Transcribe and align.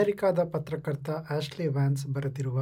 ಅಮೆರಿಕಾದ 0.00 0.42
ಪತ್ರಕರ್ತ 0.44 1.10
ಆಶ್ಲಿ 1.10 1.66
ವ್ಯಾನ್ಸ್ 1.68 2.06
ಬರೆದಿರುವ 2.06 2.58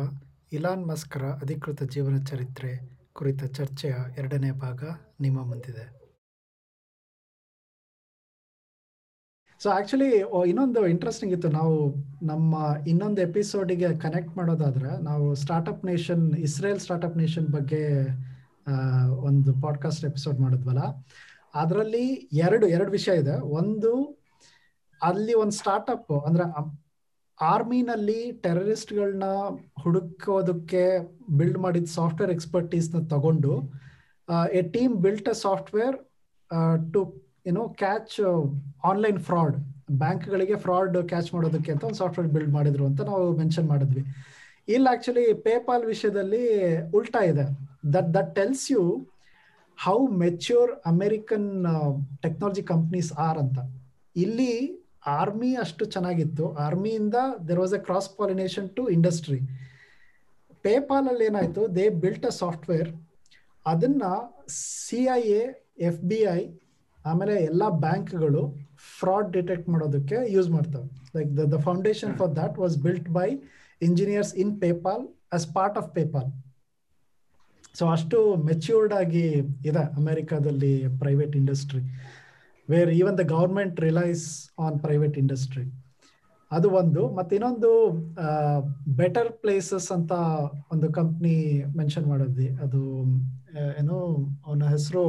ಇಲಾನ್ 0.52 0.86
ಮಸ್ಕರ 0.86 1.24
ಅಧಿಕೃತ 1.24 1.82
ಜೀವನ 1.82 2.16
ಚರಿತ್ರೆ 2.24 2.70
ಕುರಿತ 3.12 3.44
ಚರ್ಚೆಯ 3.44 3.94
ಎರಡನೇ 4.18 4.50
ಭಾಗ 4.50 4.82
ನಿಮ್ಮ 5.20 5.44
ಮುಂದಿದೆ. 5.46 5.84
ಸೊ 9.62 9.70
ಆ್ಯಕ್ಚುಲಿ 9.70 10.08
ಇನ್ನೊಂದು 10.46 10.86
ಇಂಟ್ರೆಸ್ಟಿಂಗ್ 10.86 11.34
ಇತ್ತು. 11.34 11.48
ನಾವು 11.48 11.94
ನಮ್ಮ 12.26 12.76
ಇನ್ನೊಂದು 12.86 13.22
ಎಪಿಸೋಡಿಗೆ 13.22 13.98
ಕನೆಕ್ಟ್ 13.98 14.36
ಮಾಡೋದಾದ್ರೆ 14.36 15.04
ನಾವು 15.04 15.34
startup 15.34 15.84
nation 15.84 16.34
Israel 16.38 16.80
startup 16.80 17.16
nation 17.16 17.46
ಬಗ್ಗೆ 17.46 17.82
ಒಂದು 19.10 19.54
ಪಾಡ್ಕಾಸ್ಟ್ 19.62 20.04
ಎಪಿಸೋಡ್ 20.04 20.40
ಮಾಡಿದ್ವಲ್ಲ. 20.40 20.80
ಅದರಲ್ಲಿ 21.54 22.06
ಎರಡು 22.32 22.66
ಎರಡು 22.66 22.90
ವಿಷಯ 22.90 23.20
ಇದೆ. 23.20 23.36
ಒಂದು, 23.40 23.92
ಅಲ್ಲಿ 25.02 25.34
ಒಂದು 25.34 25.52
ಸ್ಟಾರ್ಟಪ್ 25.52 26.12
ಅಂದ್ರೆ 26.26 26.44
ಆರ್ಮಿನಲ್ಲಿ 27.52 28.20
ಟೆರರಿಸ್ಟ್ಗಳನ್ನ 28.44 29.26
ಹುಡುಕೋದಕ್ಕೆ 29.82 30.82
ಬಿಲ್ಡ್ 31.38 31.58
ಮಾಡಿದ 31.64 31.90
ಸಾಫ್ಟ್ವೇರ್ 31.98 32.32
ಎಕ್ಸ್ಪರ್ಟೀಸ್ನ 32.34 33.00
ತಗೊಂಡು 33.12 33.52
a 34.58 34.62
team 34.76 34.94
built 35.04 35.28
a 35.34 35.36
software 35.46 35.96
to 36.94 37.00
ಏನೋ 37.50 37.62
ಕ್ಯಾಚ್ 37.82 38.16
ಆನ್ಲೈನ್ 38.90 39.20
ಫ್ರಾಡ್, 39.28 39.56
ಬ್ಯಾಂಕ್ಗಳಿಗೆ 40.02 40.56
ಫ್ರಾಡ್ 40.64 40.96
ಕ್ಯಾಚ್ 41.12 41.30
ಮಾಡೋದಕ್ಕೆ 41.34 41.70
ಅಂತ 41.74 41.84
ಒಂದು 41.88 42.00
ಸಾಫ್ಟ್ವೇರ್ 42.02 42.28
ಬಿಲ್ಡ್ 42.34 42.52
ಮಾಡಿದ್ರು 42.56 42.84
ಅಂತ 42.90 43.00
ನಾವು 43.10 43.24
ಮೆನ್ಷನ್ 43.42 43.68
ಮಾಡಿದ್ವಿ. 43.72 44.02
ಇಲ್ಲಿ 44.74 44.88
ಆಕ್ಚುಲಿ 44.94 45.26
ಪೇಪಾಲ್ 45.48 45.84
ವಿಷಯದಲ್ಲಿ 45.92 46.44
ಉಲ್ಟಾ 46.98 47.20
ಇದೆ. 47.30 47.46
That 47.94 48.10
that 48.16 48.30
tells 48.38 48.66
you 48.72 48.82
how 49.78 49.98
mature 50.24 50.70
American 50.92 51.48
technology 52.24 52.64
companies 52.72 53.10
are 53.28 53.38
ಅಂತ. 53.44 53.58
ಇಲ್ಲಿ 54.16 54.52
ಆರ್ಮಿ 55.02 55.50
ಅಷ್ಟು 55.64 55.84
ಚೆನ್ನಾಗಿತ್ತು. 55.94 56.44
ಆರ್ಮಿಯಿಂದ 56.66 57.18
there 57.48 57.60
was 57.64 57.74
a 57.78 57.80
cross 57.88 58.08
pollination 58.20 58.68
to 58.78 58.84
industry 58.96 59.40
PayPal 60.64 61.08
ಅಲ್ಲಿ 61.12 61.24
ಏನಾಯ್ತು 61.30 61.62
ದೇ 61.76 61.84
ಬಿಲ್ಟ್ 62.04 62.26
ಅ 62.26 62.32
ಸಾಫ್ಟ್ವೇರ್ 62.42 62.90
ಅದನ್ನ 63.66 64.02
C 64.86 65.00
I 65.18 65.22
A 65.40 65.44
F 65.88 66.00
B 66.10 66.18
I 66.38 66.40
ಆಮೇಲೆ 67.04 67.34
ಎಲ್ಲ 67.50 67.64
ಬ್ಯಾಂಕ್ಗಳು 67.84 68.42
ಫ್ರಾಡ್ 68.98 69.30
ಡಿಟೆಕ್ಟ್ 69.36 69.68
ಮಾಡೋದಕ್ಕೆ 69.68 70.16
ಯೂಸ್ 70.34 70.48
ಮಾಡ್ತವೆ. 70.50 70.86
Like 71.16 71.30
the 71.38 71.44
the 71.54 71.58
foundation 71.68 72.12
for 72.18 72.32
that 72.40 72.58
was 72.64 72.76
built 72.86 73.08
by 73.18 73.28
engineers 73.80 74.34
in 74.34 74.52
PayPal 74.60 75.02
as 75.32 75.46
part 75.56 75.78
of 75.82 75.90
PayPal 75.98 76.28
so 77.78 77.86
ಅಷ್ಟು 77.96 78.18
matured 78.50 78.94
ಆಗಿ 79.00 79.26
ಇದೆ 79.70 79.84
ಅಮೆರಿಕಾದಲ್ಲಿ 80.00 80.72
private 81.02 81.34
industry 81.36 81.82
where 82.72 82.90
even 83.00 83.16
the 83.20 83.24
government 83.36 83.76
relies 83.88 84.24
on 84.66 84.76
private 84.84 85.16
industry 85.22 85.64
ಅದು 86.50 86.68
ಒಂದು. 86.80 87.02
ಮತ್ತೆ 87.16 87.32
ಇನ್ನೊಂದು 87.38 87.70
ಬೆಟರ್ 89.00 89.30
ಪ್ಲೇಸಸ್ 89.42 89.88
ಅಂತ 89.96 90.12
ಒಂದು 90.74 90.86
ಕಂಪ್ನಿ 90.98 91.34
ಮೆನ್ಷನ್ 91.80 92.06
ಮಾಡಿದ್ವಿ. 92.12 92.48
ಅದು 92.64 92.80
ಏನು, 93.80 93.96
ಅವನ 94.46 94.62
ಹೆಸರು 94.74 95.04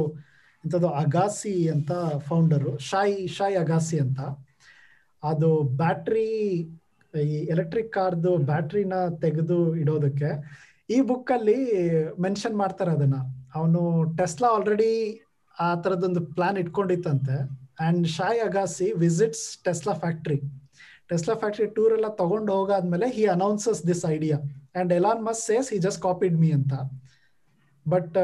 ಇಂಥದ್ದು 0.64 0.88
ಅಗಾಸಿ 1.02 1.54
ಅಂತ 1.74 1.92
ಫೌಂಡರು 2.28 2.72
ಶಾಯಿ 2.90 3.16
ಶಾಯಿ 3.36 3.56
ಅಗಾಸಿ 3.62 3.98
ಅಂತ. 4.04 4.20
ಅದು 5.22 5.48
ಬ್ಯಾಟ್ರಿ 5.80 6.28
ಈ 7.14 7.36
ಎಲೆಕ್ಟ್ರಿಕ್ 7.54 7.90
ಕಾರ್ದು 7.92 8.32
ಬ್ಯಾಟ್ರಿನ 8.50 8.94
ತೆಗೆದು 9.22 9.58
ಇಡೋದಕ್ಕೆ 9.82 10.30
ಈ 10.94 10.98
ಬುಕ್ಕಲ್ಲಿ 11.10 11.58
ಮೆನ್ಷನ್ 12.24 12.56
ಮಾಡ್ತಾರೆ 12.62 12.92
ಅದನ್ನ. 12.96 13.18
ಅವನು 13.58 13.80
ಟೆಸ್ಲಾ 14.18 14.48
ಆಲ್ರೆಡಿ 14.56 14.92
ಆ 15.58 15.68
ತರದೊಂದು 15.84 16.20
plan 16.36 16.58
ಇಟ್ಕೊಂಡಿತ್ತಂತೆ. 16.62 17.36
And 17.86 18.04
Shai 18.16 18.40
Agassi 18.46 18.86
visits 19.04 19.44
Tesla 19.66 19.94
factory 20.02 20.38
Tesla 21.10 21.34
factory 21.42 21.66
tour 21.76 21.92
ಎಲ್ಲ 21.96 22.08
ತಗೊಂಡು 22.20 22.50
ಹೋಗಾದ್ಮೇಲೆ 22.58 23.06
he 23.16 23.24
announces 23.36 23.80
this 23.90 24.02
idea 24.14 24.36
and 24.80 24.90
Elon 24.98 25.22
Musk 25.28 25.40
says 25.50 25.68
he 25.74 25.78
just 25.86 26.00
copied 26.06 26.36
me 26.42 26.50
ಅಂತ. 26.58 26.74
ಬಟ್ 27.86 28.16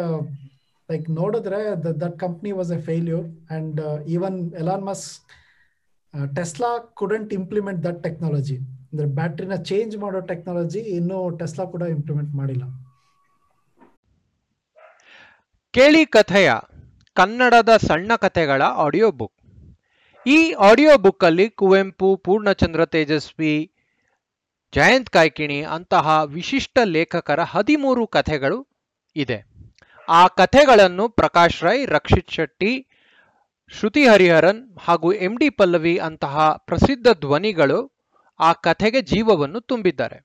ಲೈಕ್ 0.88 1.06
ನೋಡಿದ್ರೆ 1.20 1.60
that 2.02 2.16
company 2.24 2.50
was 2.58 2.70
a 2.76 2.80
failure 2.88 3.26
and 3.56 3.80
even 4.16 4.38
Elon 4.62 4.84
Musk 4.90 5.04
Tesla 6.36 6.70
couldn't 7.00 7.32
implement 7.40 7.80
that 7.86 7.98
technology 8.06 8.58
ಅಂದ್ರೆ 8.90 9.08
ಬ್ಯಾಟ್ರಿನ 9.18 9.56
change 9.70 9.94
ಮಾಡೋ 10.04 10.20
technology 10.30 10.82
ಇನ್ನೂ 10.98 11.18
Tesla 11.40 11.64
ಕೂಡ 11.74 11.84
implement 11.96 12.32
ಮಾಡಿಲ್ಲ. 12.40 12.64
ಕೇಳಿ 15.74 16.02
ಕಥೆಯ. 16.16 16.50
ಕನ್ನಡದ 17.16 17.72
ಸಣ್ಣ 17.88 18.12
ಕಥೆಗಳ 18.16 18.62
ಆಡಿಯೋ 18.84 19.08
ಬುಕ್ 19.10 19.34
ಈ 20.26 20.38
ಆಡಿಯೋ 20.52 20.94
ಬುಕ್ಕಲ್ಲಿ 20.96 21.46
ಕುವೆಂಪು, 21.50 22.08
ಪೂರ್ಣಚಂದ್ರ 22.16 22.84
ತೇಜಸ್ವಿ, 22.84 23.54
ಜಯಂತ್ 24.72 25.10
ಕಾಯ್ಕಿಣಿ 25.10 25.58
ಅಂತಹ 25.62 26.22
ವಿಶಿಷ್ಟ 26.26 26.78
ಲೇಖಕರ 26.84 27.40
ಹದಿಮೂರು 27.42 28.06
ಕಥೆಗಳು 28.06 28.58
ಇದೆ. 29.16 29.38
ಆ 30.08 30.22
ಕಥೆಗಳನ್ನು 30.40 31.04
ಪ್ರಕಾಶ್ 31.08 31.58
ರೈ, 31.62 31.78
ರಕ್ಷಿತ್ 31.86 32.30
ಶೆಟ್ಟಿ, 32.30 32.72
ಶ್ರುತಿ 33.72 34.04
ಹರಿಹರನ್ 34.06 34.62
ಹಾಗೂ 34.78 35.08
ಎಂ 35.26 35.34
ಡಿ 35.38 35.48
ಪಲ್ಲವಿ 35.50 35.94
ಅಂತಹ 35.98 36.34
ಪ್ರಸಿದ್ಧ 36.66 37.08
ಧ್ವನಿಗಳು 37.20 37.80
ಆ 38.40 38.50
ಕಥೆಗೆ 38.52 39.00
ಜೀವವನ್ನು 39.02 39.60
ತುಂಬಿದ್ದಾರೆ. 39.60 40.18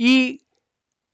ಈ 0.00 0.14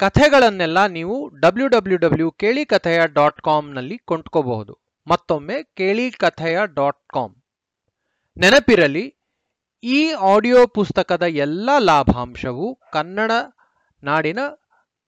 ಕಥೆಗಳನ್ನೆಲ್ಲ 0.01 0.87
ನೀವು 0.87 1.29
ಡಬ್ಲ್ಯೂ 1.29 1.69
ಡಬ್ಲ್ಯೂ 1.69 1.99
ಡಬ್ಲ್ಯೂ 1.99 2.31
ಕೇಳಿ 2.31 2.65
ಕಥೆಯ 2.65 3.01
ಡಾಟ್ 3.07 3.41
ಕಾಮ್ನಲ್ಲಿ 3.43 3.99
ಕೊಂಡ್ಕೋಬಹುದು. 3.99 4.79
ಮತ್ತೊಮ್ಮೆ 5.07 5.63
ಕೇಳಿ 5.63 6.11
ಕಥೆಯ 6.11 6.59
ಡಾಟ್ 6.75 7.09
ಕಾಮ್. 7.09 7.35
ನೆನಪಿರಲಿ, 8.37 9.17
ಈ 9.85 10.13
ಆಡಿಯೋ 10.13 10.67
ಪುಸ್ತಕದ 10.67 11.23
ಎಲ್ಲ 11.23 11.71
ಲಾಭಾಂಶವು 11.79 12.81
ಕನ್ನಡ 12.93 13.31
ನಾಡಿನ 14.03 14.39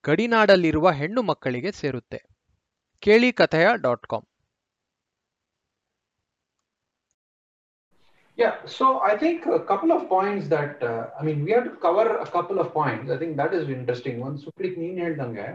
ಗಡಿನಾಡಲ್ಲಿರುವ 0.04 0.90
ಹೆಣ್ಣು 0.90 1.22
ಮಕ್ಕಳಿಗೆ 1.22 1.72
ಸೇರುತ್ತೆ. 1.72 2.20
ಕೇಳಿ 3.00 3.32
ಕಥೆಯ 3.32 3.66
dot 3.82 4.06
com. 4.06 4.26
Yeah, 8.40 8.54
so 8.66 9.00
I 9.00 9.16
think 9.18 9.44
a 9.46 9.60
couple 9.60 9.92
of 9.92 10.08
points 10.08 10.48
that 10.48 10.82
uh, 10.82 11.06
I 11.20 11.22
mean 11.22 11.44
we 11.44 11.50
have 11.52 11.64
to 11.64 11.70
cover 11.86 12.16
a 12.16 12.26
couple 12.26 12.58
of 12.58 12.72
points. 12.72 13.10
I 13.10 13.18
think 13.18 13.36
that 13.36 13.52
is 13.52 13.68
interesting. 13.68 14.20
One 14.20 14.36
Suprit 14.44 14.74
ನೀನ್ 14.82 14.98
ಹೇಳ್ದಂಗೆ 15.04 15.46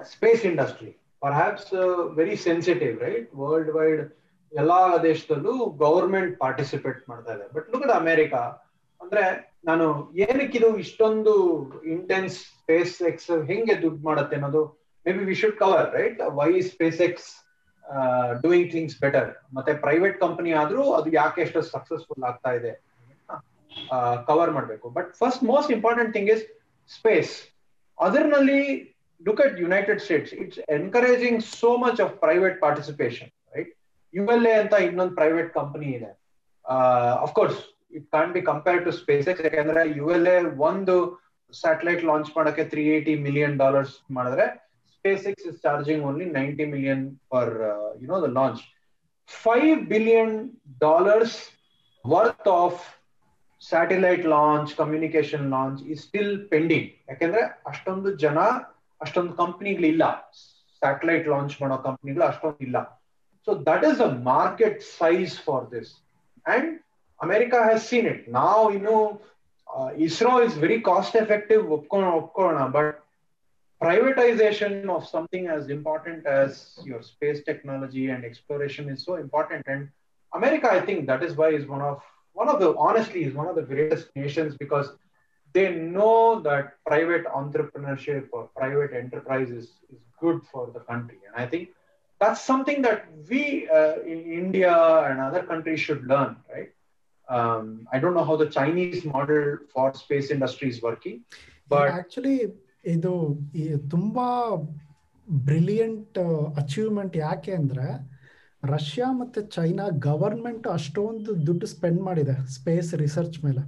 space 0.00 0.44
industry 0.44 0.90
perhaps 1.20 1.70
very 2.14 2.36
sensitive 2.36 3.00
right 3.00 3.28
worldwide 3.70 4.02
ಎಲ್ಲಾ 4.52 4.98
ದೇಶದಲ್ಲೂ 4.98 5.54
government 5.84 6.38
participate 6.38 7.08
ಮಾಡ್ತಾ 7.08 7.32
ಇದೆ. 7.34 7.46
But 7.54 7.70
look 7.70 7.86
America 7.90 8.42
ಅಂದ್ರೆ 9.00 9.24
ನಾನು 9.64 9.86
ಏನಕ್ಕಿದು 10.14 10.76
ಇಷ್ಟೊಂದು 10.76 11.34
intense 11.84 12.36
space 12.60 13.02
X 13.02 13.30
ಹೆಂಗೆ 13.46 13.82
ದುಡ್ಡು 13.82 14.02
ಮಾಡುತ್ತೆ 14.04 14.36
ಅನ್ನೋದು 14.36 14.62
maybe 15.12 15.24
we 15.24 15.34
should 15.34 15.56
cover 15.56 15.94
right 15.94 16.20
why 16.40 16.60
SpaceX 17.00 17.28
doing 18.44 18.68
things 18.74 18.96
better 19.04 19.30
ಮತ್ತೆ 19.56 19.72
ಪ್ರೈವೇಟ್ 19.84 20.16
ಕಂಪನಿ 20.24 20.52
ಆದ್ರೂ 20.62 20.84
ಅದು 20.98 21.08
ಯಾಕೆ 21.20 21.40
ಎಷ್ಟು 21.46 21.60
ಸಕ್ಸಸ್ಫುಲ್ 21.74 22.24
ಆಗ್ತಾ 22.30 22.52
ಇದೆ 22.58 22.72
ಕವರ್ 24.28 24.52
ಮಾಡಬೇಕು. 24.56 24.86
But 24.96 25.08
first 25.20 25.42
most 25.52 25.72
important 25.76 26.12
thing 26.16 26.30
is 26.34 26.44
space 26.90 27.32
ಅದರ್ನಲ್ಲಿ 27.98 28.60
look 29.20 29.42
at 29.46 29.56
United 29.64 30.00
States 30.06 30.32
it's 30.42 30.58
encouraging 30.78 31.40
so 31.60 31.70
much 31.84 32.00
of 32.06 32.12
private 32.24 32.56
participation 32.66 33.30
right 33.56 33.72
U 34.14 34.24
L 34.34 34.46
A 34.52 34.54
ಅಂತ 34.62 34.74
ಇನ್ನೊಂದು 34.88 35.14
ಪ್ರೈವೇಟ್ 35.20 35.50
ಕಂಪನಿ 35.60 35.88
ಇದೆ. 35.98 36.10
Of course 37.26 37.60
it 37.98 38.06
can 38.14 38.32
be 38.36 38.42
compare 38.50 38.80
to 38.86 38.92
space 39.00 39.26
ಯಾಕಂದ್ರೆ 39.28 39.82
U 40.00 40.06
L 40.16 40.28
A 40.34 40.38
ಒಂದು 40.68 40.96
satellite 41.52 42.02
launch 42.10 42.30
ಮಾಡಕ್ಕೆ 42.36 42.64
three 42.70 42.84
eighty 42.94 43.14
million 43.26 43.56
dollars 43.64 43.96
ಮಾಡಿದ್ರೆ 44.16 44.46
SpaceX 45.05 45.45
is 45.45 45.61
charging 45.61 46.03
only 46.03 46.25
90 46.27 46.65
million 46.65 46.99
for 47.29 47.45
uh, 47.63 47.93
you 47.99 48.07
know 48.07 48.21
the 48.21 48.27
launch. 48.29 48.59
Five 49.29 49.89
billion 49.89 50.29
dollars 50.79 51.31
worth 52.05 52.45
of 52.45 52.73
satellite 53.61 54.25
launch, 54.25 54.75
communication 54.75 55.49
launch 55.49 55.81
is 55.93 55.99
still 56.03 56.31
pending. 56.51 56.85
ಯಾಕಂದ್ರೆ 57.09 57.41
ಅಷ್ಟೊಂದು 57.71 58.11
ಜನ 58.23 58.37
ಅಷ್ಟೊಂದು 59.01 59.33
ಕಂಪ್ನಿಗಳಿಲ್ಲ 59.41 60.03
satellite 60.81 61.27
launch 61.33 61.55
ಮಾಡೋ 61.61 61.77
ಕಂಪ್ನಿಗಳು 61.87 62.23
ಅಷ್ಟೊಂದು 62.29 62.63
ಇಲ್ಲ 62.67 62.77
so 63.47 63.51
that 63.69 63.83
is 63.89 64.01
a 64.07 64.11
market 64.33 64.79
size 64.99 65.33
for 65.47 65.65
this 65.75 65.91
and 66.45 66.69
America 67.19 67.59
has 67.69 67.85
seen 67.91 68.07
it 68.13 68.23
ನಾವು 68.39 68.63
ಇನ್ನು 68.77 68.95
ISRO 70.07 70.31
is 70.47 70.55
very 70.65 70.79
cost 70.89 71.15
effective 71.23 71.63
ಒಪ್ಕೊಳ್ಳೋಣ 71.77 72.11
ಒಪ್ಕೊಳ್ಳೋಣ 72.21 72.61
but 72.77 72.91
privatization 73.82 74.88
of 74.88 75.06
something 75.06 75.48
as 75.48 75.68
important 75.68 76.26
as 76.26 76.78
your 76.84 77.02
space 77.02 77.44
technology 77.44 78.08
and 78.08 78.24
exploration 78.24 78.88
is 78.88 79.04
so 79.04 79.16
important. 79.16 79.64
And 79.66 79.88
America, 80.34 80.70
I 80.70 80.80
think 80.80 81.06
that 81.06 81.22
is 81.22 81.34
why 81.34 81.50
is 81.50 81.66
one 81.66 81.82
of 81.82 82.02
one 82.32 82.48
of 82.48 82.60
the 82.60 82.76
honestly 82.76 83.24
is 83.24 83.34
one 83.34 83.48
of 83.48 83.56
the 83.56 83.62
greatest 83.62 84.14
nations 84.14 84.56
because 84.56 84.90
they 85.52 85.74
know 85.74 86.40
that 86.40 86.74
private 86.84 87.24
entrepreneurship 87.26 88.28
or 88.32 88.50
private 88.56 88.92
enterprises 88.92 89.64
is, 89.64 89.70
is 89.90 90.02
good 90.20 90.42
for 90.52 90.70
the 90.74 90.80
country. 90.80 91.18
And 91.26 91.42
I 91.42 91.48
think 91.48 91.70
that's 92.18 92.42
something 92.42 92.82
that 92.82 93.06
we 93.28 93.68
uh, 93.68 94.00
in 94.00 94.20
India 94.42 94.74
and 95.08 95.20
other 95.20 95.42
countries 95.42 95.80
should 95.80 96.06
learn, 96.06 96.36
right? 96.52 96.70
Um, 97.28 97.88
I 97.92 97.98
don't 97.98 98.14
know 98.14 98.24
how 98.24 98.36
the 98.36 98.48
Chinese 98.48 99.04
model 99.04 99.58
for 99.72 99.92
space 99.94 100.30
industry 100.30 100.68
is 100.68 100.82
working, 100.82 101.24
but 101.68 101.88
actually, 101.88 102.52
ಇದು 102.86 103.12
ತುಂಬಾ 103.90 104.26
brilliant 105.28 106.18
achievement 106.56 107.16
ಯಾಕೆ 107.16 107.52
ಅಂದ್ರೆ 107.52 107.86
Russia 108.62 109.12
ಮತ್ತೆ 109.12 109.40
China 109.46 109.86
government 109.98 110.66
ಅಷ್ಟೊಂದು 110.68 111.46
ದುಡ್ಡು 111.46 111.66
spend 111.66 112.00
ಮಾಡಿದೆ 112.02 112.34
space 112.48 112.94
research 112.94 113.38
ಮೇಲೆ. 113.44 113.62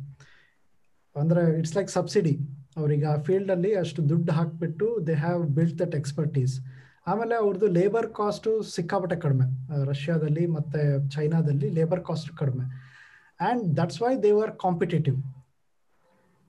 ಅಂದ್ರೆ 1.17 1.59
ಇಟ್ಸ್ 1.59 1.77
ಲೈಕ್ 1.77 1.91
ಸಬ್ಸಿಡಿ 1.91 2.35
ಅವ್ರಿಗೆ 2.77 3.07
ಆ 3.07 3.17
ಫೀಲ್ಡ್ 3.17 3.51
ಅಲ್ಲಿ 3.51 3.71
ಅಷ್ಟು 3.75 4.09
ದುಡ್ಡು 4.09 4.33
ಹಾಕಿಬಿಟ್ಟು 4.33 5.07
they 5.07 5.15
have 5.15 5.43
built 5.49 5.79
that 5.79 5.95
expertise 5.95 6.55
ಆಮೇಲೆ 7.07 7.35
ಅವ್ರದ್ದು 7.35 7.67
ಲೇಬರ್ 7.79 8.09
ಕಾಸ್ಟು 8.15 8.51
ಸಿಕ್ಕಾಪಟ್ಟೆ 8.75 9.17
ಕಡಿಮೆ. 9.17 9.47
ರಷ್ಯಾದಲ್ಲಿ 9.85 10.45
ಮತ್ತೆ 10.47 11.11
ಚೈನಾದಲ್ಲಿ 11.11 11.69
ಲೇಬರ್ 11.71 12.03
ಕಾಸ್ಟ್ 12.05 12.31
ಕಡಿಮೆ. 12.37 12.65
And 13.41 13.65
that's 13.77 14.03
why 14.03 14.13
they 14.23 14.33
are 14.43 14.53
competitive 14.59 15.19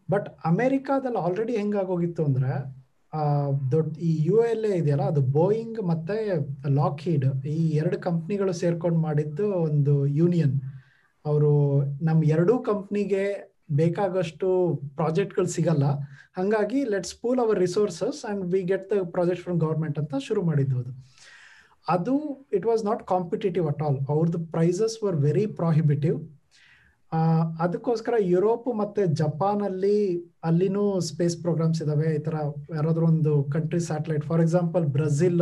but 0.10 0.28
ಅಮೆರಿಕಾದಲ್ಲಿ 0.52 1.20
ಆಲ್ರೆಡಿ 1.26 1.54
ಹೆಂಗಾಗೋಗಿತ್ತು 1.62 2.22
ಅಂದ್ರೆ 2.30 2.54
ದೊಡ್ಡ 3.72 3.90
ಈ 4.08 4.12
ಯು 4.28 4.38
ಎಲ್ 4.52 4.66
ಎ 4.70 4.74
ಇದೆಯಲ್ಲ, 4.80 5.06
ಅದು 5.12 5.22
ಬೋಯಿಂಗ್ 5.38 5.80
ಮತ್ತೆ 5.92 6.16
ಲಾಕ್ 6.80 7.00
ಹೀಡ್ 7.06 7.26
ಈ 7.54 7.64
ಎರಡು 7.82 7.98
ಕಂಪ್ನಿಗಳು 8.08 8.54
ಸೇರ್ಕೊಂಡು 8.62 9.00
ಮಾಡಿದ್ದು 9.08 9.46
ಒಂದು 9.68 9.94
ಯೂನಿಯನ್ 10.20 10.56
ಅವರು 11.26 11.52
ನಮ್ಮ 12.08 12.20
ಎರಡೂ 12.36 12.56
ಕಂಪ್ನಿಗೆ 12.70 13.24
ಬೇಕಾಗಷ್ಟು 13.82 14.48
ಪ್ರಾಜೆಕ್ಟ್ಗಳು 15.00 15.50
ಸಿಗಲ್ಲ. 15.56 15.86
ಹಂಗಾಗಿ 16.38 16.80
let's 16.94 17.16
pool 17.22 17.40
our 17.44 17.58
resources 17.66 18.20
and 18.32 18.44
we 18.54 18.62
get 18.72 18.86
the 18.92 19.04
project 19.16 19.44
from 19.46 19.60
government 19.66 19.98
ಅಂತ 20.02 20.16
ಶುರು 20.28 20.42
ಮಾಡಿದ್ದು 20.50 20.78
ಅದು. 20.82 20.92
ಅದು 21.88 22.16
it 22.58 22.66
was 22.72 22.84
not 22.90 23.02
competitive 23.14 23.68
at 23.72 23.82
all 23.88 24.00
ಅವ್ರದ್ದು 24.14 24.40
ಪ್ರೈಸಸ್ 24.56 24.96
ವರ್ 25.06 25.18
ವೆರಿ 25.28 25.46
ಪ್ರಾಹಿಬಿಟಿವ್ 25.60 26.18
ಅದಕ್ಕೋಸ್ಕರ 27.64 28.16
ಯುರೋಪ್ 28.32 28.68
ಮತ್ತೆ 28.82 29.04
ಜಪಾನ್ 29.20 29.62
ಅಲ್ಲಿ 29.68 29.98
ಅಲ್ಲಿನೂ 30.48 30.84
ಸ್ಪೇಸ್ 31.08 31.36
ಪ್ರೋಗ್ರಾಮ್ಸ್ 31.44 31.80
ಇದಾವೆ. 31.84 32.10
ಈ 32.18 32.20
ತರ 32.28 32.36
ಯಾರಾದ್ರೂ 32.78 33.06
ಒಂದು 33.14 33.32
country 33.56 33.82
satellite, 33.88 34.26
for 34.32 34.42
example 34.46 34.86
Brazil 34.98 35.42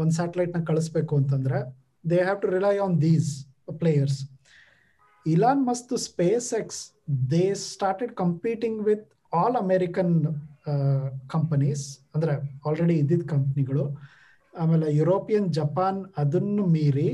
ಒಂದು 0.00 0.12
ಸ್ಯಾಟಲೈಟ್ನ 0.18 0.60
ಕಳಿಸ್ಬೇಕು 0.70 1.14
ಅಂತಂದ್ರೆ 1.20 1.58
they 2.04 2.18
have 2.26 2.40
to 2.44 2.48
rely 2.56 2.74
on 2.86 2.94
these 3.06 3.28
players 3.80 4.18
Elon 5.26 5.62
Musk 5.68 5.92
SpaceX 6.60 6.80
they 7.32 7.44
started 7.70 8.12
competing 8.22 8.78
with 8.88 9.06
all 9.40 9.58
American 9.64 10.14
companies 11.34 11.84
ಅಂದ್ರೆ 12.14 12.34
ಆಲ್ರೆಡಿ 12.68 12.96
ಇದ್ದಿದ್ದ 13.02 13.26
ಕಂಪ್ನಿಗಳು 13.34 13.84
ಆಮೇಲೆ 14.54 14.86
ಯುರೋಪಿಯನ್ 15.00 15.46
ಜಪಾನ್ 15.58 16.00
ಅದನ್ನು 16.22 16.64
ಮೀರಿ 16.74 17.10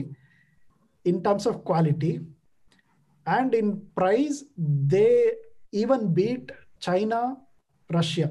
in 1.04 1.20
terms 1.26 1.48
of 1.50 1.58
quality 1.70 2.12
and 3.26 3.54
in 3.54 3.68
price, 3.94 4.44
they 4.92 5.32
even 5.72 6.14
beat 6.14 6.52
china, 6.80 7.36
russia. 7.90 8.30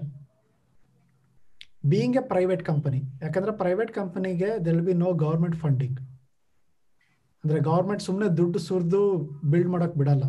Being 1.87 2.17
a 2.17 2.21
private 2.21 2.63
company. 2.65 3.01
ಯಾಕಂದ್ರೆ 3.21 3.51
private 3.51 3.91
ಕಂಪನಿಗೆ 3.91 4.65
there'll 4.65 4.81
be 4.81 4.93
no 4.93 5.13
government 5.13 5.55
funding 5.55 5.99
ಅಂದ್ರೆ 7.43 7.59
government 7.59 8.01
ಸುಮ್ಮನೆ 8.01 8.37
ದುಡ್ಡು 8.37 8.59
ಸುರಿದು 8.59 9.01
ಬಿಲ್ಡ್ 9.51 9.69
ಮಾಡೋಕೆ 9.69 9.97
ಬಿಡಲ್ಲ. 9.99 10.23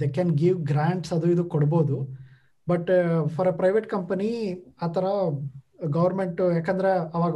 ದೆ 0.00 0.08
ಕ್ಯಾನ್ 0.08 0.30
ಗಿವ್ 0.30 0.58
ಗ್ರಾಂಟ್ಸ್ 0.58 1.12
ಅದು 1.12 1.30
ಇದು 1.30 1.44
ಕೊಡ್ಬೋದು. 1.44 1.96
But 2.68 2.90
for 3.28 3.48
a 3.48 3.52
private 3.52 3.86
company 3.86 4.30
ಆ 4.82 4.88
ಥರ 4.88 5.04
ಗೌರ್ಮೆಂಟ್ 5.86 6.40
ಯಾಕಂದ್ರೆ 6.54 6.92
ಅವಾಗ 7.16 7.34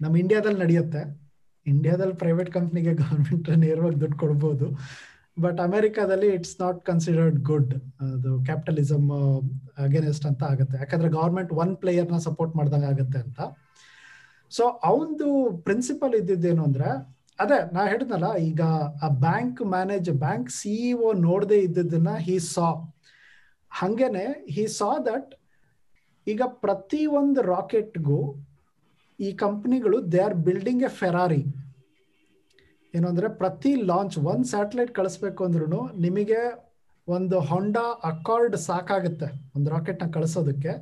ನಮ್ಮ 0.00 0.16
ಇಂಡಿಯಾದಲ್ಲಿ 0.16 0.58
ನಡೆಯುತ್ತೆ. 0.58 1.02
ಇಂಡಿಯಾದಲ್ಲಿ 1.66 2.14
ಪ್ರೈವೇಟ್ 2.14 2.50
ಕಂಪ್ನಿಗೆ 2.50 2.94
ಗೌರ್ಮೆಂಟ್ 2.94 3.50
ನೇರವಾಗಿ 3.56 4.00
ದುಡ್ಡು 4.00 4.18
ಕೊಡ್ಬೋದು. 4.18 4.66
ಬಟ್ 5.36 5.60
ಅಮೆರಿಕಾದಲ್ಲಿ 5.60 6.28
ಇಟ್ಸ್ 6.34 6.60
ನಾಟ್ 6.60 6.84
ಕನ್ಸಿಡರ್ಡ್ 6.84 7.38
ಗುಡ್ 7.42 7.74
ಅದು 8.00 8.44
ಕ್ಯಾಪಿಟಲಿಸಮ್ 8.44 9.06
ಅಗೇನೆಸ್ಟ್ 9.78 10.26
ಅಂತ 10.26 10.42
ಆಗುತ್ತೆ. 10.42 10.76
ಯಾಕಂದ್ರೆ 10.78 11.08
ಗವರ್ಮೆಂಟ್ 11.08 11.52
ಒನ್ 11.52 11.76
ಪ್ಲೇಯರ್ನ 11.76 12.18
ಸಪೋರ್ಟ್ 12.18 12.56
ಮಾಡ್ದಂಗೆ 12.56 12.86
ಆಗುತ್ತೆ 12.86 13.18
ಅಂತ. 13.18 13.40
ಸೊ 14.50 14.64
ಅವಂದು 14.66 15.28
ಪ್ರಿನ್ಸಿಪಲ್ 15.64 16.14
ಇದ್ದಿದ್ದೇನು 16.14 16.64
ಅಂದ್ರೆ, 16.64 16.88
ಅದೇ, 17.40 17.58
ನಾ 17.72 17.86
ಹೇಳಿದ್ನಲ್ಲ, 17.86 18.36
ಈಗ 18.36 18.62
ಆ 19.02 19.08
ಬ್ಯಾಂಕ್ 19.08 19.62
ಮ್ಯಾನೇಜ್ 19.62 20.10
ಬ್ಯಾಂಕ್ 20.10 20.50
ಸಿಇಒ 20.50 21.12
ನೋಡದೆ 21.12 21.58
ಇದ್ದದನ್ನ 21.58 22.08
ಹಿ 22.16 22.38
ಸಾ 22.38 22.68
ಹಂಗೇನೆ 23.72 24.26
ಹಿ 24.50 24.66
ಸಾ 24.66 24.98
ದಟ್ 25.06 25.30
ಈಗ 26.26 26.42
ಪ್ರತಿ 26.46 27.06
ಒಂದು 27.06 27.42
ರಾಕೆಟ್ಗೂ 27.42 28.18
ಈ 29.20 29.32
ಕಂಪ್ನಿಗಳು 29.32 30.12
they 30.12 30.18
are 30.18 30.34
building 30.34 30.82
a 30.82 30.88
Ferrari 30.88 31.42
ಏನು 32.94 33.06
ಅಂದ್ರೆ 33.08 33.28
ಪ್ರತಿ 33.40 33.72
ಲಾಂಚ್ 33.90 34.16
ಒಂದು 34.32 34.46
ಸ್ಯಾಟಲೈಟ್ 34.52 34.92
ಕಳಿಸ್ಬೇಕು 34.98 35.40
ಅಂದ್ರೂ 35.46 35.80
ನಿಮಗೆ 36.06 36.40
ಒಂದು 37.08 37.36
ಹೊಂಡಾ 37.50 37.84
ಅಕಾರ್ಡ್ 38.10 38.56
ಸಾಕಾಗುತ್ತೆ. 38.66 39.28
ಒಂದು 39.56 39.68
ರಾಕೆಟ್ನ 39.70 40.06
ಕಳಿಸೋದಕ್ಕೆ, 40.16 40.72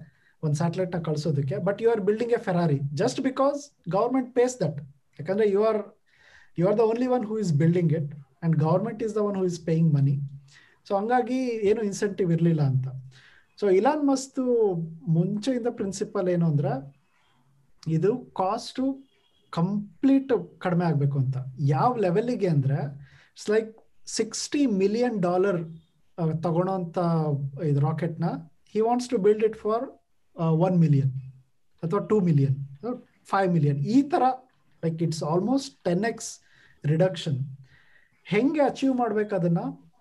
ಒಂದು 0.42 0.56
ಸ್ಯಾಟಲೈಟ್ನ 0.60 0.98
ಕಳಿಸೋದಕ್ಕೆ. 1.08 1.56
But 1.66 1.78
you 1.82 1.88
are 1.90 2.02
building 2.08 2.34
a 2.38 2.40
Ferrari 2.48 2.78
just 3.02 3.20
because 3.28 3.60
government 3.96 4.30
pays 4.38 4.56
that 4.62 4.80
ಯಾಕಂದ್ರೆ 5.18 5.46
you 5.50 5.62
are 5.70 5.80
you 6.58 6.66
are 6.68 6.76
the 6.78 6.84
only 6.90 7.08
one 7.16 7.24
who 7.30 7.38
is 7.38 7.52
building 7.62 7.92
it 8.00 8.12
and 8.44 8.56
government 8.66 9.02
is 9.06 9.14
the 9.18 9.22
one 9.28 9.36
who 9.36 9.44
is 9.44 9.60
paying 9.64 9.90
money 9.98 10.14
so 10.86 10.92
ಹಂಗಾಗಿ 10.98 11.40
ಏನು 11.70 11.80
incentive 11.90 12.32
ಇರಲಿಲ್ಲ 12.32 12.62
ಅಂತ. 12.72 12.86
So 13.58 13.66
Elon 13.78 14.02
ಮಸ್ತು 14.08 14.42
ಮುಂಚೆಯಿಂದ 15.16 15.70
principal 15.80 16.28
ಏನು 16.34 16.46
ಅಂದ್ರೆ 16.46 16.72
ಇದು 17.96 18.10
cost 18.40 18.84
complete 19.50 20.32
ಕಡಿಮೆ 20.58 20.84
ಆಗಬೇಕು 20.84 21.18
ಅಂತ. 21.18 21.36
ಯಾವ 21.74 21.90
ಲೆವೆಲಿಗೆ 21.96 22.48
ಅಂದ್ರೆ 22.48 22.78
it's 23.32 23.50
like 23.50 23.70
sixty 24.06 24.66
million 24.82 25.16
dollar 25.22 25.60
ತಗೊಳೋಂಥ 26.42 26.98
ಇದು 27.70 27.80
ರಾಕೆಟ್ನ 27.80 28.28
he 28.74 28.80
wants 28.80 29.08
to 29.08 29.18
build 29.18 29.44
it 29.44 29.56
for 29.56 29.84
one 30.66 30.76
million 30.78 31.12
ಅಥವಾ 31.82 32.00
ಟೂ 32.10 32.20
ಮಿಲಿಯನ್ 32.20 32.56
ಫೈವ್ 33.30 33.50
ಮಿಲಿಯನ್ 33.52 33.78
ಈ 33.96 34.02
ಥರ 34.02 34.22
like 34.84 35.02
it's 35.02 35.22
almost 35.32 35.72
ten 35.84 36.04
x 36.04 36.30
reduction 36.84 37.38
ಹೆಂಗೆ 38.24 38.60
ಅಚೀವ್ 38.60 38.94
ಮಾಡ್ಬೇಕು 38.94 39.32
ಅದನ್ನ? 39.36 39.60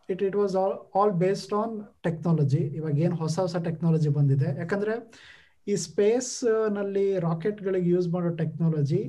It 0.09 0.21
it 0.23 0.35
was 0.35 0.55
all 0.55 0.75
all 0.95 1.13
based 1.13 1.53
on 1.53 1.73
technology 2.03 2.61
ಇವಾಗ 2.79 2.95
ಏನು 2.99 3.15
ಹೊಸ 3.15 3.35
ಹೊಸ 3.39 3.55
ಟೆಕ್ನಾಲಜಿ 3.67 4.09
ಬಂದಿದೆ. 4.09 4.49
ಯಾಕಂದ್ರೆ, 4.57 4.93
ಈ 5.67 5.75
ಸ್ಪೇಸ್ನಲ್ಲಿ 5.75 7.19
ರಾಕೆಟ್ಗಳಿಗೆ 7.19 7.89
ಯೂಸ್ 7.89 8.07
ಮಾಡೋ 8.07 8.29
ಟೆಕ್ನಾಲಜಿ 8.41 9.01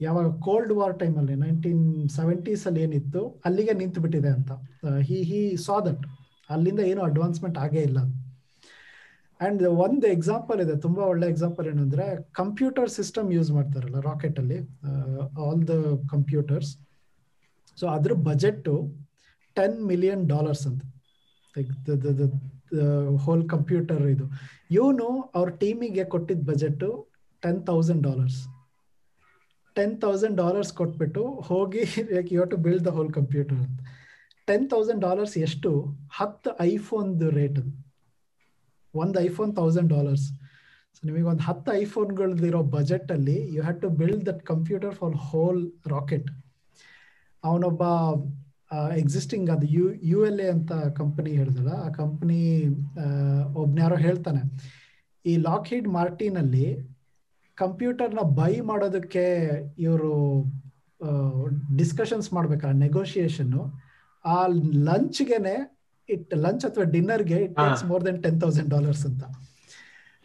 ಯಾವಾಗ 0.00 0.28
ಕೋಲ್ಡ್ 0.46 0.72
ವಾರ್ 0.78 0.94
ಟೈಮಲ್ಲಿ 1.02 1.34
ನೈನ್ಟೀನ್ 1.44 1.84
ಸೆವೆಂಟೀಸ್ 2.16 2.62
ಅಲ್ಲಿ 2.68 2.80
ಏನಿತ್ತು, 2.86 3.20
ಅಲ್ಲಿಗೆ 3.46 3.72
ನಿಂತು 3.80 4.00
ಬಿಟ್ಟಿದೆ 4.04 4.30
ಅಂತ. 4.36 4.50
ಹಿ 5.08 5.18
ಹಿ 5.30 5.40
ಸಾ 5.66 5.76
ದಟ್ 5.86 6.04
ಅಲ್ಲಿಂದ 6.54 6.80
ಏನು 6.90 7.02
ಅಡ್ವಾನ್ಸ್ಮೆಂಟ್ 7.10 7.58
ಆಗೇ 7.64 7.82
ಇಲ್ಲ. 7.88 8.00
ಅಂಡ್ 9.40 9.62
ಒಂದು 9.84 10.06
ಎಕ್ಸಾಂಪಲ್ 10.16 10.58
ಇದೆ, 10.64 10.74
ತುಂಬಾ 10.84 11.02
ಒಳ್ಳೆ 11.12 11.26
ಎಕ್ಸಾಂಪಲ್ 11.32 11.66
ಏನಂದ್ರೆ 11.72 12.04
ಕಂಪ್ಯೂಟರ್ 12.40 12.90
ಸಿಸ್ಟಮ್ 12.98 13.28
ಯೂಸ್ 13.36 13.50
ಮಾಡ್ತಾರಲ್ಲ 13.56 13.98
ರಾಕೆಟ್ 14.10 14.38
ಅಲ್ಲಿ 14.42 14.58
ಆಲ್ 15.46 15.62
ದ 15.70 15.74
ಕಂಪ್ಯೂಟರ್ಸ್ 16.12 16.70
ಸೊ 17.78 17.86
ಅದ್ರ 17.96 18.12
ಬಜೆಟ್ 18.30 18.68
ಟೆನ್ 19.56 19.76
ಮಿಲಿಯನ್ 19.90 20.22
ಡಾಲರ್ಸ್ 20.34 20.64
ಅಂತ. 20.70 20.82
ಹೋಲ್ 23.26 23.44
ಕಂಪ್ಯೂಟರ್ 23.52 24.02
ಇದು. 24.14 24.26
ಇವನು 24.78 25.06
ಅವ್ರ 25.38 25.48
ಟೀಮಿಗೆ 25.62 26.04
ಕೊಟ್ಟಿದ್ದ 26.14 26.44
budget 26.50 26.84
ten 27.42 27.60
thousand 27.70 28.02
dollars 28.08 28.40
ten 29.76 29.94
thousand 30.04 30.36
dollars 30.42 30.72
ಕೊಟ್ಬಿಟ್ಟು 30.80 31.22
ಹೋಗಿ 31.48 31.82
you 32.36 32.44
to 32.52 32.56
build 32.64 32.84
the 32.88 32.92
whole 32.96 33.12
computer 33.18 33.58
ಅಂತ 33.64 33.80
ಟೆನ್ 34.48 34.66
ತೌಸಂಡ್ 34.72 35.02
ಡಾಲರ್ಸ್ 35.06 35.36
ಎಷ್ಟು? 35.46 35.70
ಹತ್ತು 36.18 36.50
ಐಫೋನ್ದು 36.70 37.28
ರೇಟ್ 37.38 37.58
ಅದು. 37.62 37.72
ಒಂದು 38.94 39.16
ಐಫೋನ್ 39.26 39.50
ತೌಸಂಡ್ 39.58 39.90
ಡಾಲರ್ಸ್ 39.94 40.26
ಸೊ 40.94 41.00
ನಿಮಗೆ 41.06 41.26
ಒಂದು 41.32 41.42
ಹತ್ತು 41.48 41.70
ಐಫೋನ್ಗಳದಿರೋ 41.82 42.60
ಬಜೆಟ್ 42.76 43.10
ಅಲ್ಲಿ 43.16 43.36
you 43.54 43.60
had 43.62 43.80
to 43.82 43.88
build 44.00 44.24
that 44.28 44.42
computer 44.52 44.94
for 45.00 45.16
whole 45.28 45.60
rocket 45.94 46.28
ಅವನೊಬ್ಬ 47.44 47.82
ಎಕ್ಸಿಸ್ಟಿಂಗ್ 49.02 49.48
ಅದು 49.54 49.66
ಯು 49.76 49.84
ಯು 50.12 50.18
ಎಲ್ 50.26 50.40
ಎ 50.46 50.48
ಅಂತ 50.54 50.72
ಕಂಪನಿ 50.98 51.30
ಹೇಳಿದಲ್ಲ 51.30 51.72
ಆ 51.86 51.90
ಕಂಪನಿ 52.00 52.40
ಒಬ್ನ್ಯಾರೋ 53.62 53.96
ಹೇಳ್ತಾನೆ, 54.06 54.42
ಈ 55.24 55.32
ಲಾಕ್ 55.46 55.68
ಹೀಡ್ 55.72 55.88
ಮಾರ್ಟಿನಲ್ಲಿ 55.98 56.66
ಕಂಪ್ಯೂಟರ್ನ 57.62 58.22
ಬೈ 58.40 58.52
ಮಾಡೋದಕ್ಕೆ 58.70 59.24
ಇವರು 59.86 60.12
ಡಿಸ್ಕಷನ್ಸ್ 61.80 62.28
ಮಾಡ್ಬೇಕಾ 62.36 62.68
ನೆಗೋಷಿಯೇಷನ್ 62.84 63.52
ಆ 64.24 64.38
ಲಂಚ್ಗೆನೆ 64.88 65.56
ಇಟ್ 66.08 66.30
ಲಂಚ್ 66.44 66.64
ಅಥವಾ 66.68 66.84
ಡಿನ್ನರ್ಗೆ 66.94 67.38
it 67.46 67.54
takes 67.60 67.84
more 67.90 68.02
than 68.06 68.18
ten 68.24 68.38
thousand 68.44 68.70
dollars 68.74 69.04
ಅಂತ. 69.10 69.24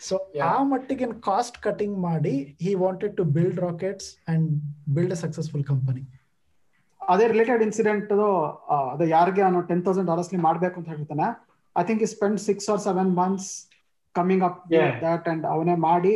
ಸೊ 0.08 0.16
ಆ 0.52 0.56
ಮಟ್ಟಿಗೆ 0.72 1.08
ಕಾಸ್ಟ್ 1.30 1.58
ಕಟಿಂಗ್ 1.68 1.98
ಮಾಡಿ 2.08 2.36
he 2.66 2.72
wanted 2.84 3.14
to 3.20 3.24
build 3.38 3.60
rockets 3.68 4.10
and 4.32 4.48
build 4.96 5.14
a 5.18 5.20
successful 5.24 5.66
company 5.72 6.04
ಅದೇ 7.02 7.26
ರಿಲೇಟೆಡ್ 7.34 7.62
ಇನ್ಸಿಡೆಂಟ್ 7.68 8.12
ಅದು 8.94 9.06
ಯಾರಿಗೆ 9.16 9.42
ಅವನು 9.48 9.62
ಟೆನ್ 9.70 9.84
ತೌಸಂಡ್ 9.88 10.10
ಡಾಲರ್ಸ್ 10.12 10.32
ಮಾಡ್ಬೇಕು 10.48 10.76
ಅಂತ 10.80 10.90
ಹೇಳ್ತಾನೆ. 10.96 11.28
I 11.76 11.84
think 11.90 12.04
spend 12.16 12.40
six 12.48 12.68
or 12.74 12.82
seven 12.88 13.12
months 13.22 13.50
coming 14.20 14.44
up 14.48 14.60
that 15.04 15.28
and 15.32 15.46
ಅವನೇ 15.54 15.76
ಮಾಡಿ 15.90 16.14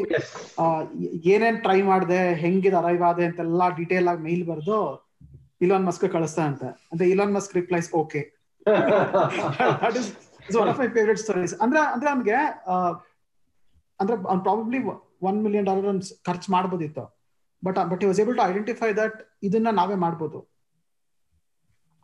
ಏನೇನ್ 1.34 1.60
ಟ್ರೈ 1.66 1.80
ಮಾಡಿದೆ 1.92 2.20
ಹೆಂಗಿದ 2.44 2.76
ಅರೈವ್ 2.82 3.04
ಆದೆ 3.10 3.26
ಅಂತೆಲ್ಲ 3.30 3.64
ಡೀಟೇಲ್ 3.80 4.08
ಆಗಿ 4.12 4.24
ಮೇಲ್ 4.30 4.44
ಬರ್ದು 4.52 4.80
ಇಲಾನ್ 5.66 5.86
ಮಸ್ಕ್ 5.90 6.06
ಕಳಿಸ್ತಾ 6.16 6.44
ಅಂತ. 6.50 6.64
ಅಂದ್ರೆ 6.92 7.06
Elon 7.14 7.34
Musk 7.38 7.54
replies 7.60 7.90
okay 8.02 8.22
that 9.84 9.98
is 10.02 10.10
one 10.64 10.70
of 10.74 10.80
my 10.84 10.90
favourite 10.98 11.22
stories 11.26 11.56
ಅಂದ್ರೆ 11.66 11.82
ಅಂದ್ರೆ 11.94 12.10
ಅವ್ನಿಗೆ 12.14 12.38
ಅಂದ್ರೆ 14.00 14.18
ಪ್ರಾಬಬ್ಲಿ 14.48 14.82
ಒನ್ 15.30 15.38
ಮಿಲಿಯನ್ 15.46 15.68
ಡಾಲರ್ 15.70 16.02
ಖರ್ಚು 16.28 16.48
ಮಾಡ್ಬೋದಿತ್ತು. 16.56 17.06
But 17.64 17.80
but 17.92 18.04
was 18.10 18.20
able 18.24 18.36
to 18.40 18.44
identify 18.50 18.90
that 19.02 19.18
ಇದನ್ನ 19.48 19.70
ನಾವೇ 19.80 19.98
ಮಾಡ್ಬೋದು. 20.06 20.40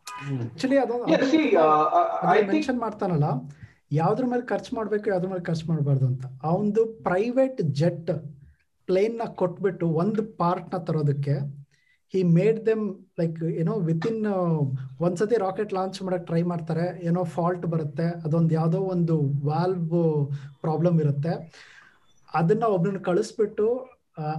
ಆಕ್ಚುಲಿ 0.06 0.76
ಅದು 0.84 0.94
see, 1.30 1.44
uh, 1.62 2.34
ಮೆನ್ಷನ್ 2.50 2.78
ಮಾಡ್ತಾನಲ್ಲ. 2.84 3.28
ಯಾವ್ದ್ರ 3.92 4.24
ಮೇಲೆ 4.26 4.46
ಖರ್ಚು 4.46 4.76
ಮಾಡ್ಬೇಕು, 4.76 5.10
ಯಾವ್ದ್ರ 5.10 5.28
ಮೇಲೆ 5.28 5.42
ಖರ್ಚು 5.42 5.66
ಮಾಡಬಾರ್ದು 5.68 6.06
ಅಂತ. 6.06 6.24
ಅವನದು 6.42 6.86
ಪ್ರೈವೇಟ್ 6.86 7.62
ಜೆಟ್ 7.62 8.10
ಪ್ಲೇನ್ನ 8.86 9.22
ಕೊಟ್ಬಿಟ್ಟು 9.34 9.86
ಒಂದು 9.88 10.22
ಪಾರ್ಟ್ನ 10.36 10.78
ತರೋದಕ್ಕೆ 10.78 11.64
ಹಿ 12.14 12.22
ಮೇಡ್ 12.22 12.66
ದೆಮ್ 12.66 13.04
ಲೈಕ್ 13.20 13.42
ಏನೋ 13.42 13.72
ವಿತಿನ್ 13.74 14.26
ಒಂದ್ಸತಿ 15.00 15.36
ರಾಕೆಟ್ 15.36 15.72
ಲಾಂಚ್ 15.72 16.02
ಮಾಡಕ್ 16.02 16.26
ಟ್ರೈ 16.26 16.42
ಮಾಡ್ತಾರೆ. 16.42 17.04
ಏನೋ 17.04 17.24
ಫಾಲ್ಟ್ 17.24 17.66
ಬರುತ್ತೆ. 17.66 18.06
ಅದೊಂದು 18.24 18.54
ಯಾವುದೋ 18.54 18.80
ಒಂದು 18.80 19.16
ವಾಲ್ವ್ 19.46 19.94
ಪ್ರಾಬ್ಲಮ್ 20.60 21.00
ಇರುತ್ತೆ. 21.00 21.32
ಅದನ್ನ 22.34 22.62
ಒಬ್ರನ್ನ 22.62 22.98
ಕಳಿಸ್ಬಿಟ್ಟು 22.98 23.66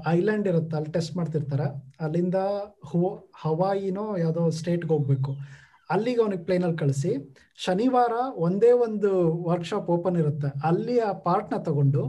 ಐಲ್ಯಾಂಡ್ 0.08 0.48
ಇರುತ್ತೆ. 0.48 0.76
ಅಲ್ಲಿ 0.76 0.92
ಟೆಸ್ಟ್ 0.92 1.18
ಮಾಡ್ತಿರ್ತಾರೆ. 1.18 1.96
ಅಲ್ಲಿಂದ 2.00 2.36
ಹೋ, 2.86 3.30
ಹವಾಯಿನೋ 3.36 4.18
ಯಾವುದೋ 4.18 4.50
ಸ್ಟೇಟ್ಗೆ 4.50 4.94
ಹೋಗ್ಬೇಕು. 4.94 5.34
ಅಲ್ಲಿಗೆ 5.94 6.20
ಅವನಿಗೆ 6.24 6.44
ಪ್ಲೇನಲ್ಲಿ 6.48 6.80
ಕಳಿಸಿ, 6.84 7.12
ಶನಿವಾರ 7.66 8.14
ಒಂದೇ 8.46 8.72
ಒಂದು 8.86 9.10
ವರ್ಕ್ಶಾಪ್ 9.50 9.90
ಓಪನ್ 9.96 10.18
ಇರುತ್ತೆ. 10.24 10.50
ಅಲ್ಲಿ 10.70 10.96
ಆ 11.10 11.12
ಪಾರ್ಟ್ನ 11.28 11.58
ತಗೊಂಡು 11.70 12.04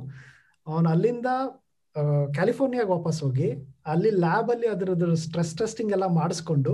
ಅವನು 0.67 0.89
ಅಲ್ಲಿಂದ 0.95 1.31
ಕ್ಯಾಲಿಫೋರ್ನಿಯಾಗ 2.37 2.89
ವಾಪಸ್ 2.97 3.19
ಹೋಗಿ, 3.25 3.49
ಅಲ್ಲಿ 3.93 4.11
ಲ್ಯಾಬ್ 4.25 4.49
ಅಲ್ಲಿ 4.55 4.69
ಅದ್ರದ್ದು 4.75 5.09
ಸ್ಟ್ರೆಸ್ 5.25 5.53
ಟೆಸ್ಟಿಂಗ್ 5.61 5.93
ಎಲ್ಲ 5.97 6.07
ಮಾಡಿಸ್ಕೊಂಡು, 6.21 6.73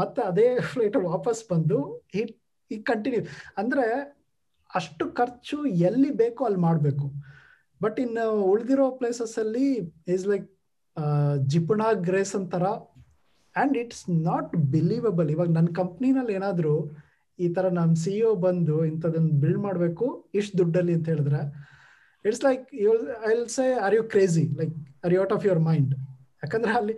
ಮತ್ತೆ 0.00 0.20
ಅದೇ 0.30 0.46
ಫ್ಲೈಟ್ 0.72 0.98
ವಾಪಸ್ 1.12 1.42
ಬಂದು 1.52 1.78
ಈ 2.18 2.22
ಈ 2.70 2.76
ಕಂಟಿನ್ಯೂ 2.90 3.22
ಅಂದ್ರೆ 3.60 3.86
ಅಷ್ಟು 4.70 5.04
ಖರ್ಚು 5.18 5.56
ಎಲ್ಲಿ 5.88 6.10
ಬೇಕೋ 6.22 6.42
ಅಲ್ಲಿ 6.44 6.60
ಮಾಡಬೇಕು. 6.68 7.06
ಬಟ್ 7.80 7.98
ಇನ್ನು 8.04 8.24
ಉಳಿದಿರೋ 8.52 8.86
ಪ್ಲೇಸಸ್ 9.00 9.34
ಅಲ್ಲಿ 9.42 9.66
ಇಸ್ 10.14 10.24
ಲೈಕ್ 10.32 10.46
ಜಿಪುಣಾ 11.52 11.88
ಗ್ರೇಸ್ 12.08 12.34
ಅಂತಾರ 12.38 12.66
ಅಂಡ್ 13.56 13.76
ಇಟ್ಸ್ 13.76 14.10
ನಾಟ್ 14.10 14.56
ಬಿಲೀವಬಲ್ 14.56 15.30
ಇವಾಗ 15.30 15.48
ನನ್ನ 15.48 15.66
ಕಂಪ್ನಿನಲ್ಲಿ 15.66 16.32
ಏನಾದರೂ 16.32 16.94
ಈ 17.38 17.48
ತರ 17.48 17.68
ನಮ್ಮ 17.68 17.94
ಸಿ 17.94 18.22
ಒ 18.22 18.34
ಬಂದು 18.34 18.84
ಇಂಥದನ್ನ 18.84 19.40
ಬಿಲ್ಡ್ 19.40 19.58
ಮಾಡಬೇಕು, 19.58 20.30
ಇಷ್ಟು 20.34 20.58
ದುಡ್ಡಲ್ಲಿ 20.58 20.94
ಅಂತ 20.94 21.08
ಹೇಳಿದ್ರೆ 21.08 21.40
it's 22.24 22.44
like 22.44 22.74
you 22.74 22.92
I 23.24 23.34
will 23.34 23.48
say 23.48 23.72
are 23.74 23.94
you 23.94 24.02
crazy 24.02 24.56
like 24.56 24.74
are 25.04 25.12
you 25.12 25.20
out 25.20 25.32
of 25.32 25.46
your 25.46 25.60
mind 25.60 25.94
ಯಾಕಂದ್ರೆ 26.42 26.72
ಅಲ್ಲಿ 26.72 26.94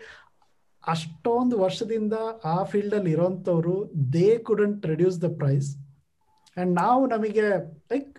ಅಷ್ಟೊಂದು 0.88 1.58
ವರ್ಷದಿಂದ 1.58 2.12
ಆ 2.44 2.62
ಫೀಲ್ಡಲ್ಲಿ 2.62 3.10
ಇರೋಂಥವ್ರು 3.10 3.90
they 4.12 4.36
couldn't 4.38 4.86
reduce 4.86 5.22
the 5.22 5.24
price 5.24 5.76
and 6.56 6.74
ನಾವು 6.74 7.06
ನಮಗೆ 7.06 7.46
ಲೈಕ್ 7.92 8.12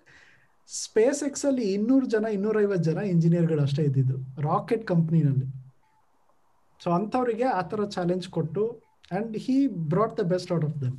ಸ್ಪೇಸ್ 0.67 1.23
ಎಕ್ಸಲ್ಲಿ 1.23 1.73
ಇನ್ನೂರು 1.73 2.05
ಜನ 2.05 2.25
ಇನ್ನೂರೈವತ್ತು 2.25 2.91
ಜನ 2.91 2.97
ಇಂಜಿನಿಯರ್ಗಳು 2.97 3.61
ಅಷ್ಟೇ 3.61 3.83
ಇದ್ದಿದ್ದು 3.83 4.41
ರಾಕೆಟ್ 4.41 4.87
ಕಂಪ್ನಿನಲ್ಲಿ 4.87 5.47
ಸೊ 6.83 6.87
ಅಂಥವ್ರಿಗೆ 6.97 7.47
ಆ 7.59 7.61
ಥರ 7.71 7.85
ಚಾಲೆಂಜ್ 7.95 8.25
ಕೊಟ್ಟು 8.37 8.63
and 9.17 9.35
he 9.45 9.57
brought 9.93 10.15
the 10.21 10.25
best 10.33 10.51
out 10.57 10.67
of 10.69 10.79
them 10.85 10.97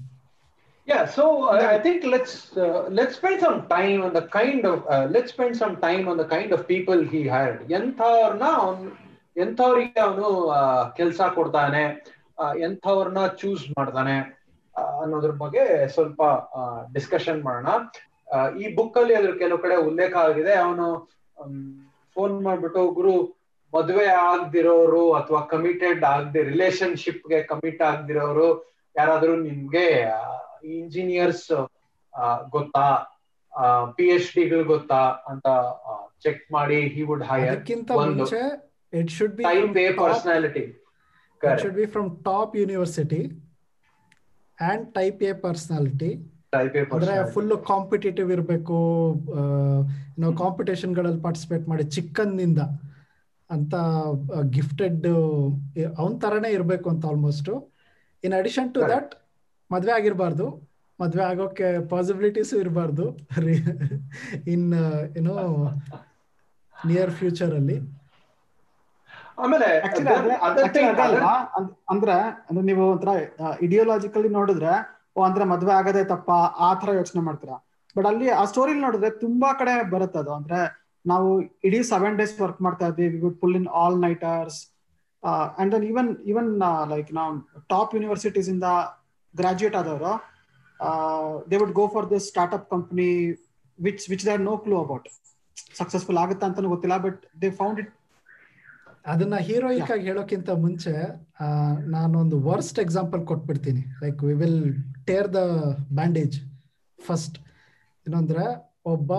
Yeah, 0.88 1.02
so 1.16 1.24
uh, 1.54 1.64
I 1.72 1.78
think 1.84 1.98
let's 2.12 2.34
uh, 2.56 2.82
let's 2.98 3.14
spend 3.18 3.38
some 3.46 3.58
time 3.72 3.98
on 4.06 4.12
the 4.18 4.22
kind 4.36 4.62
of 4.70 4.76
uh, 4.94 5.06
let's 5.14 5.30
spend 5.34 5.54
some 5.62 5.74
time 5.84 6.04
on 6.10 6.16
the 6.20 6.26
kind 6.32 6.50
of 6.56 6.60
people 6.70 6.98
he 7.10 7.20
hired. 7.34 7.58
ಎಂಥವ್ರನ್ನ 7.78 8.46
ಅವ್ನು 8.62 8.86
ಎಂಥವ್ರಿಗೆ 9.44 10.00
ಅವನು 10.06 10.28
ಕೆಲಸ 10.98 11.20
ಕೊಡ್ತಾನೆ 11.36 11.82
ಎಂಥವ್ರನ್ನ 12.68 13.22
choose 13.40 13.64
ಮಾಡ್ತಾನೆ 13.78 14.16
ಅನ್ನೋದ್ರ 15.02 15.32
ಬಗ್ಗೆ 15.42 15.64
ಸ್ವಲ್ಪ 15.96 16.22
ಡಿಸ್ಕಷನ್ 16.96 17.42
ಮಾಡೋಣ. 17.48 17.68
ಈ 18.62 18.74
ಬುಕ್ 18.78 18.96
ಅಲ್ಲಿ 19.02 19.16
ಅದ್ರ 19.20 19.34
ಕೆಲವು 19.42 19.60
ಕಡೆ 19.66 19.76
ಉಲ್ಲೇಖ 19.90 20.14
ಆಗಿದೆ. 20.28 20.54
ಅವನು 20.64 20.86
ಫೋನ್ 22.16 22.36
ಮಾಡ್ಬಿಟ್ಟು 22.48 22.82
ಗುರು 22.98 23.14
ಮದುವೆ 23.72 24.06
ಆಗ್ದಿರೋರು 24.28 25.02
ಅಥವಾ 25.18 25.40
ಕಮಿಟೆಡ್ 25.52 26.02
ಆಗದೆ 26.14 26.42
ರಿಲೇಶನ್ಶಿಪ್ಗೆ 26.52 27.38
ಕಮಿಟ್ 27.50 27.82
ಆಗ್ದಿರೋರು 27.90 28.48
ಯಾರಾದ್ರೂ 28.96 29.34
ನಿಮ್ಗೆ 29.48 29.86
ಇಂಜಿನಿಯರ್ಸ್ 30.76 31.50
ಗೊತ್ತಾ? 32.54 32.86
ಪಿ 33.96 34.06
ಎಚ್ 34.14 34.30
ಡಿಗಳು 34.38 34.64
ಗೊತ್ತಾ? 34.72 35.02
ಅಂತ 35.30 35.46
ಚೆಕ್ 36.24 36.42
ಮಾಡಿ 36.56 36.78
ಹಿ 36.94 37.02
ವುಡ್ 37.10 37.24
ಹೈಯರ್ 37.30 37.60
ಮುಂಚೆ 38.10 38.40
it 38.92 39.12
should 39.18 39.34
be 39.38 39.44
type 39.50 39.76
A 39.84 39.86
personality 40.02 40.64
it 41.40 41.60
should 41.64 41.78
be 41.80 41.86
from 41.94 42.08
top 42.30 42.54
university 42.62 43.22
and 44.58 44.84
type 44.98 45.22
A 45.30 45.32
personality 45.46 46.10
ಅಂದ್ರೆ 46.94 47.14
ಫುಲ್ 47.32 47.54
ಕಾಂಪಿಟೇಟಿವ್ 47.72 48.28
ಇರಬೇಕು 48.36 48.76
ನಾವು 50.20 50.32
ಕಾಂಪಿಟೇಷನ್ಗಳಲ್ಲಿ 50.44 51.20
ಪಾರ್ಟಿಸಿಪೇಟ್ 51.26 51.64
ಮಾಡಿ 51.70 51.84
ಚಿಕ್ಕಂದಿಂದ. 51.96 52.60
ಅಂತ 53.50 53.74
ಗಿಫ್ಟೆಡ್ 54.56 55.06
ಅವನ್ 56.00 56.16
ತರನೇ 56.20 56.50
ಇರಬೇಕು 56.50 56.88
ಅಂತ 56.90 57.06
almost 57.06 57.50
in 58.24 58.34
addition 58.40 58.70
to. 58.74 58.80
That 58.94 59.12
ಮದ್ವೆ 59.70 59.92
ಆಗಿರ್ಬಾರ್ದು. 59.92 60.46
ಮದ್ವೆ 60.98 61.22
ಆಗೋಕೆ 61.22 61.68
ಪಾಸಿಬಿಲಿಟೀಸ್ 61.88 62.52
ಇರಬಾರ್ದು. 62.54 63.04
ಇನ್ 64.54 64.66
ಏನೋ 65.20 65.34
ನಿಯರ್ 66.74 67.12
ಫ್ಯೂಚರ್ 67.20 67.54
ಅಲ್ಲಿ. 67.60 67.78
ಅಂದ್ರೆ 71.92 72.16
ನೀವು 72.68 72.82
ಒಂಥರ 72.92 73.10
ಇಡಿಯೋಲಾಜಿಕಲಿ 73.62 74.30
ನೋಡಿದ್ರೆ 74.38 74.72
ಓ 75.16 75.22
ಅಂದ್ರೆ 75.28 75.44
ಮದ್ವೆ 75.52 75.72
ಆಗದೆ 75.72 76.02
ತಪ್ಪ 76.04 76.30
ಆ 76.66 76.70
ತರ 76.80 76.90
ಯೋಚನೆ 76.94 77.22
ಮಾಡ್ತೀರಾ? 77.28 77.56
ಬಟ್ 77.96 78.06
ಅಲ್ಲಿ 78.06 78.26
ಆ 78.40 78.42
ಸ್ಟೋರಿಲಿ 78.44 78.80
ನೋಡಿದ್ರೆ 78.80 79.10
ತುಂಬಾ 79.24 79.48
ಕಡೆ 79.60 79.74
ಬರುತ್ತೆ 79.90 80.18
ಅದು. 80.18 80.32
ಅಂದ್ರೆ 80.38 80.58
ನಾವು 81.10 81.28
ಇಡೀ 81.68 81.80
ಸೆವೆನ್ 81.92 82.16
ಡೇಸ್ 82.20 82.34
ವರ್ಕ್ 82.44 82.60
ಮಾಡ್ತಾ 82.66 82.86
ಇದ್ವಿ. 82.90 83.06
We 83.14 83.20
would 83.24 83.38
pull 83.42 83.56
in 83.60 83.68
all 83.80 83.98
nighters 84.06 84.58
and 85.60 85.70
then 85.74 85.84
even 85.90 86.10
even 86.30 86.50
like 86.94 87.10
ನಾವು 87.18 87.32
ಟಾಪ್ 87.74 87.92
ಯೂನಿವರ್ಸಿಟೀಸ್ 87.96 88.48
ಇಂದ 88.54 88.66
ಗ್ರಾಜ್ಯುಯೇಟ್ 89.34 89.76
ಆದವರು 89.80 90.12
they 91.50 91.58
would 91.62 91.76
go 91.80 91.86
for 91.94 92.08
this 92.14 92.26
startup 92.32 92.66
company 92.74 93.08
which 93.78 94.04
which 94.12 94.26
they 94.28 94.36
no 94.50 94.56
clue 94.66 94.76
about 94.84 95.08
successful 95.78 96.18
ಆಗುತ್ತಾ 96.24 96.46
ಅಂತಾನು 96.48 96.70
ಗೊತ್ತಿಲ್ಲ 96.74 96.96
but 97.06 97.20
they 97.42 97.50
found 97.60 97.80
it 97.82 97.92
ಅದನ್ನ 99.12 99.36
heroic 99.48 99.90
ಆಗಿ 99.94 100.04
ಹೇಳೋಕ್ಕಿಂತ 100.10 100.50
ಮುಂಚೆ 100.64 100.92
ನಾನೊಂದು 101.94 102.36
ವರ್ಸ್ಟ್ 102.48 102.78
ಎಕ್ಸಾಂಪಲ್ 102.84 103.20
ಕೊಟ್ಬಿಡ್ತೀನಿ. 103.26 103.82
Like 104.02 104.22
we 104.28 104.34
will 104.42 104.62
tear 105.06 105.28
the 105.36 105.42
bandage 105.98 106.36
first 106.98 107.36
ಏನಂದ್ರೆ 108.06 108.44
ಒಬ್ಬ 108.92 109.12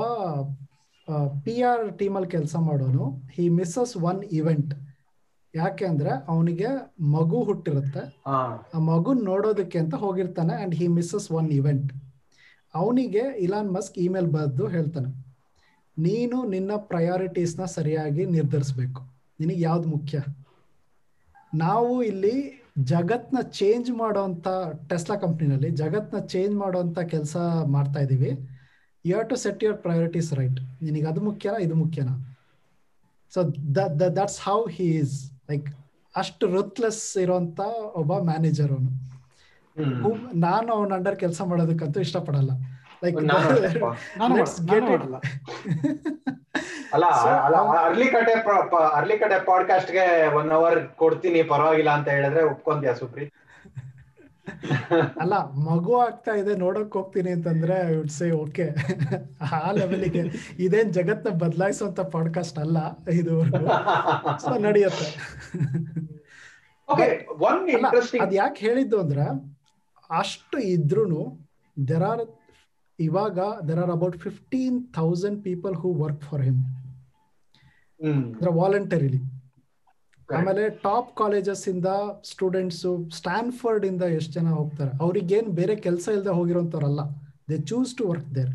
ಪಿ 1.45 1.63
ಆರ್ 1.63 1.83
ಟೀಮಲ್ಲಿ 1.99 2.29
ಕೆಲಸ 2.29 2.55
ಮಾಡೋನು 2.59 3.05
ಹಿ 3.35 3.49
ಮಿಸ್ಸಸ್ 3.49 3.97
ಒನ್ 4.09 4.23
ಇವೆಂಟ್ 4.23 4.73
ಯಾಕೆ 5.55 5.85
ಅಂದ್ರೆ 5.85 6.09
ಅವನಿಗೆ 6.09 6.69
ಮಗು 6.99 7.43
ಹುಟ್ಟಿರುತ್ತೆ. 7.43 8.01
ಆ 8.27 8.79
ಮಗು 8.79 9.13
ನೋಡೋದಕ್ಕೆ 9.13 9.79
ಅಂತ 9.79 9.95
ಹೋಗಿರ್ತಾನೆ 9.95 10.53
and 10.63 10.75
he 10.75 10.87
misses 10.87 11.31
one 11.31 11.49
event 11.51 11.89
ಅವನಿಗೆ 12.73 13.23
ಇಲಾನ್ 13.37 13.69
ಮಸ್ಕ್ 13.73 13.97
ಇಮೇಲ್ 13.97 14.27
ಬರೆದು 14.27 14.67
ಹೇಳ್ತಾನೆ 14.67 15.09
ನೀನು 15.97 16.37
ನಿನ್ನ 16.43 16.71
ಪ್ರಯಾರಿಟೀಸ್ನ 16.75 17.65
ಸರಿಯಾಗಿ 17.65 18.25
ನಿರ್ಧರಿಸ್ಬೇಕು. 18.25 19.01
ನಿನಗೆ 19.39 19.61
ಯಾವ್ದು 19.61 19.87
ಮುಖ್ಯ? 19.87 20.17
ನಾವು 21.53 22.03
ಇಲ್ಲಿ 22.03 22.35
ಜಗತ್ನ 22.83 23.37
ಚೇಂಜ್ 23.41 23.91
ಮಾಡೋಂಥ 23.91 24.47
ಟೆಸ್ಲಾ 24.89 25.15
ಕಂಪ್ನಿನಲ್ಲಿ 25.15 25.69
ಜಗತ್ನ 25.71 26.17
ಚೇಂಜ್ 26.25 26.55
ಮಾಡೋವಂಥ 26.55 26.99
ಕೆಲಸ 26.99 27.37
ಮಾಡ್ತಾ 27.65 27.99
ಇದ್ದೀವಿ 27.99 28.31
you 29.05 29.11
have 29.15 29.29
to 29.29 29.35
set 29.35 29.61
your 29.63 29.77
priorities 29.77 30.29
right 30.33 30.59
ನಿನಗೆ 30.81 31.07
ಅದು 31.11 31.21
ಮುಖ್ಯನಾ 31.21 31.57
ಇದು 31.57 31.75
ಮುಖ್ಯನಾ? 31.75 32.13
So 33.33 33.39
that's 34.17 34.39
how 34.47 34.59
he 34.77 34.87
is 35.01 35.15
like 35.51 35.67
ಅಷ್ಟು 36.15 36.47
ರುತ್ಲೆಸ್ 36.47 37.03
ಇರೋಂಥ 37.17 37.59
ಒಬ್ಬ 38.01 38.11
ಮ್ಯಾನೇಜರ್ 38.29 38.71
ಅವನು. 38.71 38.91
ನಾನು 40.35 40.69
ಅವನ 40.73 40.91
ಅಂಡರ್ 40.97 41.17
ಕೆಲಸ 41.23 41.41
ಮಾಡೋದಕ್ಕಂತೂ 41.45 41.99
ಇಷ್ಟಪಡಲ್ಲ. 41.99 42.51
ಲೈಕ್ 43.03 43.17
ಅಲ್ಲ 46.95 47.05
ಅರ್ಲಿ 47.87 48.07
ಕಡೆ 48.11 48.33
ಅರ್ಲಿ 48.97 49.17
ಕಡೆ 49.17 49.35
ಪಾಡ್ಕಾಸ್ಟ್ಗೆ 49.45 50.05
ಒನ್ 50.39 50.49
ಅವರ್ 50.51 50.77
ಕೊಡ್ತೀನಿ 51.01 51.41
ಪರವಾಗಿಲ್ಲ 51.43 51.91
ಅಂತ 51.97 52.07
ಹೇಳಿದ್ರೆ 52.09 52.43
ಒಪ್ಕೊಂತೀಯ 52.43 52.93
ಸುಪ್ರೀತ್? 53.01 53.31
ಅಲ್ಲ 55.21 55.33
ಮಗು 55.51 55.99
ಆಗ್ತಾ 55.99 56.31
ಇದೆ 56.31 56.55
ನೋಡಕ್ 56.55 56.93
ಹೋಗ್ತೀನಿ 56.93 57.31
ಅಂತಂದ್ರೆ 57.31 57.97
ವುಡ್ 57.97 58.09
ಸೇ 58.09 58.31
ಓಕೆ 58.31 58.75
ಆ 59.51 59.71
ಲೆವೆಲಿಗೆ 59.71 60.21
ಇದೇನ್ 60.59 60.93
ಜಗತ್ನ 60.93 61.29
ಬದಲಾಯಿಸುವಂತ 61.29 61.99
ಪಾಡ್ಕಾಸ್ಟ್ 61.99 62.59
ಅಲ್ಲ 62.59 62.77
ಇದು 63.09 63.43
ಸೊ 64.41 64.59
ನಡೆಯುತ್ತೆ. 64.59 65.07
ಅದ್ 68.21 68.33
ಯಾಕೆ 68.33 68.67
ಹೇಳಿದ್ದು 68.67 68.99
ಅಂದ್ರೆ 68.99 69.25
ಅಷ್ಟು 70.09 70.59
ಇದ್ರೂನು 70.59 71.21
ದೆರ್ 71.87 72.03
ಆರ್ 72.03 72.23
ಇವಾಗ 72.99 73.39
there 73.67 73.79
are 73.79 73.91
about 73.91 74.17
fifteen 74.17 74.93
thousand 74.93 75.43
people 75.43 75.75
who 75.75 75.93
work 75.93 76.21
for 76.21 76.43
him. 76.43 76.63
Voluntarily. 78.51 79.38
ಆಮೇಲೆ 80.37 80.69
ಟಾಪ್ 80.69 81.15
ಕಾಲೇಜಸ್ 81.15 81.67
ಇಂದ 81.67 81.89
ಸ್ಟೂಡೆಂಟ್ಸ್ 82.23 82.81
ಸ್ಟ್ಯಾನ್ಫರ್ಡ್ 83.17 83.85
ಇಂದ 83.85 84.01
ಎಷ್ಟು 84.01 84.31
ಜನ 84.31 84.47
ಹೋಗ್ತಾರೆ? 84.49 84.91
ಅವ್ರಿಗೇನ್ 85.01 85.47
ಬೇರೆ 85.47 85.75
ಕೆಲಸ 85.75 86.07
ಇಲ್ಲದೆ 86.07 86.29
ಹೋಗಿರೋಂಥವ್ರಲ್ಲ. 86.29 87.01
They 87.49 87.57
choose 87.57 87.95
to 87.95 88.07
work 88.07 88.35
there 88.35 88.51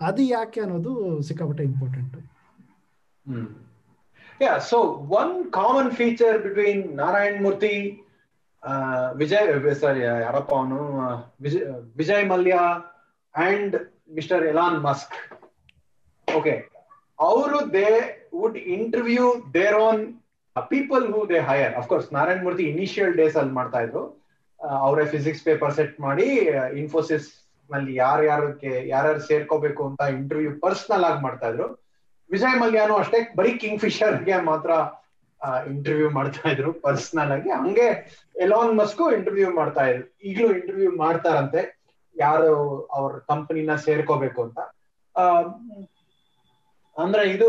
ಅದು 0.00 0.22
ಯಾಕೆ 0.22 0.60
ಅನ್ನೋದು 0.60 1.22
ಸಿಕ್ಕಾಪಟ್ಟೆ 1.22 1.62
important 1.62 2.16
so 4.70 4.78
one 5.20 5.52
common 5.52 5.90
feature 5.90 6.38
between 6.38 6.82
Narayan 6.96 7.42
Murthy 7.42 7.72
Vijay 9.14 9.74
sorry 9.74 10.00
ಯಾರಪ್ಪ 10.00 10.52
ಅವನು 10.54 10.78
Vijay 11.40 11.64
Vijay 11.96 12.26
Mallya 12.28 12.54
and 13.34 13.76
mister 14.10 14.44
Elon 14.46 14.78
Musk 14.84 15.16
okay 16.36 16.54
ಅವರು 17.18 17.72
they 17.72 17.88
would 18.34 18.56
interview 18.56 19.26
their 19.54 19.74
own 19.74 20.02
people 20.72 21.12
who 21.12 21.20
they 21.28 21.38
hire 21.38 21.74
of course 21.74 22.12
Narayana 22.12 22.42
Murthy 22.42 22.64
initial 22.64 23.14
days 23.14 23.36
ಅಲ್ಲಿ 23.36 23.52
ಮಾಡ್ತಾ 23.52 23.80
ಇದ್ರು. 23.80 24.02
ಅವರೇ 24.86 25.04
physics 25.06 25.44
paper 25.44 25.74
set 25.74 26.00
ಮಾಡಿ 26.00 26.26
ಇನ್ಫೋಸಿಸ್ನಲ್ಲಿ 26.82 27.94
ಯಾರ್ಯಾರಕ್ಕೆ 27.94 28.88
ಯಾರ್ಯಾರು 28.88 29.20
ಸೇರ್ಕೋಬೇಕು 29.20 29.82
ಅಂತ 29.88 30.00
ಇಂಟರ್ವ್ಯೂ 30.00 30.52
ಪರ್ಸನಲ್ 30.60 31.04
ಆಗಿ 31.04 31.22
ಮಾಡ್ತಾ 31.22 31.48
ಇದ್ರು. 31.48 31.66
ವಿಜಯ್ 32.30 32.60
ಮಲ್ಯಾನು 32.60 32.96
ಅಷ್ಟೇ, 32.96 33.18
ಬರೀ 33.36 33.52
ಕಿಂಗ್ 33.58 33.80
ಫಿಶರ್ಗೆ 33.80 34.36
ಮಾತ್ರ 34.50 34.70
ಇಂಟರ್ವ್ಯೂ 35.70 36.10
ಮಾಡ್ತಾ 36.10 36.48
ಇದ್ರು 36.48 36.72
ಪರ್ಸನಲ್ 36.72 37.32
ಆಗಿ. 37.32 37.50
ಹಂಗೆ 37.50 37.88
ಎಲಾನ್ 38.36 38.72
ಮಸ್ಕು 38.78 39.04
ಇಂಟರ್ವ್ಯೂ 39.12 39.50
ಮಾಡ್ತಾ 39.54 39.84
ಇದ್ರು. 39.86 40.06
ಈಗಲೂ 40.22 40.48
ಇಂಟರ್ವ್ಯೂ 40.58 40.90
ಮಾಡ್ತಾರಂತೆ. 40.96 41.62
ಯಾರು 42.16 42.52
ಅವ್ರ 42.96 43.18
ಕಂಪನಿನ 43.18 43.74
ಸೇರ್ಕೋಬೇಕು 43.76 44.40
ಅಂತ. 44.42 44.58
ಅಂದ್ರೆ 46.96 47.24
ಇದು 47.30 47.48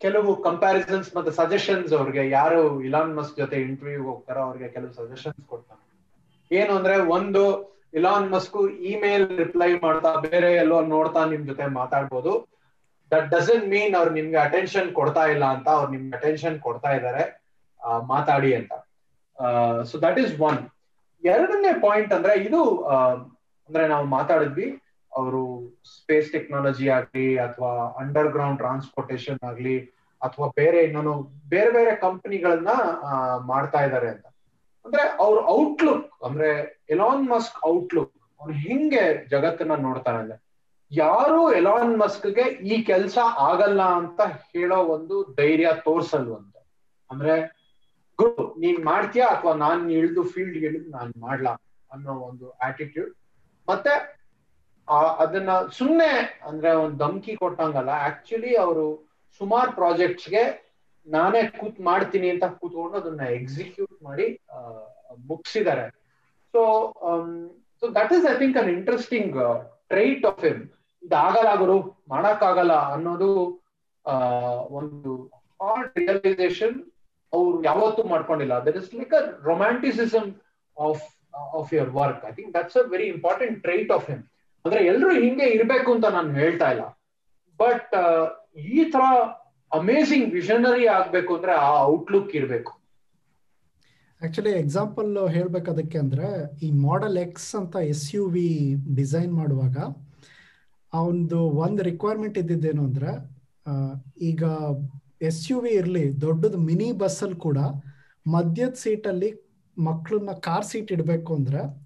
ಕೆಲವು 0.00 0.30
ಕಂಪ್ಯಾರಿಸನ್ಸ್ 0.46 1.08
ಮತ್ತೆ 1.16 1.32
ಸಜೆಷನ್ಸ್ 1.40 1.92
ಅವ್ರಿಗೆ, 1.98 2.22
ಯಾರು 2.38 2.60
ಇಲಾನ್ 2.88 3.12
ಮಸ್ಕ್ 3.18 3.36
ಜೊತೆ 3.42 3.56
ಇಂಟರ್ವ್ಯೂ 3.66 4.02
ಹೋಗ್ತಾರೋ 4.10 4.42
ಅವ್ರಿಗೆ 4.48 4.68
ಕೆಲವು 4.74 4.92
ಸಜೆಷನ್ಸ್ 5.00 5.40
ಕೊಡ್ತಾನೆ 5.52 5.82
ಏನು 6.50 6.72
ಅಂದ್ರೆ 6.78 6.96
ಒಂದು 7.16 7.42
ಇಲಾನ್ 7.98 8.28
ಮಸ್ಕ್ 8.34 8.58
ಇಮೇಲ್ 8.92 9.24
ರಿಪ್ಲೈ 9.42 9.70
ಮಾಡ್ತಾ 9.84 10.10
ಬೇರೆ 10.26 10.50
ಎಲ್ಲೋ 10.62 10.78
ನೋಡ್ತಾ 10.94 11.20
ನಿಮ್ 11.32 11.44
ಜೊತೆ 11.50 11.66
ಮಾತಾಡ್ಬೋದು. 11.80 12.32
ದಟ್ 13.12 13.26
ಡಸಂಟ್ 13.34 13.66
ಮೀನ್ 13.72 13.94
ಅವ್ರು 13.98 14.10
ನಿಮ್ಗೆ 14.18 14.38
ಅಟೆನ್ಷನ್ 14.46 14.88
ಕೊಡ್ತಾ 14.98 15.24
ಇಲ್ಲ 15.34 15.44
ಅಂತ, 15.56 15.68
ಅವ್ರು 15.78 15.90
ನಿಮ್ಗೆ 15.94 16.14
ಅಟೆನ್ಷನ್ 16.18 16.56
ಕೊಡ್ತಾ 16.66 16.90
ಇದ್ದಾರೆ 16.98 17.24
ಮಾತಾಡಿ 18.12 18.50
ಅಂತ. 18.60 18.72
ಸೊ 19.90 19.94
ದಟ್ 20.06 20.18
ಈಸ್ 20.22 20.32
ಒನ್ 20.48 20.58
ಎರಡನೇ 21.22 21.72
ಪಾಯಿಂಟ್ 21.86 22.12
ಅಂದ್ರೆ 22.16 22.34
ಇದು 22.46 22.60
ಅಂದ್ರೆ 23.68 23.84
ನಾವು 23.92 24.04
ಮಾತಾಡಿದ್ವಿ 24.16 24.66
ಅವರು 25.16 25.74
ಸ್ಪೇಸ್ 25.84 26.32
ಟೆಕ್ನಾಲಜಿ 26.32 26.88
ಆಗ್ಲಿ 26.88 27.38
ಅಥವಾ 27.38 27.94
ಅಂಡರ್ 28.00 28.28
ಗ್ರೌಂಡ್ 28.28 28.58
ಟ್ರಾನ್ಸ್ಪೋರ್ಟೇಶನ್ 28.58 29.46
ಆಗ್ಲಿ 29.46 29.84
ಅಥವಾ 30.22 30.48
ಬೇರೆ 30.56 30.78
ಇನ್ನೊಂದು 30.78 31.48
ಬೇರೆ 31.48 31.70
ಬೇರೆ 31.70 31.96
ಕಂಪನಿಗಳನ್ನ 31.96 32.68
ಮಾಡ್ತಾ 33.46 33.84
ಇದ್ದಾರೆ 33.84 34.08
ಅಂತ. 34.08 34.26
ಅಂದ್ರೆ 34.84 35.02
ಅವ್ರ 35.18 35.38
ಔಟ್ಲುಕ್ 35.46 36.24
ಅಂದ್ರೆ 36.24 36.80
ಎಲಾನ್ 36.90 37.30
ಮಸ್ಕ್ 37.30 37.66
ಔಟ್ಲುಕ್ 37.66 38.12
ಅವ್ರು 38.40 38.54
ಹಿಂಗೆ 38.54 39.28
ಜಗತ್ತನ್ನ 39.28 39.74
ನೋಡ್ತಾರೆ 39.74 40.18
ಅಂದ್ರೆ 40.18 40.46
ಯಾರು 40.92 41.52
ಎಲಾನ್ 41.52 41.98
ಮಸ್ಕ್ಗೆ 41.98 42.42
ಈ 42.42 42.82
ಕೆಲಸ 42.82 43.18
ಆಗಲ್ಲ 43.38 43.82
ಅಂತ 43.82 44.20
ಹೇಳೋ 44.52 44.76
ಒಂದು 44.76 45.34
ಧೈರ್ಯ 45.34 45.68
ತೋರ್ಸಲ್ವಂತೆ. 45.84 46.66
ಅಂದ್ರೆ, 47.10 47.56
ಗುರು, 48.18 48.54
ನೀನ್ 48.58 48.84
ಮಾಡ್ತೀಯಾ 48.84 49.26
ಅಥವಾ 49.26 49.54
ನಾನ್ 49.54 49.90
ಇಳಿದು 49.90 50.22
ಫೀಲ್ಡ್ 50.22 50.56
ಇಳಿದು 50.56 50.90
ನಾನ್ 50.90 51.12
ಮಾಡ್ಲಾ 51.20 51.50
ಅನ್ನೋ 51.92 52.12
ಒಂದು 52.12 52.50
ಆಟಿಟ್ಯೂಡ್ 52.50 53.14
ಮತ್ತೆ 53.68 54.15
ಅದನ್ನ 55.22 55.50
ಸುಮ್ಮನೆ 55.78 56.10
ಅಂದ್ರೆ 56.48 56.70
ಒಂದ್ 56.82 56.96
ಧಮ್ಕಿ 57.04 57.32
ಕೊಟ್ಟಂಗಲ್ಲ. 57.36 57.90
ಆಕ್ಚುಲಿ 58.08 58.52
ಅವರು 58.64 58.86
ಸುಮಾರು 59.40 59.70
ಪ್ರಾಜೆಕ್ಟ್ಸ್ಗೆ 59.72 60.42
ನಾನೇ 61.06 61.42
ಕೂತ್ 61.58 61.80
ಮಾಡ್ತೀನಿ 61.88 62.28
ಅಂತ 62.34 62.44
ಕೂತ್ಕೊಂಡು 62.60 62.96
ಅದನ್ನ 63.00 63.24
ಎಕ್ಸಿಕ್ಯೂಟ್ 63.38 63.96
ಮಾಡಿ 64.02 64.26
ಮುಗಿಸಿದ್ದಾರೆ 65.30 65.84
so 66.54 66.60
so 67.82 67.86
that 67.98 68.12
is 68.16 68.26
I 68.32 68.34
think 68.38 68.56
an 68.62 68.70
interesting 68.76 69.36
trait 69.92 70.24
of 70.30 70.40
him 70.44 70.62
ಇದಾಗಲ್ಲ 71.02 71.50
ಗುರು 71.62 71.76
ಮಾಡಕ್ಕಾಗಲ್ಲ 72.08 72.74
ಅನ್ನೋದು 72.94 73.30
ಒಂದು 74.78 75.12
ಹಾರ್ಡ್ 75.60 75.98
ರಿಯಲೈಸೇಷನ್ 75.98 76.76
ಅವ್ರು 77.32 77.56
ಯಾವತ್ತೂ 77.64 78.02
ಮಾಡ್ಕೊಂಡಿಲ್ಲ. 78.04 78.54
That 78.66 78.76
is 78.80 78.88
like 78.94 79.14
a 79.14 79.22
romanticism 79.50 80.28
of 80.76 81.04
of 81.58 81.70
your 81.74 81.92
work 82.00 82.24
I 82.30 82.32
think 82.32 82.50
that's 82.54 82.78
a 82.82 82.84
very 82.94 83.08
important 83.16 83.56
trait 83.62 83.92
of 83.96 84.06
him 84.10 84.24
ಅಂದ್ರೆ 84.66 84.86
ಎಲ್ರು 84.86 85.10
ಹಿಂಗೆ 85.10 85.44
ಇರ್ಬೇಕು 85.44 85.94
ಅಂತ 85.94 86.04
ನಾನು 86.04 86.32
ಹೇಳ್ತಾ 86.32 86.70
ಇಲ್ಲ. 86.70 86.84
ಬಟ್ 87.60 87.94
ಈ 88.58 88.84
ತರ 88.84 89.00
ಅಮೇಸಿಂಗ್ 89.72 90.32
ವಿಷನರಿ 90.32 90.86
ಆಗ್ಬೇಕು 90.86 91.36
ಅಂದ್ರೆ 91.36 91.52
ಆ 91.52 91.82
ಔಟ್ಲುಕ್ 91.82 92.36
ಇರ್ಬೇಕು. 92.36 92.72
ಆಕ್ಚುಲಿ 94.22 94.50
ಎಕ್ಸಾಂಪಲ್ 94.50 95.28
ಹೇಳ್ಬೇಕದಕ್ಕೆ 95.28 95.98
ಅಂದ್ರೆ, 95.98 96.58
ಈ 96.66 96.70
ಮಾಡೆಲ್ 96.70 97.18
ಎಕ್ಸ್ 97.18 97.54
ಅಂತ 97.54 97.76
ಎಸ್ 97.76 98.14
ಯು 98.14 98.26
ವಿ 98.26 98.74
ಡಿಸೈನ್ 98.96 99.32
ಮಾಡುವಾಗ 99.32 99.76
ಅವನದು 100.92 101.38
ಒಂದು 101.38 101.82
ರಿಕ್ವೈರ್ಮೆಂಟ್ 101.82 102.38
ಇದ್ದಿದ್ದೇನು 102.38 102.84
ಅಂದ್ರೆ 102.84 103.10
ಈಗ 104.20 104.42
ಎಸ್ 105.22 105.50
ಯು 105.50 105.60
ವಿ 105.60 105.70
ಇರಲಿ, 105.70 106.20
ದೊಡ್ಡದು 106.20 106.58
ಮಿನಿ 106.58 106.92
ಬಸ್ಸಲ್ಲಿ 106.92 107.36
ಕೂಡ 107.36 107.58
ಮಧ್ಯದ 108.26 108.72
ಸೀಟಲ್ಲಿ 108.72 109.30
ಮಕ್ಕಳನ್ನ 109.78 110.32
ಕಾರ್ 110.32 110.64
ಸೀಟ್ 110.64 110.92
ಇಡಬೇಕು 110.92 111.34
ಅಂದ್ರೆ 111.34 111.85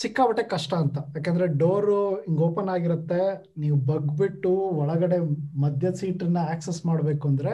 ಸಿಕ್ಕಾಪಟ್ಟೆ 0.00 0.42
ಕಷ್ಟ 0.42 0.74
ಅಂತ. 0.74 0.98
ಯಾಕಂದ್ರೆ 1.16 1.46
ಡೋರು 1.46 2.14
ಹಿಂಗ್ 2.14 2.40
ಓಪನ್ 2.40 2.68
ಆಗಿರುತ್ತೆ 2.68 3.52
ನೀವು 3.58 3.76
ಬಗ್ಬಿಟ್ಟು 3.76 4.50
ಒಳಗಡೆ 4.50 5.18
ಮಧ್ಯದ 5.60 5.94
ಸೀಟನ್ನ 5.94 6.38
ಆಕ್ಸೆಸ್ 6.50 6.86
ಮಾಡಬೇಕು 6.86 7.28
ಅಂದ್ರೆ 7.28 7.52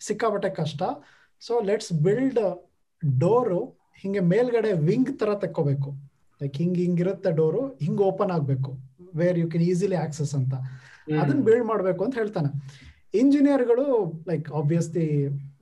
ಸಿಕ್ಕಾಬಟ್ಟೆ 0.00 0.50
ಕಷ್ಟ. 0.50 0.82
ಸೊ 1.40 1.60
ಲೆಟ್ಸ್ 1.60 1.92
ಬಿಲ್ಡ್ 1.92 2.40
ಡೋರು 3.20 3.60
ಹಿಂಗೆ 3.96 4.20
ಮೇಲ್ಗಡೆ 4.20 4.72
ವಿಂಗ್ 4.72 5.20
ತರ 5.20 5.34
ತಕ್ಕೋಬೇಕು. 5.34 5.90
ಲೈಕ್ 6.42 6.56
ಹಿಂಗ್ 6.56 6.78
ಹಿಂಗಿರುತ್ತೆ 6.78 7.32
ಡೋರು 7.32 7.68
ಹಿಂಗ್ 7.82 8.00
ಓಪನ್ 8.00 8.30
ಆಗ್ಬೇಕು. 8.30 8.72
Where 9.14 9.38
you 9.38 9.50
can 9.50 9.62
easily 9.62 9.96
access 9.96 10.34
ಅಂತ. 10.34 10.54
ಅದನ್ನ 11.20 11.42
ಬಿಲ್ಡ್ 11.42 11.64
ಮಾಡ್ಬೇಕು 11.64 12.04
ಅಂತ 12.04 12.14
ಹೇಳ್ತಾನೆ. 12.14 12.50
ಇಂಜಿನಿಯರ್ಗಳು 13.20 13.86
ಲೈಕ್ 14.28 14.46
ಆಬ್ವಿಯಸ್ಲಿ 14.58 15.06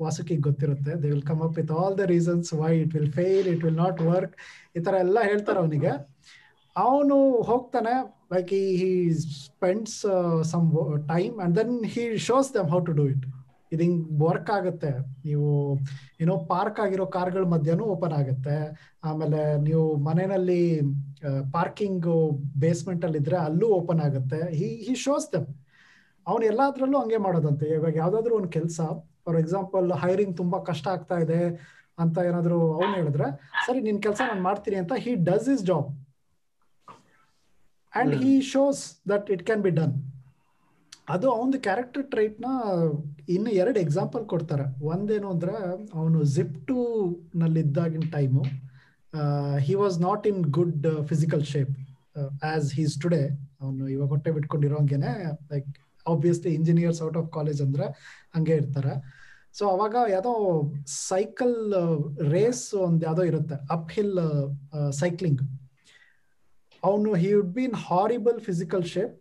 ವಾಸುಕಿಗೆ 0.03 0.43
ಗೊತ್ತಿರುತ್ತೆ. 0.49 0.93
They 1.03 1.07
will 1.13 1.27
come 1.31 1.41
up 1.47 1.57
with 1.61 1.73
all 1.81 1.95
the 2.01 2.05
reasons 2.15 2.51
why 2.61 2.73
it 2.83 2.93
will 2.97 3.13
fail 3.19 3.47
it 3.53 3.63
will 3.67 3.81
not 3.85 4.01
work 4.13 4.35
ಈ 4.79 4.81
ಥರ 4.87 4.95
ಎಲ್ಲ 5.07 5.19
ಹೇಳ್ತಾರೆ 5.31 5.59
ಅವನಿಗೆ. 5.63 5.93
ಅವನು 6.77 7.17
ಹೋಗ್ತಾನೆ 7.51 7.95
like 8.35 8.51
he 8.83 8.93
spends 9.47 9.99
some 10.53 10.67
time 11.13 11.35
and 11.45 11.55
then 11.61 11.75
he 11.95 12.05
shows 12.29 12.51
them 12.57 12.69
how 12.75 12.81
to 12.89 12.95
do 13.01 13.07
it 13.15 13.25
ಇದು 13.73 13.83
ಹಿಂಗ್ 13.87 14.05
ವರ್ಕ್ 14.27 14.51
ಆಗುತ್ತೆ. 14.59 14.93
ನೀವು 15.27 15.49
ಏನೋ 16.23 16.35
ಪಾರ್ಕ್ 16.53 16.79
ಆಗಿರೋ 16.85 17.05
ಕಾರ್ಗಳ 17.17 17.45
ಮಧ್ಯನೂ 17.55 17.85
ಓಪನ್ 17.95 18.15
ಆಗುತ್ತೆ. 18.21 18.57
ಆಮೇಲೆ 19.09 19.41
ನೀವು 19.67 19.85
ಮನೆಯಲ್ಲಿ 20.09 20.63
ಪಾರ್ಕಿಂಗ್ 21.57 22.09
ಬೇಸ್ಮೆಂಟ್ 22.65 23.05
ಅಲ್ಲಿ 23.09 23.21
ಇದ್ರೆ 23.25 23.39
ಅಲ್ಲೂ 23.49 23.69
ಓಪನ್ 23.81 24.03
ಆಗುತ್ತೆ. 24.07 24.41
ಹಿ 24.61 24.71
ಹಿ 24.87 24.95
ಶೋಸ್ 25.07 25.29
ದಮ್ 25.35 25.49
ಅವ್ನು 26.31 26.45
ಎಲ್ಲಾದ್ರಲ್ಲೂ 26.53 26.99
ಹಂಗೆ 27.03 27.21
ಮಾಡೋದಂತೆ. 27.27 27.67
ಇವಾಗ 27.79 27.95
ಯಾವ್ದಾದ್ರು 28.03 28.35
ಒಂದು 28.41 28.51
ಕೆಲಸ 28.57 28.79
ಫಾರ್ 29.25 29.39
ಎಕ್ಸಾಂಪಲ್ 29.43 29.89
ಹೈರಿಂಗ್ 30.03 30.35
ತುಂಬಾ 30.37 30.59
ಕಷ್ಟ 30.71 30.87
ಆಗ್ತಾ 30.95 31.17
ಇದೆ 31.25 31.41
ಅಂತ 31.99 32.19
ಏನಾದ್ರು 32.29 32.59
ಅವ್ನು 32.77 32.95
ಹೇಳಿದ್ರೆ 33.01 33.27
ಸರಿ 33.67 33.81
ನಿನ್ 33.89 33.99
ಕೆಲಸ 34.03 34.21
ನಾನು 34.31 34.43
ಮಾಡ್ತೀನಿ 34.49 34.77
ಅಂತ 34.83 34.95
he 35.05 35.13
does 35.31 35.49
is 35.55 35.65
job 35.71 35.89
and 37.93 38.15
he 38.23 38.33
shows 38.53 38.81
that 39.11 39.29
it 39.35 39.45
can 39.49 39.63
be 39.67 39.73
done 39.81 39.95
ಅದು 41.15 41.27
ಅವನ 41.37 41.59
ಕ್ಯಾರೆಕ್ಟರ್ 41.67 42.05
ಟ್ರೈಟ್ನ 42.13 42.49
ಇನ್ನು 43.35 43.51
ಎರಡು 43.61 43.79
ಎಕ್ಸಾಂಪಲ್ 43.81 44.25
ಕೊಡ್ತಾರೆ. 44.33 44.65
ಒಂದೇನು 44.93 45.29
ಅಂದ್ರೆ 45.35 45.55
ಅವನು 45.99 46.19
ಜಿಪ್ 46.35 46.57
ಟು 46.69 46.77
ನಲ್ಲಿ 47.43 47.61
ಇದ್ದಾಗಿನ 47.61 48.07
time 48.17 48.43
he 49.67 49.75
was 49.75 49.97
not 50.01 50.27
in 50.27 50.41
good 50.59 50.87
physical 51.11 51.45
shape 51.53 51.73
as 52.53 52.69
he's 52.79 52.95
today 53.03 53.23
ಅವನು 53.63 53.83
ಇವಾಗ 53.89 54.09
ಹೊಟ್ಟೆ 54.09 54.31
ಬಿಟ್ಕೊಂಡಿರೋಂಗೆನೆ 54.37 55.13
like 55.53 55.71
obviously 56.15 56.53
engineers 56.59 57.01
out 57.07 57.19
of 57.21 57.29
college 57.37 57.61
ಅಂದ್ರೆ 57.67 57.87
ಹಂಗೆ 58.37 58.55
ಇರ್ತಾರೆ. 58.63 58.95
ಸೊ 59.59 59.65
ಅವಾಗ 59.75 59.95
ಯಾವುದೋ 60.15 60.33
ಸೈಕಲ್ 61.13 61.57
ರೇಸ್ 62.35 62.65
ಒಂದು 62.87 63.03
ಯಾವುದೋ 63.07 63.25
ಇರುತ್ತೆ 63.31 63.57
ಅಪ್ 63.77 63.91
ಹಿಲ್ 63.97 64.13
ಸೈಕ್ಲಿಂಗ್ 65.01 65.41
ಅವನು 66.83 67.11
he 67.23 67.31
would 67.37 67.55
be 67.57 67.65
in 67.69 67.79
horrible 67.89 68.39
physical 68.49 68.85
shape 68.93 69.17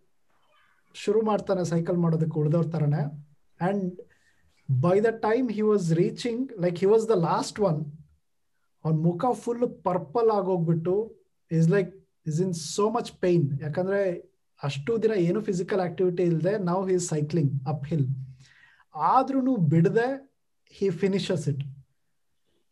ಶುರು 0.94 1.20
ಮಾಡ್ತಾನೆ 1.30 1.64
ಸೈಕಲ್ 1.72 1.98
ಮಾಡೋದಕ್ಕೆ 2.04 2.36
ಉಳಿದವ್ರ 2.42 2.68
ಥರನೇ 2.74 3.02
and 3.60 3.84
by 4.68 4.96
the 5.06 5.10
time 5.26 5.46
he 5.56 5.62
was 5.70 5.86
reaching 6.02 6.44
like 6.64 6.78
he 6.82 6.88
was 6.92 7.04
the 7.12 7.16
last 7.28 7.58
one 7.70 7.80
ಅವ್ನ 8.84 8.96
ಮುಖ 9.08 9.32
full 9.42 9.66
purple 9.88 10.30
ಆಗೋಗ್ಬಿಟ್ಟು 10.38 10.94
is 11.50 11.68
like 11.76 11.90
is 12.30 12.40
in 12.46 12.54
so 12.66 12.86
much 12.96 13.10
pain 13.24 13.46
ಯಾಕಂದ್ರೆ 13.62 14.00
ಅಷ್ಟು 14.62 14.92
ದಿನ 15.02 15.12
ಏನು 15.28 15.40
ಫಿಸಿಕಲ್ 15.48 15.82
ಆಕ್ಟಿವಿಟಿ 15.86 16.24
ಇಲ್ಲದೆ 16.30 16.54
ನಾವು 16.68 16.82
ಹಿ 16.90 16.96
ಸೈಕ್ಲಿಂಗ್ 17.12 17.52
ಅಪ್ 17.72 17.84
ಹಿಲ್ 17.90 18.08
ಆದ್ರೂ 18.94 19.54
ಬಿಡದೆ 19.74 20.08
ಹಿ 20.74 20.88
ಫಿನಿಶಸ್ 21.02 21.46
ಇಟ್ 21.52 21.62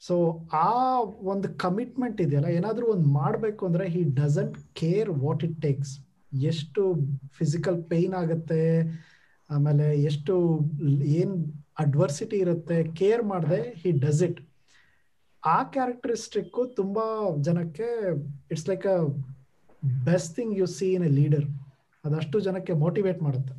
ಸೊ 0.02 0.16
ಆ 0.64 0.70
ಒಂದು 1.32 1.48
ಕಮಿಟ್ಮೆಂಟ್ 1.62 2.18
ಇದೆಯಲ್ಲ, 2.24 2.48
ಏನಾದರೂ 2.58 2.86
ಒಂದು 2.94 3.08
ಮಾಡಬೇಕು 3.20 3.62
ಅಂದ್ರೆ 3.68 3.84
he 3.94 4.02
doesn't 4.18 4.56
care 4.80 5.10
what 5.22 5.42
it 5.46 5.56
takes 5.64 5.92
ಎಷ್ಟು 6.50 6.82
ಫಿಸಿಕಲ್ 7.38 7.78
ಪೇನ್ 7.92 8.14
ಆಗುತ್ತೆ, 8.20 8.62
ಆಮೇಲೆ 9.50 9.86
ಎಷ್ಟು 10.10 10.34
ಏನ್ 11.20 11.34
ಅಡ್ವರ್ಸಿಟಿ 11.84 12.38
ಇರುತ್ತೆ 12.44 12.78
ಕೇರ್ 13.00 13.22
ಮಾಡದೆ 13.32 13.60
ಹಿ 13.82 13.92
ಡಸ್ 14.04 14.22
ಇಟ್ 14.28 14.40
ಆ 15.42 15.58
ಕ್ಯಾರೆಕ್ಟರಿಸ್ಟಿಕ್ 15.74 16.58
ತುಂಬಾ 16.80 17.06
ಜನಕ್ಕೆ 17.48 17.88
it's 18.52 18.68
like 18.70 18.86
a 18.94 18.98
best 20.08 20.32
thing 20.38 20.54
you 20.60 20.66
see 20.76 20.88
in 20.98 21.06
a 21.10 21.12
leader 21.20 21.46
ಅದಷ್ಟು 22.04 22.36
ಜನಕ್ಕೆ 22.46 22.72
ಮೋಟಿವೇಟ್ 22.84 23.20
ಮಾಡುತ್ತೆ. 23.26 23.54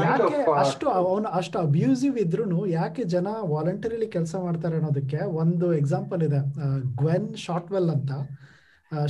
ಯಾಕೆ 0.00 0.38
ಅಷ್ಟು 0.62 0.86
ಅವನು 1.00 1.28
ಅಷ್ಟು 1.38 1.56
ಅಬ್ಯೂಸಿವ್ 1.66 2.16
ಇದ್ರು 2.24 2.60
ಯಾಕೆ 2.78 3.02
ಜನ 3.14 3.28
ವಾಲಂಟರಿಲಿ 3.52 4.08
ಕೆಲಸ 4.16 4.34
ಮಾಡ್ತಾರೆ 4.44 4.76
ಅನ್ನೋದಕ್ಕೆ 4.78 5.20
ಒಂದು 5.42 5.66
ಎಕ್ಸಾಂಪಲ್ 5.80 6.22
ಇದೆ. 6.28 6.40
ಗ್ವೆನ್ 7.02 7.28
ಶಾರ್ಟ್ವೆಲ್ 7.46 7.90
ಅಂತ. 7.96 8.12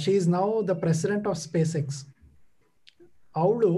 She 0.03 0.13
is 0.19 0.29
now 0.39 0.47
the 0.71 0.75
president 0.85 1.27
of 1.33 1.39
SpaceX 1.83 2.01
ಅವಳು 3.35 3.73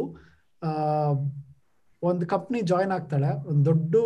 ಒಂದು 2.02 2.24
ಕಂಪ್ನಿ 2.32 2.58
ಜಾಯ್ನ್ 2.70 2.92
ಆಗ್ತಾಳೆ. 2.96 3.30
ಒಂದು 3.50 3.62
ದೊಡ್ಡ 3.70 3.96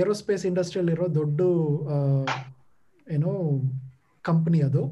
ಏರೋಸ್ಪೇಸ್ 0.00 0.44
ಇಂಡಸ್ಟ್ರಿಯಲ್ಲಿರೋ 0.50 1.06
ದೊಡ್ಡ 1.20 1.40
ಏನು 3.06 3.30
ಕಂಪ್ನಿ 4.24 4.60
ಅದು. 4.68 4.82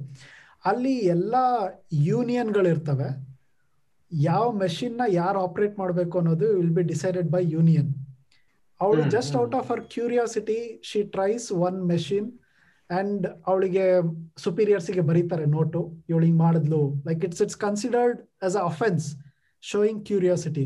ಅಲ್ಲಿ 0.64 0.94
ಎಲ್ಲ 1.16 1.34
ಯೂನಿಯನ್ಗಳಿರ್ತವೆ 2.10 3.08
ಯಾವ 4.12 4.46
ಮೆಷಿನ್ನ 4.62 5.00
ನ 5.00 5.12
ಯಾರು 5.12 5.38
ಆಪರೇಟ್ 5.46 5.74
ಮಾಡಬೇಕು 5.78 6.14
ಅನ್ನೋದು 6.20 6.46
will 6.58 6.74
be 6.78 6.82
decided 6.92 7.28
by 7.34 7.42
union 7.56 7.90
ಅವಳು 8.80 9.02
just 9.14 9.34
out 9.36 9.54
of 9.60 9.68
our 9.70 9.82
curiosity 9.94 10.58
she 10.90 11.00
tries 11.14 11.46
one 11.68 11.78
machine 11.92 12.28
and 12.90 13.26
ಅವಳಿಗೆ 13.46 13.84
ಸುಪೀರಿಯರ್ಸಿಗೆ 14.44 15.02
ಬರೀತಾರೆ 15.10 15.46
ನೋಟು. 15.56 15.80
ಇವಳಿಗೆ 16.10 16.36
ಮಾಡಿದ್ಲು. 16.44 16.80
Like 17.08 17.24
it's 17.26 17.42
it's 17.44 17.58
considered 17.66 18.20
as 18.46 18.56
a 18.56 18.64
offence 18.70 19.06
showing 19.62 20.00
curiosity 20.08 20.64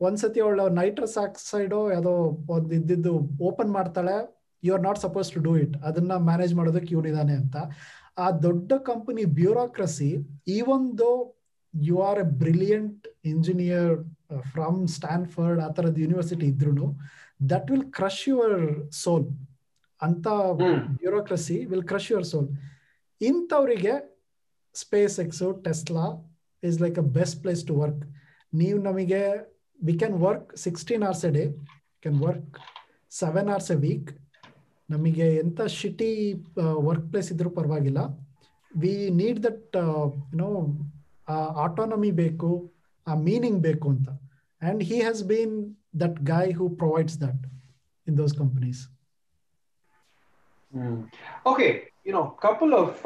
ಒಂದ್ಸತಿ 0.00 0.40
ಅವಳು 0.40 0.64
ನೈಟ್ರಸ್ 0.80 1.16
ಆಕ್ಸೈಡ್ 1.24 1.74
ಯಾವುದೋ 1.94 2.14
ಒಂದು 2.54 2.72
ಇದ್ದಿದ್ದು 2.78 3.12
ಓಪನ್ 3.48 3.70
ಮಾಡ್ತಾಳೆ. 3.78 4.16
You 4.62 4.72
are 4.76 4.84
not 4.88 4.98
suppose 5.06 5.28
to 5.34 5.40
do 5.48 5.52
it 5.64 5.76
ಅದನ್ನ 5.88 6.12
ಮ್ಯಾನೇಜ್ 6.28 6.54
ಮಾಡೋದಕ್ಕೆ 6.54 6.92
ಇವನಿದಾನೆ 6.96 7.34
ಅಂತ. 7.42 7.56
ಆ 8.16 8.26
ದೊಡ್ಡ 8.42 8.72
ಕಂಪನಿ 8.86 9.24
ಬ್ಯೂರೋಕ್ರಸಿ 9.36 10.10
ಈ 10.48 10.58
ಒಂದು 10.74 11.06
you 11.74 11.96
are 12.02 12.18
a 12.18 12.26
brilliant 12.42 13.04
engineer 13.24 13.92
from 14.50 14.80
Stanford 14.88 15.60
ಆ 15.60 15.68
ಥರದ 15.76 15.98
ಯೂನಿವರ್ಸಿಟಿ 15.98 16.46
ಇದ್ರು 16.52 16.88
that 17.52 17.70
will 17.70 17.88
crush 17.92 18.24
your 18.28 18.58
soul 19.02 19.26
ಅಂತ 20.00 20.26
bureaucracy 20.98 21.56
will 21.70 21.86
crush 21.86 22.10
your 22.12 22.28
soul 22.32 22.48
ಇಂಥವರಿಗೆ 23.20 23.94
SpaceX 25.20 25.48
Tesla 25.64 26.04
is 26.62 26.78
like 26.80 26.98
a 26.98 27.06
best 27.16 27.38
place 27.42 27.62
to 27.66 27.76
work 27.76 28.02
ನೀವು 28.52 28.78
ನಮಗೆ 28.82 29.22
we 29.80 29.94
can 29.98 30.16
work 30.24 30.48
sixteen 30.64 31.02
hours 31.02 31.24
a 31.24 31.32
day 31.32 31.44
can 32.02 32.18
work 32.20 32.56
seven 33.12 33.48
hours 33.48 33.70
a 33.70 33.78
week 33.78 34.10
ನಮಗೆ 34.88 35.26
ಎಂಥ 35.42 35.60
shitty 35.78 36.10
work 36.88 37.06
place 37.10 37.30
ಇದ್ರೂ 37.34 37.50
ಪರವಾಗಿಲ್ಲ. 37.58 38.00
We 38.72 38.92
need 39.20 39.38
that 39.46 39.76
you know 40.32 40.50
ಆ 41.28 41.36
autonomy 41.64 42.10
ಬೇಕು, 42.22 42.50
ಆ 43.06 43.14
meaning 43.28 43.60
ಬೇಕು 43.68 43.88
ಅಂತ. 43.94 44.08
And 44.62 44.82
he 44.88 44.96
has 45.04 45.22
been 45.30 45.54
that 46.02 46.18
guy 46.32 46.52
who 46.58 46.66
provides 46.82 47.16
that 47.24 47.42
in 48.06 48.16
those 48.20 48.34
companies 48.42 48.82
okay 51.50 51.66
you 52.06 52.12
know 52.12 52.22
couple 52.44 52.74
of 52.82 53.00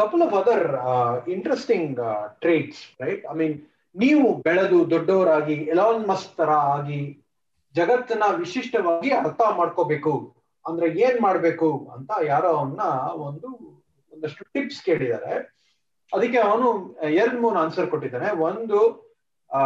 couple 0.00 0.22
of 0.26 0.34
other 0.40 0.64
interesting 1.34 1.92
traits 2.44 2.82
right 3.02 3.22
I 3.32 3.36
mean 3.42 3.56
ನೀವು 3.94 4.24
ಬೆಳೆದು 4.46 4.78
ದೊಡ್ಡವರಾಗಿ 4.94 5.56
Elon 5.74 6.02
Musk 6.10 6.32
ತರ 6.40 6.50
ಆಗಿ 6.74 7.00
ಜಗತ್ತನ್ನ 7.76 8.22
ವಿಶಿಷ್ಟವಾಗಿ 8.36 9.10
ಅರ್ಥ 9.10 9.40
ಮಾಡ್ಕೋಬೇಕು. 9.56 10.36
ಅಂದ್ರೆ 10.68 10.90
ಏನ್ 10.90 11.20
ಮಾಡ್ಬೇಕು 11.20 11.90
ಅಂತ 11.94 12.10
ಯಾರೋ 12.24 12.48
ಅವನ್ನ 12.48 12.80
ಒಂದು 13.12 13.48
ಒಂದಷ್ಟು 14.12 14.44
ಟಿಪ್ಸ್ 14.44 14.82
ಕೇಳಿದ್ದಾರೆ 14.82 15.56
ಅದಕ್ಕೆ 16.14 16.38
ಅವನು 16.38 16.96
ಎರಡ್ 17.02 17.40
ಮೂರು 17.40 17.58
ಆನ್ಸರ್ 17.58 17.86
ಕೊಟ್ಟಿದ್ದಾನೆ. 17.86 18.30
ಒಂದು, 18.30 19.08
ಆ, 19.52 19.58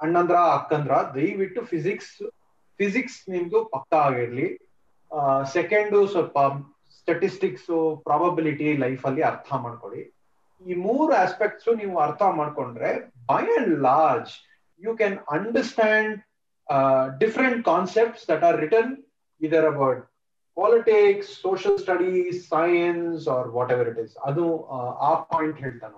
ಅಣ್ಣಂದ್ರ, 0.00 0.34
ಅಕ್ಕಂದ್ರ, 0.34 0.92
ದಯವಿಟ್ಟು 1.14 1.64
ಫಿಸಿಕ್ಸ್ 1.64 2.30
ಫಿಸಿಕ್ಸ್ 2.78 3.30
ನಿಮ್ದು 3.30 3.64
ಪಕ್ಕ 3.64 3.94
ಆಗಿರ್ಲಿ. 3.94 4.58
ಸೆಕೆಂಡು 5.52 6.06
ಸ್ವಲ್ಪ 6.06 6.38
ಸ್ಟಟಿಸ್ಟಿಕ್ಸ್ 7.00 8.00
ಪ್ರಾಬಬಿಲಿಟಿ 8.04 8.76
ಲೈಫ್ 8.76 9.06
ಅಲ್ಲಿ 9.06 9.22
ಅರ್ಥ 9.22 9.52
ಮಾಡ್ಕೊಳ್ಳಿ. 9.52 10.14
ಈ 10.66 10.74
ಮೂರು 10.74 11.14
ಆಸ್ಪೆಕ್ಟ್ಸ್ 11.14 11.76
ನೀವು 11.76 11.98
ಅರ್ಥ 11.98 12.22
ಮಾಡ್ಕೊಂಡ್ರೆ 12.22 12.98
by 13.26 13.42
and 13.42 13.80
large 13.80 14.30
you 14.84 14.96
can 14.96 15.18
understand 15.30 16.22
different 17.18 17.64
concepts 17.64 18.30
that 18.30 18.44
are 18.44 18.60
return 18.60 18.96
either 19.40 19.70
about 19.70 20.04
politics 20.56 21.40
social 21.40 21.78
studies 21.78 22.48
science 22.48 23.28
or 23.28 23.50
whatever 23.72 23.92
it 23.92 24.04
is 24.04 24.16
ಅದು 24.24 24.68
ಆ 25.02 25.24
ಪಾಯಿಂಟ್ 25.30 25.60
ಹೇಳ್ತಾನೆ 25.60 25.94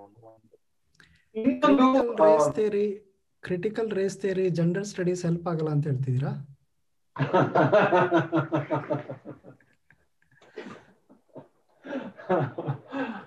ಇನ್ನೊಂದು 1.35 2.13
race 2.23 2.55
theory 2.55 3.03
critical 3.43 3.91
race 3.99 4.23
theory 4.23 4.51
gender 4.59 4.85
studies 4.91 5.27
help 5.27 5.49
ಆಗಲ್ಲ 5.51 5.69
ಅಂತ 5.75 5.85
ಹೇಳ್ತಿದ್ದೀರಾ? 5.89 6.31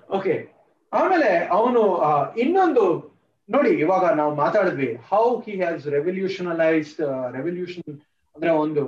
ಓಕೆ 0.09 0.55
ಆಮೇಲೆ 0.91 1.49
ಅವನು 1.49 2.01
ಇನ್ನೊಂದು 2.37 3.15
ನೋಡಿ, 3.49 3.69
ಇವಾಗ 3.79 4.05
ನಾವು 4.15 4.35
ಮಾತಾಡಿದ್ವಿ 4.35 4.89
how 5.09 5.23
he 5.39 5.51
has 5.51 5.85
revolutionalised 5.87 7.01
revolution 7.31 7.93
ಅಂದ್ರೆ 8.35 8.51
ಒಂದು 8.55 8.83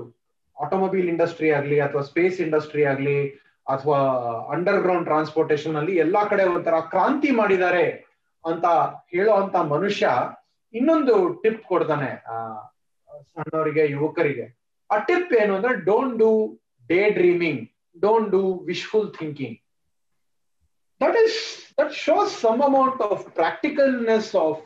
ಆಟೋಮೊಬೈಲ್ 0.58 1.08
ಇಂಡಸ್ಟ್ರಿ 1.10 1.52
ಆಗ್ಲಿ 1.52 1.80
ಅಥವಾ 1.82 2.02
ಸ್ಪೇಸ್ 2.02 2.38
ಇಂಡಸ್ಟ್ರಿ 2.42 2.86
ಆಗ್ಲಿ 2.86 3.18
ಅಥವಾ 3.68 4.00
ಅಂಡರ್ 4.54 4.80
ಗ್ರೌಂಡ್ 4.82 5.06
ಟ್ರಾನ್ಸ್ಪೋರ್ಟೇಶನ್ 5.06 5.76
ಅಲ್ಲಿ 5.76 5.96
ಎಲ್ಲಾ 5.96 6.24
ಕಡೆ 6.26 6.44
ಒಂಥರ 6.54 6.80
ಕ್ರಾಂತಿ 6.90 7.32
ಮಾಡಿದ್ದಾರೆ 7.32 7.86
ಅಂತ 8.46 8.66
ಹೇಳೋ 9.12 9.34
ಅಂತ 9.34 9.56
ಮನುಷ್ಯ 9.72 10.06
ಇನ್ನೊಂದು 10.74 11.16
ಟಿಪ್ 11.44 11.64
ಕೊಡ್ತಾನೆ 11.64 12.10
ಸಣ್ಣವರಿಗೆ, 13.32 13.84
ಯುವಕರಿಗೆ. 13.88 14.46
ಆ 14.90 14.98
ಟಿಪ್ 15.08 15.34
ಏನು 15.34 15.56
ಅಂದ್ರೆ 15.56 15.74
don't 15.86 16.16
do 16.20 16.30
day 16.90 17.10
dreaming 17.10 17.62
don't 17.96 18.30
do 18.32 18.42
wishful 18.64 19.10
thinking 19.20 19.58
that 21.02 21.18
is 21.24 21.38
that 21.80 21.94
shows 22.06 22.32
some 22.44 22.62
amount 22.70 23.02
of 23.10 23.24
practicalness 23.40 24.28
of 24.46 24.62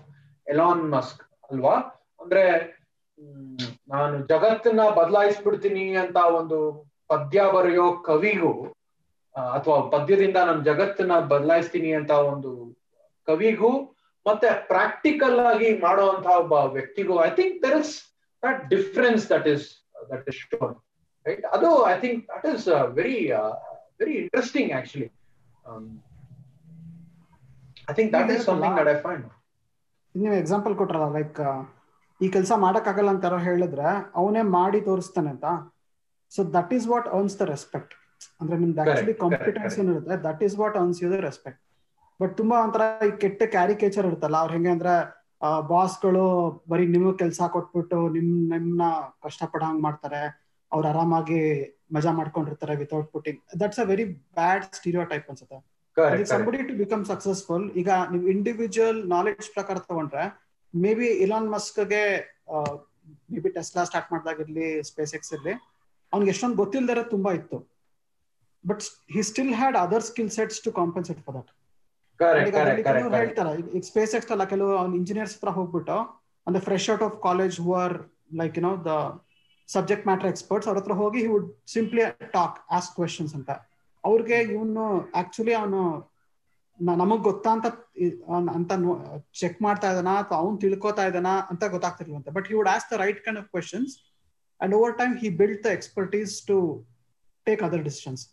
Elon 0.47 0.83
Musk 0.95 1.21
ಅಲ್ವಾ? 1.49 1.75
ಅಂದ್ರೆ 2.21 2.43
ನಾನು 3.93 4.15
ಜಗತ್ತನ್ನ 4.31 4.83
ಬದಲಾಯಿಸ್ಬಿಡ್ತೀನಿ 4.99 5.83
ಅಂತ 6.03 6.17
ಒಂದು 6.39 6.57
ಪದ್ಯ 7.09 7.41
ಬರೆಯೋ 7.55 7.85
ಕವಿಗೂ 8.07 8.53
ಅಥವಾ 9.35 9.77
ಪದ್ಯದಿಂದ 9.93 10.37
ನಾನು 10.49 10.61
ಜಗತ್ತನ್ನ 10.63 11.15
ಬದಲಾಯಿಸ್ತೀನಿ 11.33 11.89
ಅಂತ 11.93 12.11
ಒಂದು 12.33 12.51
ಕವಿಗೂ, 13.27 13.71
ಮತ್ತೆ 14.25 14.49
ಪ್ರಾಕ್ಟಿಕಲ್ 14.67 15.39
ಆಗಿ 15.51 15.69
ಮಾಡುವಂತಹ 15.77 16.35
ಒಬ್ಬ 16.43 16.53
ವ್ಯಕ್ತಿಗೂ 16.75 17.15
I 17.25 17.31
think 17.39 17.55
there 17.63 17.77
is 17.81 17.93
that 18.43 18.61
difference 18.69 19.25
that 19.33 19.47
is 19.53 19.65
that 20.11 20.27
is 20.31 20.39
shown 20.43 20.75
right 21.25 21.45
ಅದು 21.57 21.69
I 21.93 21.95
think 21.99 22.21
that 22.33 22.47
is 22.53 22.67
very 22.99 23.17
very 24.01 24.15
interesting 24.23 24.71
actually 24.79 25.09
I 27.87 27.95
think 27.97 28.11
that 28.15 28.31
is 28.35 28.43
something 28.49 28.77
that 28.79 28.89
I 28.93 28.97
find 29.05 29.25
ನೀವು 30.15 30.33
ಎಕ್ಸಾಂಪಲ್ 30.41 30.75
ಕೊಟ್ರಲ್ಲ 30.81 31.07
ಲೈಕ್ 31.15 31.39
ಈ 32.21 32.27
ಕೆಲಸ 32.29 32.51
ಮಾಡಕ್ಕಾಗಲ್ಲ 32.57 33.09
ಅಂತ 33.15 33.25
ಹೇಳಿದ್ರೆ 33.47 33.87
ಅವನೇ 34.19 34.41
ಮಾಡಿ 34.57 34.79
ತೋರಿಸ್ತಾನೆ 34.81 35.29
ಅಂತ. 35.29 35.47
So 36.31 36.41
that 36.55 36.71
is 36.73 36.87
what 36.87 37.07
earns 37.07 37.35
the 37.39 37.45
respect 37.49 37.93
ಅಂದ್ರೆ 38.41 38.55
ನಿಮ್ದು 38.57 38.81
ಆಕ್ಚುಲಿ 38.83 39.13
ಕಾಂಪಿಟೆನ್ಸ್ 39.23 39.75
ಏನಿರುತ್ತೆ 39.81 40.15
that 40.25 40.41
is 40.43 40.55
what 40.57 40.77
earns 40.77 40.99
you 41.03 41.09
the 41.11 41.19
respect 41.27 41.61
but 42.19 42.33
ತುಂಬಾ 42.37 42.57
ಒಂಥರ 42.65 42.83
ಈ 43.05 43.11
ಕೆಟ್ಟ 43.23 43.43
ಕ್ಯಾರಿಕೇಚರ್ 43.55 44.05
ಇರುತ್ತಲ್ಲ 44.05 44.37
ಅವ್ರು 44.37 44.53
ಹೆಂಗೆ 44.53 44.71
ಅಂದ್ರೆ 44.75 44.93
ಬಾಸ್ಗಳು 45.69 46.25
ಬರೀ 46.69 46.85
ನಿಮ್ಗೆ 46.87 47.17
ಕೆಲಸ 47.17 47.41
ಕೊಟ್ಬಿಟ್ಟು 47.53 47.97
ನಿಮ್ 48.09 48.31
ನಿಮ್ನ 48.53 48.83
ಕಷ್ಟಪಡೋ 49.23 49.65
ಹಂಗ್ 49.65 49.81
ಮಾಡ್ತಾರೆ 49.81 50.21
ಅವ್ರು 50.71 50.87
ಆರಾಮಾಗಿ 50.87 51.39
ಮಜಾ 51.91 52.11
ಮಾಡ್ಕೊಂಡಿರ್ತಾರೆ 52.11 52.75
without 52.75 53.09
putting 53.11 53.39
that's 53.61 53.79
a 53.79 53.87
very 53.91 54.05
bad 54.37 54.63
stereotype 55.03 55.27
ಅನ್ಸುತ್ತೆ. 55.29 55.57
ಸಂಬಡಿ 56.31 56.59
ಟು 56.69 56.73
ಬಿಕಮ್ 56.81 57.03
ಸಕ್ಸಸ್ಫುಲ್ 57.05 57.65
ಈಗ 57.81 57.89
ನೀವು 58.11 58.25
ಇಂಡಿವಿಜುವಲ್ 58.27 58.99
ನಾಲೆಡ್ಜ್ 59.07 59.47
ಪ್ರಕಾರ 59.53 59.77
ತಗೊಂಡ್ರೆ 59.85 60.23
ಮೇ 60.73 60.91
ಬಿ 60.99 61.07
ಇಲಾನ್ 61.25 61.47
ಮಸ್ಕ್ಗೆ 61.53 62.03
ಮೇ 63.31 63.39
ಬಿ 63.39 63.49
ಟೆಸ್ಲಾ 63.57 63.83
ಸ್ಟಾರ್ಟ್ 63.89 64.09
ಮಾಡ್ದಾಗಿರ್ಲಿ 64.13 64.67
ಸ್ಪೇಸ್ 64.89 65.13
ಎಕ್ಸ್ 65.17 65.31
ಇರ್ಲಿ 65.37 65.53
ಅವ್ನಿಗೆ 66.13 66.31
ಎಷ್ಟೊಂದು 66.33 66.57
ಗೊತ್ತಿಲ್ದಿರೋ 66.61 67.03
ತುಂಬಾ 67.13 67.31
ಇತ್ತು. 67.39 67.57
But 68.63 68.81
he 69.15 69.21
still 69.29 69.53
had 69.59 69.77
other 69.83 70.03
skill 70.09 70.31
sets 70.37 70.59
to 70.65 70.71
compensate 70.79 71.19
for 71.25 71.35
that 71.39 71.51
ಹೇಳ್ತಾರೆ 73.19 73.51
ಈಗ 73.73 73.83
ಸ್ಪೇಸ್ 73.89 74.13
ಎಕ್ಸ್ 74.17 74.31
ಅಲ್ಲ 74.35 74.43
ಕೆಲವು 74.53 74.71
ಅವ್ನ 74.81 74.95
ಇಂಜಿನಿಯರ್ಸ್ 74.95 75.35
ಹತ್ರ 75.37 75.51
ಹೋಗ್ಬಿಟ್ಟು 75.57 75.97
ಅಂದ್ರೆ 76.47 76.61
fresh 76.67 76.87
out 76.93 77.03
of 77.07 77.15
college 77.23 77.55
who 77.65 77.71
are 77.83 77.95
like 78.41 78.57
you 78.57 78.63
know 78.63 78.73
the 78.87 78.93
subject 79.69 80.05
matter 80.07 80.29
experts 80.31 80.67
ಅವ್ರ 80.69 80.79
ಹತ್ರ 80.81 80.95
ಹೋಗಿ 81.01 81.21
he 81.25 81.29
would 81.33 81.47
simply 81.67 82.03
talk 82.33 82.57
ask 82.71 82.93
questions 82.95 83.33
ಅಂತ. 83.39 83.49
ಅವ್ರಿಗೆ 84.05 84.37
ಇವನು 84.49 84.85
ಆಕ್ಚುಲಿ 85.21 85.53
ಅವನು 85.53 85.81
ನಮಗ್ 86.95 87.21
ಗೊತ್ತಾ 87.21 87.51
ಅಂತ 87.51 87.67
ಅಂತ 88.55 88.71
ಚೆಕ್ 89.41 89.59
ಮಾಡ್ತಾ 89.61 89.89
ಇದ್ದಾನ 89.91 90.13
ಅಥವಾ 90.21 90.37
ಅವ್ನು 90.37 90.57
ತಿಳ್ಕೊತಾ 90.57 91.03
ಇದ್ದಾನ 91.07 91.29
ಅಂತ 91.51 91.63
ಗೊತ್ತಾಗ್ತಿರ್ಲಂತೆ 91.67 92.31
but 92.31 92.47
he 92.49 92.55
would 92.55 92.71
ask 92.73 92.87
the 92.91 92.97
right 93.03 93.21
kind 93.25 93.39
of 93.39 93.49
questions 93.49 93.93
and 94.61 94.73
over 94.75 94.95
time 94.97 95.13
he 95.17 95.29
build 95.41 95.61
the 95.65 95.71
expertise 95.71 96.33
to 96.47 96.57
take 97.47 97.63
other 97.63 97.83
decisions 97.83 98.23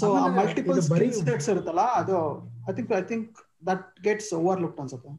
so 0.00 0.06
multiple 0.38 0.80
sets 1.20 1.48
ಇರುತ್ತಲ್ಲ 1.48 1.84
ಅದು 2.00 2.16
I 2.70 2.74
think 2.74 2.92
I 2.94 3.04
think 3.04 3.30
that 3.66 3.86
gets 4.02 4.32
overlook 4.60 4.80
ಅನ್ಸುತ್ತೆ 4.80 5.12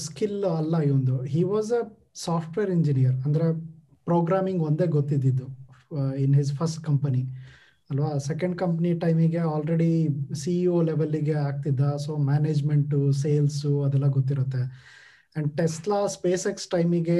ಸ್ಕಿಲ್ 0.00 0.42
ಅಲ್ಲ 0.52 0.76
ಇವಂದು 0.80 1.16
he 1.26 1.42
was 1.44 1.70
a 1.72 1.82
software 2.20 2.70
engineer 2.70 3.16
ಅಂದ್ರೆ 3.26 3.46
programming 4.06 4.60
ಒಂದೇ 4.62 4.86
ಗೊತ್ತಿದ್ದು 4.88 5.46
in 6.18 6.34
his 6.34 6.52
first 6.58 6.80
company 6.84 7.22
ಅಲ್ವಾ? 7.90 8.18
Second 8.18 8.58
company 8.58 8.94
ಟೈಮಿಗೆ 8.98 9.38
ಆಲ್ರೆಡಿ 9.38 10.08
ಸಿಇಒ 10.34 10.82
ಲೆವೆಲ್ಗೆ 10.82 11.32
ಆಗ್ತಿದ್ದ. 11.32 11.80
ಸೊ 11.80 12.16
ಮ್ಯಾನೇಜ್ಮೆಂಟು 12.16 13.12
ಸೇಲ್ಸು 13.12 13.82
ಅದೆಲ್ಲ 13.82 14.06
ಗೊತ್ತಿರುತ್ತೆ. 14.06 14.62
ಅಂಡ್ 15.36 15.56
ಟೆಸ್ಲಾ 15.56 16.06
ಸ್ಪೇಸ್ 16.06 16.46
ಎಕ್ಸ್ 16.46 16.68
ಟೈಮಿಗೆ 16.68 17.18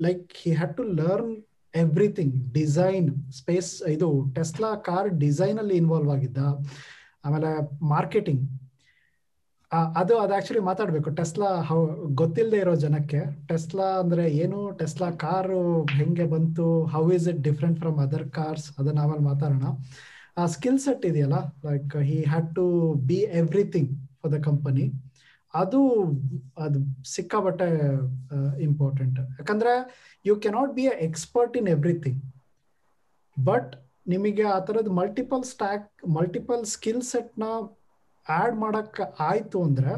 like 0.00 0.24
he 0.42 0.50
had 0.50 0.76
to 0.76 0.82
learn 0.82 1.34
everything 1.74 2.52
design 2.52 3.32
space 3.32 3.88
ಇದು 3.88 4.32
ಟೆಸ್ಲಾ 4.34 4.74
ಕಾರ್ 4.76 5.08
ಡಿಸೈನ್ 5.18 5.58
ಅಲ್ಲಿ 5.58 5.76
ಇನ್ವಾಲ್ವ್ 5.76 6.10
ಆಗಿದ್ದ. 6.10 6.38
ಆಮೇಲೆ 7.24 7.50
ಮಾರ್ಕೆಟಿಂಗ್ 7.88 8.65
ಅದು 10.00 10.14
ಅದು 10.22 10.32
ಆಕ್ಚುಲಿ 10.34 10.60
ಮಾತಾಡ್ಬೇಕು. 10.68 11.08
ಟೆಸ್ಲಾ 11.18 11.48
ಹೌ 11.68 11.78
ಗೊತ್ತಿಲ್ಲದೆ 12.20 12.58
ಇರೋ 12.64 12.74
ಜನಕ್ಕೆ. 12.84 13.20
ಟೆಸ್ಲಾ 13.48 13.88
ಅಂದ್ರೆ 14.02 14.24
ಏನು? 14.42 14.58
ಟೆಸ್ಲಾ 14.80 15.08
ಕಾರು 15.24 15.62
ಹೆಂಗೆ 15.98 16.26
ಬಂತು? 16.34 16.66
How 16.94 17.02
is 17.16 17.26
it 17.32 17.40
different 17.48 17.78
from 17.78 17.98
other 18.04 18.26
cars 18.30 18.66
ಅದನ್ನ 18.78 18.96
ನಾವಲ್ಲಿ 19.00 19.24
ಮಾತಾಡೋಣ. 19.30 19.64
ಆ 20.38 20.44
ಸ್ಕಿಲ್ 20.54 20.78
ಸೆಟ್ 20.78 21.04
ಇದೆಯಲ್ಲ 21.06 21.36
like 21.64 21.96
he 22.08 22.18
had 22.30 22.48
to 22.54 22.64
be 23.10 23.18
everything 23.40 23.90
for 24.20 24.32
the 24.34 24.38
company 24.48 24.84
ಅದು 25.54 25.80
ಅದು 26.58 26.78
ಸಿಕ್ಕಾಬಟ್ಟೆ 27.14 27.68
ಇಂಪಾರ್ಟೆಂಟ್ 28.66 29.18
ಯಾಕಂದ್ರೆ 29.38 29.72
you 30.24 30.34
cannot 30.36 30.72
be 30.74 30.84
a 30.84 30.94
expert 31.08 31.54
in 31.56 31.68
everything 31.68 32.20
but 33.36 33.72
ನಿಮಗೆ 34.06 34.44
ಆ 34.56 34.58
ಥರದ್ದು 34.58 34.92
ಮಲ್ಟಿಪಲ್ 34.92 35.44
ಸ್ಟ್ಯಾಕ್ 35.44 35.86
ಮಲ್ಟಿಪಲ್ 36.18 36.62
ಸ್ಕಿಲ್ 36.74 37.02
ಸೆಟ್ನ 37.12 37.46
ಆ್ಯಡ್ 38.26 38.56
ಮಾಡೋಕ್ಕೆ 38.56 39.04
ಆಯಿತು 39.26 39.58
ಅಂದರೆ 39.66 39.92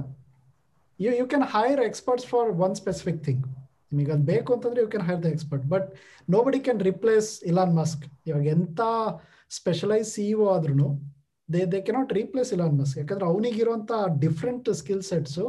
you 1.00 1.10
you 1.18 1.26
can 1.26 1.46
hire 1.54 1.80
experts 1.86 2.26
for 2.26 2.48
one 2.64 2.74
specific 2.74 3.20
thing 3.26 3.44
ನಿಮಗೆ 3.92 4.12
ಅದು 4.14 4.24
ಬೇಕು 4.30 4.50
ಅಂತಂದರೆ 4.54 4.80
you 4.82 4.88
can 4.88 5.06
hire 5.08 5.20
the 5.22 5.30
expert 5.34 5.66
but 5.66 5.86
nobody 6.46 6.60
can 6.60 6.82
replace 6.88 7.30
Elon 7.50 7.72
Musk 7.74 8.02
ಇವಾಗ 8.26 8.44
ಎಂಥ 8.54 8.80
ಸ್ಪೆಷಲೈಸ್ 9.50 10.10
ಸಿ 10.14 10.26
ಓ 10.34 10.46
ಆದ್ರೂ 10.54 10.88
they 11.48 11.60
they 11.72 11.78
cannot 11.80 12.10
replace 12.12 12.50
Elon 12.56 12.74
Musk 12.80 12.96
ಯಾಕಂದ್ರೆ 12.98 13.26
ಅವನಿಗಿರುವಂಥ 13.26 13.92
ಡಿಫ್ರೆಂಟ್ 14.18 14.68
ಸ್ಕಿಲ್ 14.74 15.04
ಸೆಟ್ಸು 15.08 15.44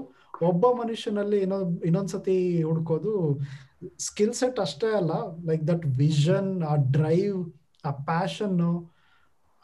ಒಬ್ಬ 0.49 0.65
ಮನುಷ್ಯನಲ್ಲಿ 0.77 1.39
ಇನ್ನೊಂದು 1.87 2.11
ಸತಿ 2.13 2.35
ಹುಡ್ಕೋದು 2.63 3.13
ಸ್ಕಿಲ್ 4.05 4.33
ಸೆಟ್ 4.33 4.59
ಅಷ್ಟೇ 4.59 4.89
ಅಲ್ಲ 4.99 5.13
ಲೈಕ್ 5.45 5.63
ದಟ್ 5.67 5.85
ವಿಷನ್ 5.97 6.49
ಆ 6.63 6.75
ಡ್ರೈವ್ 6.91 7.37
ಆ 7.83 7.91
ಪ್ಯಾಷನ್ನು 8.07 8.71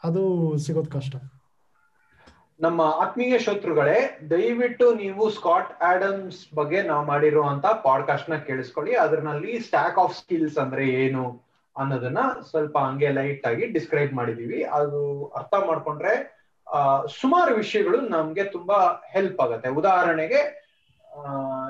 ಅದು 0.02 0.22
ಸಿಗೋದು 0.64 0.90
ಕಷ್ಟ. 0.90 1.14
ನಮ್ಮ 2.60 2.80
ಆತ್ಮೀಯ 2.80 3.38
ಶತ್ರುಗಳೇ, 3.38 4.18
ದಯವಿಟ್ಟು 4.30 4.94
ನೀವು 4.94 5.30
ಸ್ಕಾಟ್ 5.30 5.82
ಆಡಮ್ಸ್ 5.82 6.54
ಬಗ್ಗೆ 6.54 6.82
ನಾವು 6.82 7.06
ಮಾಡಿರುವಂತ 7.06 7.66
ಪಾಡ್ಕಾಸ್ಟ್ನ 7.66 8.36
ಕೇಳಿಸ್ಕೊಳ್ಳಿ. 8.36 8.96
ಅದರಲ್ಲಿ 8.96 9.60
ಸ್ಟ್ಯಾಕ್ 9.60 9.98
ಆಫ್ 9.98 10.18
ಸ್ಕಿಲ್ಸ್ 10.18 10.58
ಅಂದ್ರೆ 10.58 10.88
ಏನು 10.88 11.42
ಅನ್ನೋದನ್ನ 11.76 12.18
ಸ್ವಲ್ಪ 12.50 12.78
ಹಂಗೆ 12.78 13.08
ಲೈಟ್ 13.08 13.46
ಆಗಿ 13.46 13.66
ಡಿಸ್ಕ್ರೈಬ್ 13.66 14.14
ಮಾಡಿದೀವಿ. 14.14 14.64
ಅದು 14.64 15.26
ಅರ್ಥ 15.36 15.54
ಮಾಡ್ಕೊಂಡ್ರೆ 15.66 16.14
ಸುಮಾರು 17.20 17.54
ವಿಷಯಗಳು 17.54 18.00
ನಮ್ಗೆ 18.00 18.44
ತುಂಬಾ 18.44 19.04
ಹೆಲ್ಪ್ 19.08 19.40
ಆಗುತ್ತೆ. 19.40 19.68
ಉದಾಹರಣೆಗೆ 19.68 20.40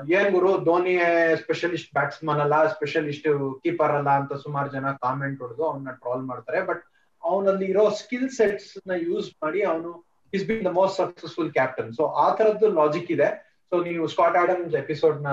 ಏನ್ 0.09 0.31
ಗುರು, 0.31 0.63
ಧೋನಿ 0.63 0.97
ಸ್ಪೆಷಲಿಸ್ಟ್ 1.35 1.93
ಬ್ಯಾಟ್ಸ್ಮನ್ 1.93 2.39
ಅಲ್ಲ 2.39 2.67
ಸ್ಪೆಷಲಿಸ್ಟ್ 2.67 3.59
ಕೀಪರ್ 3.63 3.91
ಅಲ್ಲ 3.91 4.09
ಅಂತ 4.09 4.33
ಸುಮಾರು 4.33 4.71
ಜನ 4.71 4.91
ಕಾಮೆಂಟ್ 4.91 5.41
ಹೊಡೆದು 5.41 5.65
ಅವನ್ನ 5.69 5.91
ಟ್ರಾಲ್ 5.91 6.21
ಮಾಡ್ತಾರೆ. 6.21 6.61
ಬಟ್ 6.61 6.83
ಅವನಲ್ಲಿ 7.23 7.65
ಇರೋ 7.65 7.89
ಸ್ಕಿಲ್ 7.89 8.29
ಸೆಟ್ಸ್ನ 8.29 8.91
ಯೂಸ್ 8.95 9.31
ಮಾಡಿ 9.43 9.61
ಅವನು 9.63 10.06
is 10.33 10.45
been 10.49 10.63
the 10.67 10.71
most 10.79 10.97
successful 11.01 11.49
captain 11.57 11.89
so 11.97 12.05
ಆ 12.23 12.27
ತರದ್ದು 12.39 12.67
ಲಾಜಿಕ್ 12.81 13.09
ಇದೆ. 13.15 13.29
ಸೊ 13.71 13.77
ನೀವು 13.87 14.03
ಸ್ಕಾಟ್ 14.13 14.37
ಆಡಮ್ಸ್ 14.41 14.75
ಎಪಿಸೋಡ್ನ 14.83 15.31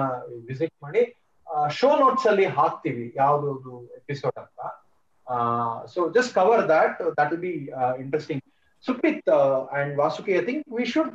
ವಿಸಿಟ್ 0.49 0.75
ಮಾಡಿ 0.85 1.03
ಶೋ 1.79 1.89
ನೋಟ್ಸ್ 2.03 2.27
ಅಲ್ಲಿ 2.31 2.47
ಹಾಕ್ತಿವಿ 2.59 3.07
ಯಾವ್ದು 3.23 3.75
ಎಪಿಸೋಡ್ 4.01 4.39
ಅಂತ. 4.45 4.61
So 5.93 6.01
just 6.17 6.33
cover 6.39 6.63
that 6.75 6.99
that 7.19 7.31
will 7.33 7.45
be 7.47 7.55
interesting 8.05 8.43
Supreet 8.85 9.31
and 9.79 9.93
Vasuki 10.03 10.33
I 10.41 10.43
think 10.49 10.65
we 10.79 10.85
should 10.95 11.13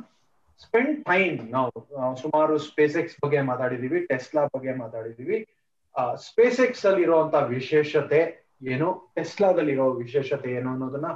spend 0.64 0.94
time 1.10 1.36
ನಾವು 1.52 1.70
ಸುಮಾರು 2.22 2.54
ಸ್ಪೇಸ್ 2.68 2.96
ಎಕ್ಸ್ 3.02 3.16
ಬಗ್ಗೆ 3.24 3.40
ಮಾತಾಡಿದೀವಿ 3.50 3.98
ಟೆಸ್ಲಾ 4.10 4.42
ಬಗ್ಗೆ 4.54 4.72
ಮಾತಾಡಿದೀವಿ. 4.82 5.38
ಸ್ಪೇಸ್ 6.28 6.58
ಎಕ್ಸ್ 6.66 6.84
ಅಲ್ಲಿ 6.88 7.02
ಇರುವಂತ 7.06 7.36
ವಿಶೇಷತೆ 7.56 8.20
ಏನು? 8.72 8.88
ಟೆಸ್ಲಾದಲ್ಲಿ 9.16 9.72
ಇರೋ 9.76 9.86
ವಿಶೇಷತೆ 10.02 10.48
ಏನು 10.58 10.68
ಅನ್ನೋದನ್ನ 10.74 11.10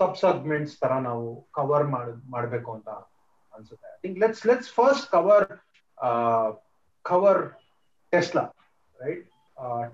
ಸಬ್ 0.00 0.16
ಸೆಗ್ಮೆಂಟ್ಸ್ 0.22 0.74
ತರ 0.82 0.92
ನಾವು 1.08 1.24
ಕವರ್ 1.56 1.86
ಮಾಡ್, 1.94 2.12
ಮಾಡ್ಬೇಕು 2.34 2.70
ಅಂತ 2.76 2.88
ಅನ್ಸುತ್ತೆ. 3.56 3.88
I 3.96 3.98
think 4.04 4.18
let's 4.22 4.44
let's 4.50 4.70
first 4.78 5.06
cover 5.14 5.46
cover 7.04 7.42
Tesla 8.12 8.44
right 8.98 9.24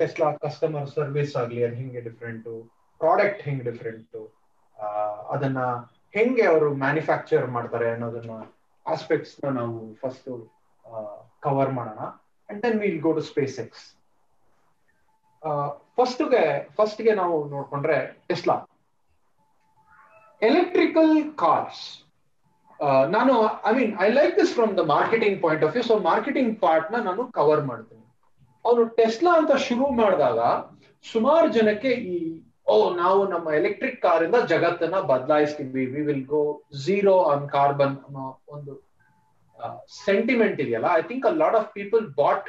Tesla 0.00 0.28
customer 0.44 0.86
service 0.96 1.32
ಆಗ್ಲಿ 1.40 1.62
ಅದು 1.68 1.76
ಹೆಂಗೆ 1.80 2.00
ಡಿಫ್ರೆಂಟು 2.08 2.52
ಪ್ರಾಡಕ್ಟ್ 3.00 3.40
ಹೆಂಗೆ 3.46 3.64
ಡಿಫ್ರೆಂಟು 3.70 4.22
ಅದನ್ನ 5.34 5.60
ಹೆಂಗೆ 6.16 6.44
ಅವರು 6.52 6.68
ಮ್ಯಾನುಫ್ಯಾಕ್ಚರ್ 6.84 7.46
ಮಾಡ್ತಾರೆ 7.56 7.88
ಅನ್ನೋದನ್ನ 7.94 8.36
ಆಸ್ಪೆಕ್ಟ್ಸ್ನ 8.86 9.50
ನಾವು 9.58 9.76
ಫಸ್ಟ್ 10.02 10.28
ಕವರ್ 11.46 11.72
ಮಾಡೋಣ. 11.78 12.00
And 12.48 12.60
then 12.64 12.78
will 12.84 13.00
go 13.08 13.12
to 13.18 13.24
SpaceX 13.64 13.84
ಫಸ್ಟ್ಗೆ 15.98 16.44
ಫಸ್ಟ್ಗೆ 16.78 17.12
ನಾವು 17.22 17.36
ನೋಡ್ಕೊಂಡ್ರೆ 17.54 17.98
ಟೆಸ್ಲಾ 18.28 18.56
ಎಲೆಕ್ಟ್ರಿಕಲ್ 20.42 21.12
ಕಾರ್ಸ್ 21.42 21.84
ನಾನು 23.14 23.34
I 23.68 23.72
mean 23.78 23.92
I 24.06 24.08
like 24.18 24.34
this 24.40 24.52
from 24.56 24.72
the 24.78 24.82
marketing 24.94 25.36
point 25.44 25.62
of 25.66 25.72
view 25.76 25.84
so 25.90 25.96
marketing 26.10 26.50
ಪಾರ್ಟ್ನ 26.64 26.96
ನಾನು 27.08 27.22
ಕವರ್ 27.38 27.62
ಮಾಡ್ತೀನಿ. 27.70 28.02
ಅವನು 28.64 28.82
ಟೆಸ್ಲಾ 28.98 29.32
ಅಂತ 29.40 29.52
ಶುರು 29.68 29.86
ಮಾಡಿದಾಗ 30.00 30.38
ಸುಮಾರು 31.04 31.46
ಜನಕ್ಕೆ 31.56 31.90
ಈ, 32.14 32.16
ಓ, 32.72 32.74
ನಾವು 33.02 33.20
ನಮ್ಮ 33.32 33.46
ಎಲೆಕ್ಟ್ರಿಕ್ 33.60 33.98
ಕಾರ್ 34.02 34.22
ಇಂದ 34.26 34.38
ಜಗತ್ತನ್ನ 34.52 35.00
ಬದಲಾಯಿಸ್ತೀವಿ. 35.12 35.84
We 35.94 36.02
will 36.08 36.26
go 36.34 36.42
zero 36.84 37.16
on 37.32 37.46
carbon 37.56 37.96
ಅನ್ನೋ 38.06 38.24
ಒಂದು 38.54 38.72
ಸೆಂಟಿಮೆಂಟ್ 40.06 40.58
ಇದೆಯಲ್ಲ? 40.64 40.88
I 41.00 41.02
think 41.10 41.26
a 41.30 41.34
lot 41.42 41.56
of 41.60 41.68
people 41.78 42.02
bought 42.22 42.48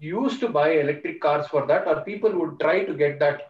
use 0.00 0.34
to 0.40 0.48
buy 0.58 0.68
electric 0.84 1.20
cars 1.26 1.48
for 1.52 1.64
that 1.72 1.86
are 1.92 2.00
people 2.08 2.34
would 2.40 2.56
try 2.64 2.76
to 2.88 2.94
get 3.02 3.16
that 3.24 3.40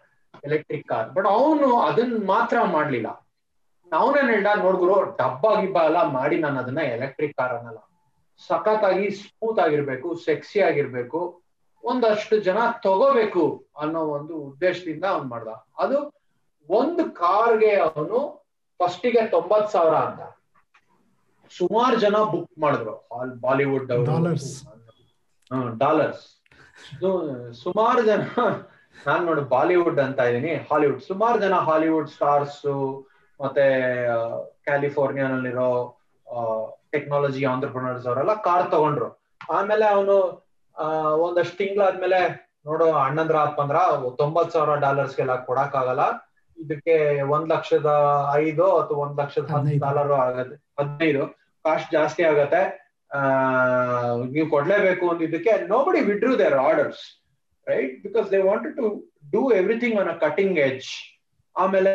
electric 0.45 0.87
car 0.93 1.09
but 1.17 1.29
ಅವನು 1.37 1.69
ಅದನ್ನ 1.89 2.21
ಮಾತ್ರ 2.35 2.57
ಮಾಡ್ಲಿಲ್ಲ. 2.77 3.09
ನಾವೇನ್ 3.93 4.31
ಹೇಳ್ದ 4.33 4.51
ನೋಡ್ಗುರು 4.65 4.97
ಡಬ್ಬ 5.21 5.45
ಗಿಬ್ಬ 5.61 5.79
ಎಲ್ಲ 5.89 6.01
ಮಾಡಿ 6.17 6.37
ನಾನು 6.45 6.57
ಅದನ್ನ 6.63 6.83
ಎಲೆಕ್ಟ್ರಿಕ್ 6.97 7.35
ಕಾರ್ 7.41 7.55
ಅನ್ನಲ್ಲ. 7.59 7.81
ಸಖತ್ತಾಗಿ 8.49 9.07
ಸ್ಮೂತ್ 9.21 9.61
ಆಗಿರ್ಬೇಕು 9.65 10.09
ಸೆಕ್ಸಿ 10.27 10.59
ಆಗಿರ್ಬೇಕು 10.69 11.21
ಒಂದಷ್ಟು 11.85 12.35
ಜನ 12.47 12.59
ತಗೋಬೇಕು 12.85 13.45
ಅನ್ನೋ 13.83 14.01
ಒಂದು 14.17 14.35
ಉದ್ದೇಶದಿಂದ 14.49 15.05
ಅವ್ನು 15.15 15.29
ಮಾಡ್ದ. 15.33 15.51
ಅದು 15.85 15.99
ಒಂದು 16.69 17.03
ಕಾರ್ಗೆ 17.23 17.73
ಅವನು 17.89 18.19
ಫಸ್ಟಿಗೆ 18.81 19.23
ತೊಂಬತ್ 19.35 19.71
ಸಾವಿರ 19.75 19.95
ಅಂತ. 20.09 20.23
ಸುಮಾರು 21.59 21.97
ಜನ 22.05 22.17
ಬುಕ್ 22.33 22.55
ಮಾಡಿದ್ರು. 22.65 22.95
ಬಾಲಿವುಡ್ 23.47 23.87
ಡಾಲರ್ಸ್. 24.11 24.51
ಡಾಲರ್ಸ್. 25.83 26.25
ಸುಮಾರು 27.63 28.03
ಜನ 28.11 28.23
ನಾನ್ 29.07 29.23
ನೋಡು 29.29 29.43
ಬಾಲಿವುಡ್ 29.55 30.01
ಅಂತ 30.07 30.19
ಇದೀನಿ 30.31 30.53
ಹಾಲಿವುಡ್. 30.71 31.01
ಸುಮಾರು 31.11 31.39
ಜನ 31.45 31.55
ಹಾಲಿವುಡ್ 31.69 32.11
ಸ್ಟಾರ್ಸ್ 32.17 32.61
ಮತ್ತೆ 33.41 33.65
ಕ್ಯಾಲಿಫೋರ್ನಿಯಾನಲ್ಲಿರೋ 34.67 35.69
ಟೆಕ್ನಾಲಜಿ 36.93 37.43
ಆಂಟ್ರಪ್ರನರ್ಸ್ 37.45 38.07
ಅವರೆಲ್ಲ 38.07 38.35
ಕಾರ್ 38.47 38.67
ತಗೊಂಡ್ರು. 38.75 39.09
ಆಮೇಲೆ 39.57 39.87
ಅವನು 39.97 40.15
ಒಂದಷ್ಟು 41.27 41.57
ತಿಂಗಳಾದ್ಮೇಲೆ 41.57 42.21
ನೋಡು 42.67 42.87
ಅಣ್ಣಂದ್ರ 43.05 43.37
ಅಪ್ಪಂದ್ರ 43.39 43.79
ತೊಂಬತ್ 44.21 44.53
ಸಾವಿರ 44.53 44.73
ಡಾಲರ್ಸ್ಗೆಲ್ಲ 44.85 45.35
ಕೊಡಕ್ಕಾಗಲ್ಲ. 45.49 46.03
ಇದಕ್ಕೆ 46.59 46.95
ಒಂದ್ 47.35 47.49
ಲಕ್ಷದ 47.55 47.91
ಐದು 48.35 48.67
ಅಥವಾ 48.81 48.99
ಒಂದ್ 49.05 49.19
ಲಕ್ಷದ 49.23 49.47
ಹದಿನೈದು. 49.55 49.81
ಡಾಲರ್ 49.87 50.13
ಆಗತ್ತೆ. 50.27 50.57
ಹದಿನೈದು. 50.79 51.23
ಕಾಸ್ಟ್ 51.65 51.91
ಜಾಸ್ತಿ 51.93 52.23
ಆಗತ್ತೆ. 52.23 52.63
ಆ 53.11 53.21
ನೀವು 54.33 54.47
ಕೊಡ್ಲೇಬೇಕು 54.51 55.05
ಅಂದಿದ್ದಕ್ಕೆ 55.11 55.53
nobody 55.85 56.01
withdrew 56.01 56.33
their 56.39 56.57
orders 56.69 57.03
right 57.67 57.95
because 58.03 58.27
they 58.31 58.41
wanted 58.43 58.77
to 58.77 58.87
do 59.33 59.41
everything 59.53 59.97
on 60.01 60.09
a 60.09 60.17
cutting 60.27 60.59
edge 60.59 60.89
ಆಮೇಲೆ 61.57 61.93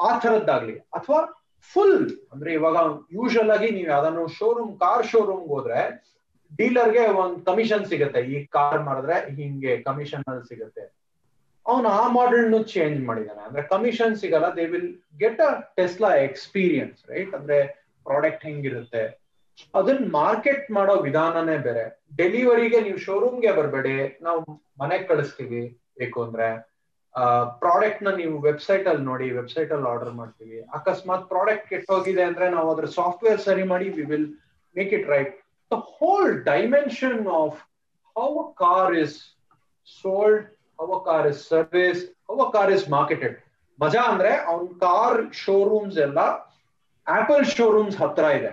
ಆ, 0.00 0.18
ಥರದ್ದಾಗ್ಲಿ. 0.18 0.78
ಅಥವಾ 0.78 1.44
ಫುಲ್ 1.72 2.16
ಅಂದ್ರೆ 2.32 2.52
ಇವಾಗ 2.52 2.76
ಯೂಶಲ್ 3.12 3.50
ಆಗಿ 3.50 3.70
ನೀವು 3.70 3.88
ಯಾವ್ದಾದ್ರು 3.88 4.28
ಶೋರೂಮ್ 4.28 4.78
ಕಾರ್ 4.78 5.06
ಶೋರೂಮ್ 5.06 5.48
ಹೋದ್ರೆ 5.48 6.10
ಡೀಲರ್ಗೆ 6.56 7.06
ಒಂದ್ 7.06 7.44
ಕಮಿಷನ್ 7.44 7.86
ಸಿಗುತ್ತೆ. 7.86 8.20
ಈ 8.20 8.44
ಕಾರ್ 8.44 8.82
ಮಾಡಿದ್ರೆ 8.82 9.34
ಹಿಂಗೆ 9.34 9.82
ಕಮಿಷನ್ 9.82 10.24
ಅಲ್ಲಿ 10.28 10.48
ಸಿಗುತ್ತೆ. 10.48 11.00
ಅವನು 11.66 11.88
ಆ 11.88 12.08
ಮಾಡೆಲ್ 12.08 12.64
ಚೇಂಜ್ 12.64 13.04
ಮಾಡಿದಾನೆ. 13.06 13.40
ಅಂದ್ರೆ 13.40 13.62
ಕಮಿಷನ್ 13.62 14.16
ಸಿಗಲ್ಲ. 14.16 14.56
They 14.56 14.66
will 14.66 14.96
get 15.18 15.40
a 15.40 15.72
Tesla 15.76 16.08
experience 16.08 17.10
right 17.10 17.34
ಅಂದ್ರೆ 17.34 17.86
ಪ್ರಾಡಕ್ಟ್ 18.02 18.44
ಹೆಂಗಿರುತ್ತೆ. 18.44 19.20
ಅದನ್ನ 19.74 20.12
ಮಾರ್ಕೆಟ್ 20.12 20.70
ಮಾಡೋ 20.70 20.94
ವಿಧಾನನೇ 20.96 21.58
ಬೇರೆ. 21.58 22.00
ಡೆಲಿವರಿಗೆ 22.16 22.80
ನೀವು 22.80 22.98
ಶೋರೂಮ್ಗೆ 22.98 23.52
ಬರಬೇಡಿ. 23.52 24.18
ನಾವು 24.22 24.40
ಮನೆಗ್ 24.80 25.08
ಕಳಿಸ್ತೀವಿ. 25.08 25.78
ಬೇಕು 25.98 26.22
ಅಂದ್ರೆ. 26.22 26.69
ಪ್ರಾಡಕ್ಟ್ನ 27.62 28.10
ನೀವು 28.16 28.36
ವೆಬ್ಸೈಟ್ 28.42 28.86
ಅಲ್ಲಿ 28.88 29.04
ನೋಡಿ 29.04 29.26
ವೆಬ್ಸೈಟ್ 29.32 29.70
ಅಲ್ಲಿ 29.72 29.88
ಆರ್ಡರ್ 29.88 30.14
ಮಾಡ್ತೀವಿ. 30.14 30.58
ಅಕಸ್ಮಾತ್ 30.78 31.26
ಪ್ರಾಡಕ್ಟ್ 31.28 31.66
ಕೆಟ್ಟೋಗಿದೆ 31.68 32.22
ಅಂದ್ರೆ 32.22 32.46
ನಾವು 32.50 32.68
ಅದ್ರ 32.74 32.88
ಸಾಫ್ಟ್ವೇರ್ 32.98 33.40
ಸರಿ 33.40 33.64
ಮಾಡಿ 33.64 33.88
we 33.90 34.04
will 34.04 34.28
make 34.76 34.92
it 34.98 35.06
right 35.08 35.32
the 35.70 35.78
whole 35.92 36.30
dimension 36.46 37.20
of 37.36 37.58
how 38.16 38.28
car 38.62 38.94
is 38.96 39.16
sold 39.98 40.44
how 40.78 40.88
a 40.92 41.00
car 41.04 41.26
is 41.26 41.40
service 41.48 42.00
how 42.28 42.36
a 42.38 42.50
car 42.52 42.72
is 42.72 42.86
marketed 42.90 43.36
ಮಜಾ 43.78 44.02
ಅಂದ್ರೆ 44.12 44.32
ಅವ್ನ 44.50 44.66
ಕಾರ್ 44.82 45.20
ಶೋರೂಮ್ಸ್ 45.40 45.98
ಎಲ್ಲ 46.06 46.20
ಆಪಲ್ 47.06 47.44
ಶೋರೂಮ್ಸ್ 47.52 47.96
ಹತ್ರ 48.02 48.24
ಇದೆ. 48.38 48.52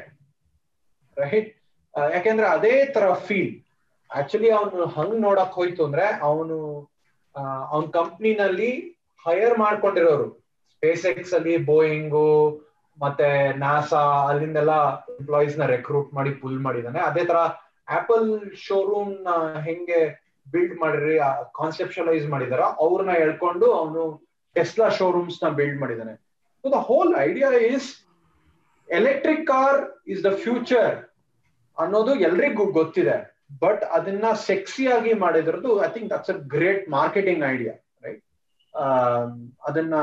ರೈಟ್ 1.18 1.50
ಯಾಕೆಂದ್ರೆ 1.94 2.48
ಅದೇ 2.56 2.74
ತರ 2.96 3.06
ಫೀಲ್ 3.26 3.52
ಆಕ್ಚುಲಿ 4.10 4.50
ಅವನು 4.52 4.86
ಹಂಗ್ 4.96 5.18
ನೋಡಕ್ 5.22 5.54
ಹೋಯ್ತು 5.54 5.82
ಅಂದ್ರೆ 5.86 6.06
ಅವನು 6.22 6.58
ಅವನ 7.72 7.86
ಕಂಪ್ನಿನಲ್ಲಿ 8.00 8.72
ಹೈಯರ್ 9.26 9.58
ಮಾಡ್ಕೊಂಡಿರೋರು. 9.60 10.28
ಸ್ಪೇಸ್ 10.74 11.06
ಎಕ್ಸ್ 11.06 11.34
ಅಲ್ಲಿ 11.34 11.58
ಬೋಯಿಂಗು 11.58 12.28
ಮತ್ತೆ 13.00 13.58
ನಾಸಾ 13.58 14.02
ಅಲ್ಲಿಂದೆಲ್ಲ 14.30 14.74
ಎಂಪ್ಲಾಯೀಸ್ನ 15.20 15.66
ರೆಕ್ರೂಟ್ 15.66 16.14
ಮಾಡಿ 16.14 16.32
ಪುಲ್ 16.32 16.60
ಮಾಡಿದಾನೆ. 16.60 17.00
ಅದೇ 17.00 17.24
ತರ 17.26 17.36
ಆಪಲ್ 17.88 18.56
ಶೋರೂಮ್ನ 18.56 19.28
ಹೆಂಗೆ 19.60 20.00
ಬಿಲ್ಡ್ 20.52 20.76
ಮಾಡಿರಿ 20.80 21.18
ಕಾನ್ಸೆಪ್ಷಲೈಸ್ 21.56 22.26
ಮಾಡಿದಾರ 22.28 22.62
ಅವ್ರನ್ನ 22.86 23.12
ಹೇಳ್ಕೊಂಡು 23.12 23.74
ಅವನು 23.74 24.04
ಟೆಸ್ಲಾ 24.56 24.90
ಶೋರೂಮ್ಸ್ನ 24.90 25.50
ಬಿಲ್ಡ್ 25.50 25.80
ಮಾಡಿದಾನೆ. 25.80 26.14
So 26.62 26.70
the 26.70 26.80
whole 26.90 27.16
idea 27.20 27.50
is 27.52 27.90
electric 28.90 29.48
car 29.48 29.80
is 30.08 30.24
the 30.24 30.32
future 30.44 30.96
ಅನ್ನೋದು 31.78 32.16
ಎಲ್ರಿಗೂ 32.16 32.66
ಗೊತ್ತಿದೆ. 32.66 33.37
ಬಟ್ 33.50 33.84
ಅದನ್ನ 33.98 34.28
ಸೆಕ್ಸಿ 34.48 34.84
ಆಗಿ 34.94 35.14
ಮಾಡಿದ್ರದ್ದು 35.24 35.72
I 35.84 35.90
think 35.90 36.10
that's 36.14 36.32
a 36.32 36.40
great 36.54 36.84
marketing 36.90 37.44
idea 37.48 37.74
right 38.06 38.22
ಅದನ್ನ 39.68 39.96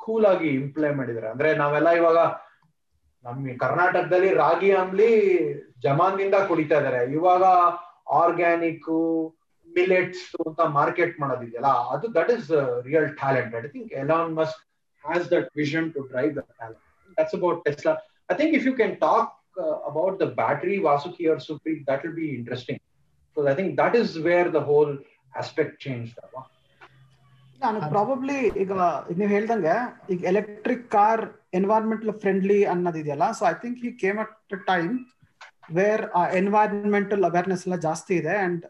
ಕೂಲ್ 0.00 0.26
ಆಗಿ 0.26 0.48
ಇಂಪ್ಲೈ 0.60 0.90
ಮಾಡಿದ್ರೆ 0.94 1.28
ಅಂದ್ರೆ 1.28 1.50
ನಾವೆಲ್ಲ 1.62 1.90
ಇವಾಗ 2.00 2.18
ನಮ್ಮ 3.24 3.54
ಕರ್ನಾಟಕದಲ್ಲಿ 3.62 4.30
ರಾಗಿ 4.36 4.70
ಅಂಬ್ಲಿ 4.80 5.10
ಜಮಾನ್ದಿಂದ 5.80 6.36
ಕುಡಿತಾ 6.48 6.76
ಇದಾರೆ 6.80 7.00
ಇವಾಗ 7.16 7.44
ಆರ್ಗ್ಯಾನಿಕ್ 8.20 8.90
ಮಿಲೆಟ್ಸ್ 9.68 10.26
ಅಂತ 10.44 10.60
ಮಾರ್ಕೆಟ್ 10.76 11.14
ಮಾಡೋದಿದೆಯಲ್ಲ, 11.22 11.70
ಅದು 11.92 12.06
that 12.14 12.30
is 12.36 12.50
real 12.84 13.08
talent 13.20 13.54
I 13.58 13.68
think 13.68 13.90
Elon 14.02 14.30
Musk 14.38 14.60
has 15.04 15.26
that 15.32 15.48
vision 15.56 15.88
to 15.94 16.02
drive 16.12 16.30
that 16.38 16.50
talent 16.54 16.82
that's 17.18 17.34
about 17.34 17.58
Tesla 17.66 17.94
I 18.28 18.36
think 18.40 18.54
if 18.58 18.66
you 18.68 18.74
can 18.80 18.94
talk 19.02 19.28
uh, 19.56 19.78
about 19.90 20.18
the 20.18 20.26
battery 20.38 20.78
Vasuki 20.80 21.24
or 21.26 21.36
Supri, 21.38 21.84
that 21.86 22.04
will 22.04 22.14
be 22.14 22.34
interesting. 22.34 22.78
Because 23.36 23.46
I 23.46 23.54
think 23.54 23.76
that 23.76 23.94
is 23.94 24.18
where 24.18 24.48
the 24.50 24.60
whole 24.62 24.92
aspect 25.34 25.80
changed. 25.80 26.16
Abba. 26.26 26.42
ನಾನು 27.60 27.78
probably 27.92 28.38
ಈಗ 28.62 28.72
ನೀವು 29.18 29.28
ಹೇಳ್ದಂಗೆ 29.34 29.74
ಈಗ 30.12 30.24
electric 30.30 30.82
car 30.94 31.22
environmental 31.58 32.12
friendly 32.22 32.58
ಅನ್ನೋದಿದೆಯಲ್ಲ 32.72 33.26
so 33.38 33.44
I 33.50 33.54
think 33.62 33.78
he 33.84 33.90
came 34.02 34.18
at 34.24 34.34
time 34.68 34.92
where 35.78 36.02
environmental 36.40 37.24
awareness 37.28 37.62
ಎಲ್ಲ 37.66 37.76
ಜಾಸ್ತಿ 37.86 38.14
ಇದೆ 38.20 38.34
and 38.46 38.64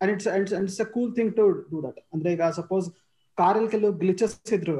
and 0.00 0.12
it's 0.14 0.28
it's 0.60 0.80
a 0.86 0.88
cool 0.94 1.10
thing 1.18 1.32
to 1.38 1.46
do 1.72 1.80
that 1.86 1.98
ಅಂದ್ರೆ 2.14 2.30
ಈಗ 2.36 2.50
ಸಪೋಸ್ 2.60 2.86
ಕಾರಲ್ಲಿ 3.38 3.70
ಕೆಲವು 3.74 3.92
ಗ್ಲಿಚಸ್ 4.04 4.36
ಇದ್ರು 4.58 4.76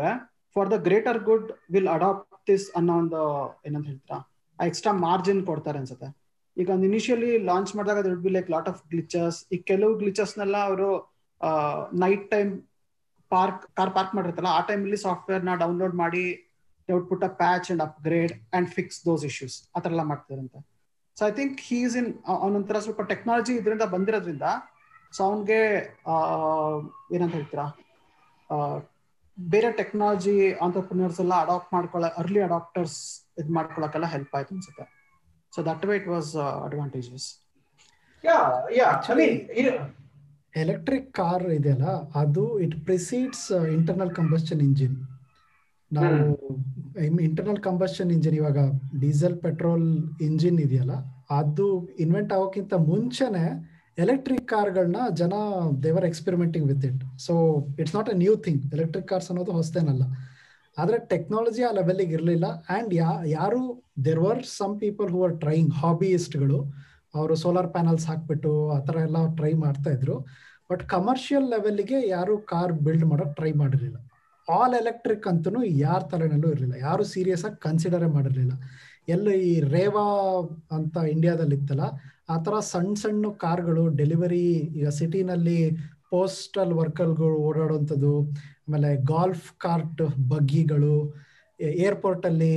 for 0.56 0.70
the 0.74 0.78
greater 0.88 1.20
good 1.30 1.50
will 1.74 1.90
adopt 1.96 2.28
this 2.50 2.68
ಅನ್ನೋ 2.80 2.94
ಒಂದು 3.02 3.22
ಏನಂತ 3.68 3.86
ಹೇಳ್ತೀರಾ 3.92 4.20
ಎಕ್ಸ್ಟ್ರಾ 4.62 4.92
ಮಾರ್ಜಿನ್ 5.06 5.40
ಕೊಡ್ತಾರೆ 5.46 5.78
ಅನ್ಸುತ್ತೆ. 5.78 6.08
ಈಗ 6.56 6.68
ಒಂದು 6.74 6.86
ಇನಿಷಿಯಲಿ 6.90 7.30
ಲಾಂಚ್ 7.48 7.70
ಮಾಡಿದಾಗ 7.76 8.00
ದೊಡ್ಡ 8.06 8.18
B 8.26 8.30
like 8.30 8.50
lot 8.50 8.68
of 8.68 8.80
glitches 8.90 9.38
ಈ 9.54 9.58
ಕೆಲವು 9.70 9.92
ಗ್ಲಿಚಸ್ನೆಲ್ಲ 9.94 10.56
ಅವರು 10.68 10.90
night 12.02 12.24
time 12.30 12.50
park 13.30 13.62
car 13.74 13.92
park 13.94 14.14
ಮಾಡಿರ್ತಲ್ಲ 14.14 14.50
ಆ 14.58 14.60
ಟೈಮಲ್ಲಿ 14.60 14.96
ಸಾಫ್ಟ್ವೇರ್ನ 14.96 15.54
ಡೌನ್ಲೋಡ್ 15.54 15.94
ಮಾಡಿ 15.94 16.24
out 16.88 17.08
put 17.08 17.24
a 17.24 17.32
patch 17.40 17.66
and 17.72 17.82
upgrade 17.82 18.32
and 18.54 18.68
fix 18.70 18.98
those 19.06 19.24
issues 19.24 19.56
ಆ 19.76 19.80
ಥರ 19.80 19.90
ಎಲ್ಲ 19.90 20.02
ಮಾಡ್ತಾರಂತೆ 20.02 20.60
so 21.16 21.22
I 21.26 21.32
think 21.32 21.60
he's 21.60 21.96
in 21.96 22.10
ಅವನೊಂಥರ 22.36 22.78
ಸ್ವಲ್ಪ 22.80 23.02
ಟೆಕ್ನಾಲಜಿ 23.02 23.54
ಇದರಿಂದ 23.54 23.86
ಬಂದಿರೋದ್ರಿಂದ 23.94 24.46
ಸೊ 25.14 25.22
ಅವನಿಗೆ 25.24 25.60
ಏನಂತ 27.14 27.34
ಹೇಳ್ತೀರಾ 27.34 27.66
ಬೇರೆ 29.38 29.72
ಟೆಕ್ನಾಲಜಿ 29.72 30.36
ಆಂಟರ್ಪ್ರಿನರ್ಸ್ 30.58 31.20
ಎಲ್ಲ 31.20 31.34
ಅಡಾಪ್ಟ್ 31.40 31.70
ಮಾಡ್ಕೊಳ್ಳೋ 31.74 32.08
ಅರ್ಲಿ 32.16 32.40
ಅಡಾಪ್ಟರ್ಸ್ 32.40 32.98
ಇದು 33.40 33.50
ಮಾಡ್ಕೊಳಕ್ಕೆಲ್ಲ 33.58 34.08
ಹೆಲ್ಪ್ 34.14 34.34
ಆಯ್ತು 34.38 34.54
ಅನ್ಸುತ್ತೆ. 34.56 34.84
So 35.52 35.60
that 35.70 35.84
way 35.88 35.94
it 36.00 36.10
was 36.16 36.30
advantages 36.66 37.28
electric 40.54 41.08
car 41.18 41.46
ಇದೆಯಲ್ಲ 41.58 41.88
ಅದು 42.22 42.44
it 42.64 42.76
precedes 42.88 43.46
internal 43.76 44.12
combustion 44.18 44.62
engine 44.68 44.96
ನಾವು 45.90 46.16
ಇಂಟರ್ನಲ್ 47.26 47.60
ಕಂಬಸ್ಟನ್ 47.66 48.10
ಇಂಜಿನ್ 48.16 48.36
ಇವಾಗ 48.40 48.58
ಡೀಸೆಲ್ 49.04 49.36
ಪೆಟ್ರೋಲ್ 49.44 49.86
ಇಂಜಿನ್ 50.28 50.58
ಇದೆಯಲ್ಲ 50.66 50.94
ಅದು 51.40 51.66
ಇನ್ವೆಂಟ್ 52.04 52.32
ಆಗೋಕ್ಕಿಂತ 52.36 52.74
ಮುಂಚೆನೆ 52.90 53.44
ಎಲೆಕ್ಟ್ರಿಕ್ 54.04 54.46
ಕಾರ್ಗಳನ್ನ 54.52 55.00
ಜನ 55.20 55.32
they were 55.86 56.06
experimenting 56.10 56.66
with 56.70 56.84
it 56.90 57.02
so 57.26 57.34
it's 57.80 57.94
not 57.98 58.10
a 58.14 58.16
new 58.22 58.34
thing 58.46 58.62
electric 58.76 59.08
cars 59.12 59.28
ಅನ್ನೋದು 59.32 59.52
ಹೊಸದೇನಲ್ಲ. 59.58 60.04
ಆದ್ರೆ 60.78 60.98
ಟೆಕ್ನಾಲಜಿ 60.98 61.62
ಆ 61.62 61.70
ಲೆವೆಲ್ಗೆ 61.70 62.12
ಇರಲಿಲ್ಲ. 62.12 62.46
ಅಂಡ್ 62.76 62.94
ಯಾ, 62.94 63.10
ಯಾರು 63.26 63.60
there 64.04 64.18
were 64.18 64.42
some 64.44 64.80
people 64.80 65.10
who 65.10 65.24
are 65.24 65.40
trying 65.40 65.74
ಹಾಬಿಯಿಸ್ಟ್ಗಳು 65.74 66.58
ಅವರು 67.14 67.34
ಸೋಲಾರ್ 67.36 67.68
ಪ್ಯಾನಲ್ಸ್ 67.68 68.06
ಹಾಕ್ಬಿಟ್ಟು 68.06 68.70
ಆ 68.70 68.78
ಥರ 68.78 68.96
ಎಲ್ಲ 68.96 69.16
ಟ್ರೈ 69.36 69.52
ಮಾಡ್ತಾ 69.54 69.90
ಇದ್ರು. 69.90 70.16
ಬಟ್ 70.70 70.82
ಕಮರ್ಷಿಯಲ್ 70.88 71.50
ಲೆವೆಲ್ಗೆ 71.50 72.08
ಯಾರು 72.08 72.38
ಕಾರ್ 72.38 72.72
ಬಿಲ್ಡ್ 72.72 73.04
ಮಾಡೋಕೆ 73.04 73.34
ಟ್ರೈ 73.34 73.52
ಮಾಡಿರಲಿಲ್ಲ. 73.52 73.96
ಆಲ್ 74.48 74.74
ಎಲೆಕ್ಟ್ರಿಕ್ 74.74 75.26
ಅಂತೂ 75.26 75.62
ಯಾರ 75.64 76.00
ತಲೆನಲ್ಲೂ 76.00 76.50
ಇರಲಿಲ್ಲ. 76.50 76.74
ಯಾರು 76.80 77.04
ಸೀರಿಯಸ್ 77.04 77.44
ಆಗಿ 77.44 77.60
ಕನ್ಸಿಡರೇ 77.60 78.06
ಮಾಡಿರಲಿಲ್ಲ. 78.06 78.52
ಎಲ್ಲ 79.08 79.28
ಈ 79.30 79.60
ರೇವಾ 79.60 80.04
ಅಂತ 80.72 80.96
ಇಂಡಿಯಾದಲ್ಲಿ 80.96 81.56
ಇತ್ತಲ್ಲ 81.56 81.86
ಆ 82.30 82.36
ಥರ 82.38 82.58
ಸಣ್ಣ 82.58 82.94
ಸಣ್ಣ 82.94 83.26
ಕಾರ್ಗಳು 83.36 83.88
ಡೆಲಿವರಿ 83.88 84.44
ಈಗ 84.78 84.88
ಸಿಟಿನಲ್ಲಿ 84.88 85.58
ಪೋಸ್ಟಲ್ 86.12 86.72
ವರ್ಕಲ್ಗಳು 86.80 87.38
ಓಡಾಡುವಂಥದ್ದು, 87.48 88.12
ಆಮೇಲೆ 88.66 88.90
ಗಾಲ್ಫ್ 89.12 89.48
ಕಾರ್ಟ್ 89.64 90.02
ಬಗ್ಗಿಗಳು 90.32 90.96
ಏರ್ಪೋರ್ಟ್ 91.86 92.24
ಅಲ್ಲಿ 92.30 92.54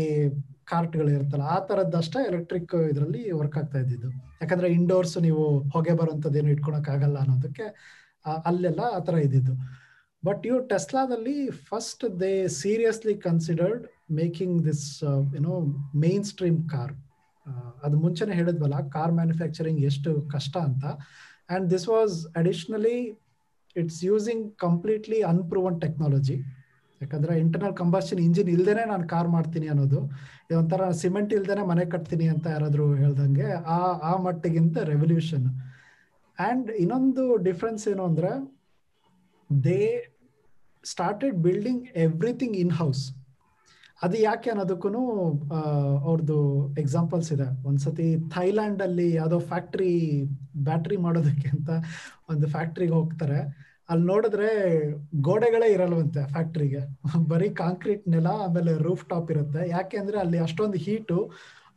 ಕಾರ್ಟ್ಗಳು 0.72 1.10
ಇರುತ್ತಲ್ಲ, 1.16 1.46
ಆ 1.56 1.58
ಥರದ್ದಷ್ಟೇ 1.70 2.20
ಎಲೆಕ್ಟ್ರಿಕ್ 2.30 2.76
ಇದರಲ್ಲಿ 2.92 3.24
ವರ್ಕ್ 3.40 3.58
ಆಗ್ತಾ 3.62 3.80
ಇದ್ದಿದ್ದು. 3.84 4.10
ಯಾಕಂದ್ರೆ 4.42 4.70
ಇಂಡೋರ್ಸ್ 4.80 5.16
ನೀವು 5.26 5.44
ಹೊಗೆ 5.74 5.94
ಬರುವಂಥದ್ದು 6.00 6.40
ಏನು 6.42 6.50
ಇಟ್ಕೊಳಕ್ 6.56 6.90
ಆಗಲ್ಲ 6.96 7.18
ಅನ್ನೋದಕ್ಕೆ 7.24 7.66
ಅಲ್ಲೆಲ್ಲ 8.50 8.82
ಆ 8.98 9.00
ಥರ 9.08 9.16
ಇದ್ದಿದ್ದು. 9.26 9.54
ಬಟ್ 10.24 10.44
ಇವು 10.50 10.58
ಟೆಸ್ಲಾದಲ್ಲಿ 10.72 11.36
first 11.70 12.04
they 12.22 12.32
seriously 12.62 13.14
considered 13.28 13.84
making 14.20 14.58
this 14.68 14.88
ಏನೋ 15.40 15.54
ಮೇನ್ 16.04 16.26
ಸ್ಟ್ರೀಮ್ 16.32 16.60
ಕಾರ್ 16.74 16.94
ಅದು 17.86 17.96
ಮುಂಚೆನೆ 18.06 18.34
ಹೇಳಿದ್ವಲ್ಲ 18.40 18.78
ಕಾರ್ 18.96 19.14
ಮ್ಯಾನುಫ್ಯಾಕ್ಚರಿಂಗ್ 19.20 19.82
ಎಷ್ಟು 19.90 20.12
ಕಷ್ಟ 20.34 20.56
ಅಂತ. 20.70 20.86
And 21.50 21.68
this 21.74 21.88
was 21.94 22.16
additionally 22.42 22.98
it's 23.76 24.00
using 24.04 24.46
completely 24.60 25.20
unproven 25.24 25.78
technology 25.82 26.38
ಯಾಕಂದ್ರೆ 27.02 27.34
ಇಂಟರ್ನಲ್ 27.40 27.74
ಕಂಬಾಷನ್ 27.74 28.20
ಇಂಜಿನ್ 28.20 28.50
ಇಲ್ದೇನೆ 28.50 28.84
ನಾನು 28.86 29.06
ಕಾರ್ 29.08 29.30
ಮಾಡ್ತೀನಿ 29.30 29.68
ಅನ್ನೋದು 29.68 30.00
ಒಂಥರ 30.56 30.84
ಸಿಮೆಂಟ್ 31.00 31.32
ಇಲ್ದೇನೆ 31.34 31.64
ಮನೆ 31.64 31.84
ಕಟ್ತೀನಿ 31.86 32.28
ಅಂತ 32.28 32.46
ಯಾರಾದರೂ 32.48 32.86
ಹೇಳ್ದಂಗೆ 32.96 33.48
ಆ 33.70 33.80
ಆ 34.04 34.14
ಮಟ್ಟಿಗಿಂತ 34.18 34.78
ರೆವಲ್ಯೂಷನ್ 34.90 35.48
ಆ್ಯಂಡ್ 36.38 36.70
ಇನ್ನೊಂದು 36.80 37.26
ಡಿಫ್ರೆನ್ಸ್ 37.44 37.86
ಏನು 37.88 38.04
ಅಂದರೆ 38.06 38.32
they 39.50 39.82
started 40.84 41.38
building 41.40 41.86
everything 41.98 42.58
in 42.58 42.74
house 42.80 43.04
ಅದು 44.04 44.16
ಯಾಕೆ 44.28 44.50
ಅನ್ನೋದಕ್ಕೂ 44.54 45.04
ಅವ್ರದ್ದು 46.08 46.40
ಎಕ್ಸಾಂಪಲ್ಸ್ 46.84 47.30
ಇದೆ. 47.36 47.48
ಒಂದ್ಸತಿ 47.70 48.08
ಥೈಲ್ಯಾಂಡ್ 48.36 48.82
ಅಲ್ಲಿ 48.88 49.08
ಯಾವುದೋ 49.20 49.38
ಫ್ಯಾಕ್ಟ್ರಿ 49.52 49.92
ಬ್ಯಾಟ್ರಿ 50.68 50.98
ಮಾಡೋದಕ್ಕೆ 51.06 51.50
ಅಂತ 51.56 51.70
ಒಂದು 52.32 52.48
ಫ್ಯಾಕ್ಟ್ರಿಗೆ 52.56 52.96
ಹೋಗ್ತಾರೆ. 53.00 53.40
ಅಲ್ಲಿ 53.92 54.06
ನೋಡಿದ್ರೆ 54.12 54.50
ಗೋಡೆಗಳೇ 55.28 55.68
ಇರಲ್ವಂತೆ 55.76 56.22
ಫ್ಯಾಕ್ಟ್ರಿಗೆ 56.36 56.82
ಬರೀ 57.34 57.50
ಕಾಂಕ್ರೀಟ್ 57.64 58.06
ನೆಲ, 58.16 58.28
ಆಮೇಲೆ 58.46 58.72
ರೂಫ್ 58.88 59.06
ಟಾಪ್ 59.12 59.30
ಇರುತ್ತೆ. 59.36 59.62
ಯಾಕೆ 59.76 59.98
ಅಂದ್ರೆ 60.02 60.18
ಅಲ್ಲಿ 60.24 60.40
ಅಷ್ಟೊಂದು 60.48 60.80
ಹೀಟು 60.86 61.18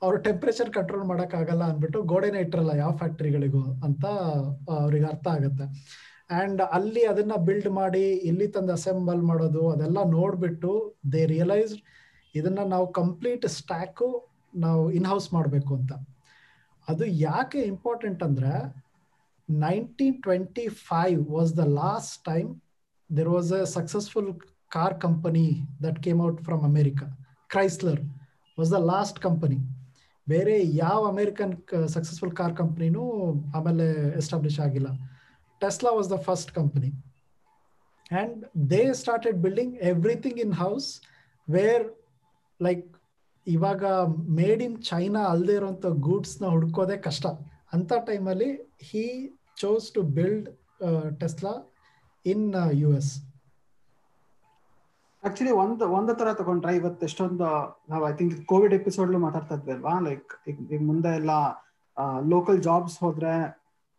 ಅವ್ರು 0.05 0.19
ಟೆಂಪ್ರೇಚರ್ 0.27 0.71
ಕಂಟ್ರೋಲ್ 0.77 1.07
ಮಾಡಕ್ 1.13 1.35
ಆಗಲ್ಲ 1.41 1.63
ಅಂದ್ಬಿಟ್ಟು 1.71 2.01
ಗೋಡೆನೇ 2.13 2.41
ಇಟ್ಟಿರಲ್ಲ 2.45 2.75
ಯಾವ 2.83 2.93
ಫ್ಯಾಕ್ಟ್ರಿಗಳಿಗೂ 3.01 3.63
ಅಂತ 3.87 4.05
ಅವ್ರಿಗೆ 4.83 5.07
ಅರ್ಥ 5.13 5.27
ಆಗುತ್ತೆ. 5.37 5.67
ಅಂಡ್ 6.41 6.61
ಅಲ್ಲಿ 6.77 7.03
ಅದನ್ನ 7.13 7.35
ಬಿಲ್ಡ್ 7.49 7.71
ಮಾಡಿ, 7.81 8.07
ಇಲ್ಲಿ 8.31 8.47
ತಂದು 8.57 8.73
ಅಸೆಂಬಲ್ 8.79 9.23
ಮಾಡೋದು, 9.31 9.63
ಅದೆಲ್ಲ 9.75 9.99
ನೋಡ್ಬಿಟ್ಟು 10.17 10.73
ದೇ 11.13 11.23
ರಿಯಲೈಸ್ 11.35 11.75
ಇದನ್ನ 12.39 12.63
ನಾವು 12.75 12.87
ಕಂಪ್ಲೀಟ್ 13.01 13.45
ಸ್ಟ್ಯಾಕು 13.59 14.09
ನಾವು 14.65 14.83
ಇನ್ 14.99 15.07
ಹೌಸ್ 15.13 15.29
ಮಾಡಬೇಕು 15.35 15.73
ಅಂತ. 15.79 15.93
ಅದು 16.89 17.05
ಯಾಕೆ 17.29 17.61
ಇಂಪಾರ್ಟೆಂಟ್ 17.73 18.23
ಅಂದ್ರೆ 18.27 18.53
nineteen 19.49 20.17
twenty 20.27 20.67
five 20.89 21.21
was 21.31 21.53
the 21.61 21.65
last 21.81 22.15
time 22.31 22.49
there 23.11 23.29
was 23.29 23.51
a 23.59 23.63
successful 23.77 24.31
car 24.77 24.97
company 25.01 25.47
that 25.85 25.99
came 26.07 26.21
out 26.27 26.41
from 26.47 26.65
America 26.71 27.07
Chrysler 27.55 28.01
was 28.59 28.73
the 28.77 28.81
last 28.93 29.19
company 29.27 29.59
ಬೇರೆ 30.27 30.55
ಯಾವ 30.85 31.01
ಅಮೇರಿಕನ್ 31.09 31.53
ಸಕ್ಸಸ್ಫುಲ್ 31.89 32.33
ಕಾರ್ 32.41 32.55
ಕಂಪ್ನಿನೂ 32.57 33.05
ಆಮೇಲೆ 33.59 33.87
ಎಸ್ಟಾಬ್ಲಿಷ್ 34.23 34.59
ಆಗಿಲ್ಲ. 34.67 34.89
Tesla 35.61 35.91
was 35.91 36.11
the 36.11 36.17
first 36.27 36.51
company 36.53 36.91
and 38.11 38.43
they 38.73 38.83
started 39.03 39.39
building 39.47 39.77
everything 39.93 40.41
in 40.47 40.57
house 40.65 40.89
where 41.49 41.85
like, 42.61 42.87
ಇವಾಗ 43.47 43.85
made 44.39 44.63
in 44.63 44.77
China 44.83 45.21
ಅಲ್ಲದೆ 45.33 45.55
ಇರುವಂತ 45.59 45.87
ಗೂಡ್ಸ್ನ 46.07 46.47
ಹುಡ್ಕೋದೇ 46.47 46.97
ಕಷ್ಟ. 47.07 47.27
ಅಂತ 47.73 47.93
ಟೈಮಲ್ಲಿ 48.09 48.49
he 48.89 49.05
chose 49.61 49.87
to 49.95 50.01
build 50.17 50.49
Tesla 51.21 51.53
in 52.25 52.45
U 52.83 52.91
S 52.99 53.13
actually 55.23 55.53
ಒಂದು, 55.63 55.85
ಒಂದ್ 55.97 56.13
ತರ 56.19 56.33
ತಗೊಂಡ್ರೆ 56.33 56.73
ಇವತ್ತು 56.77 57.07
ಎಷ್ಟೊಂದು, 57.07 57.49
ನಾವು 57.91 58.03
ಐ 58.09 58.13
ಥಿಂಕ್ 58.13 58.35
ಕೋವಿಡ್ 58.47 58.75
ಎಪಿಸೋಡ್ 58.81 59.17
ಮಾತಾಡ್ತಾ 59.27 59.55
ಇದ್ವಿ 59.55 59.73
ಅಲ್ವಾ? 59.77 59.95
ಲೈಕ್ 60.09 60.29
ಈಗ 60.73 60.81
ಮುಂದೆ 60.91 61.13
ಎಲ್ಲ 61.21 61.33
ಲೋಕಲ್ 62.33 62.61
ಜಾಬ್ಸ್ 62.69 62.99
ಹೋದ್ರೆ 63.05 63.35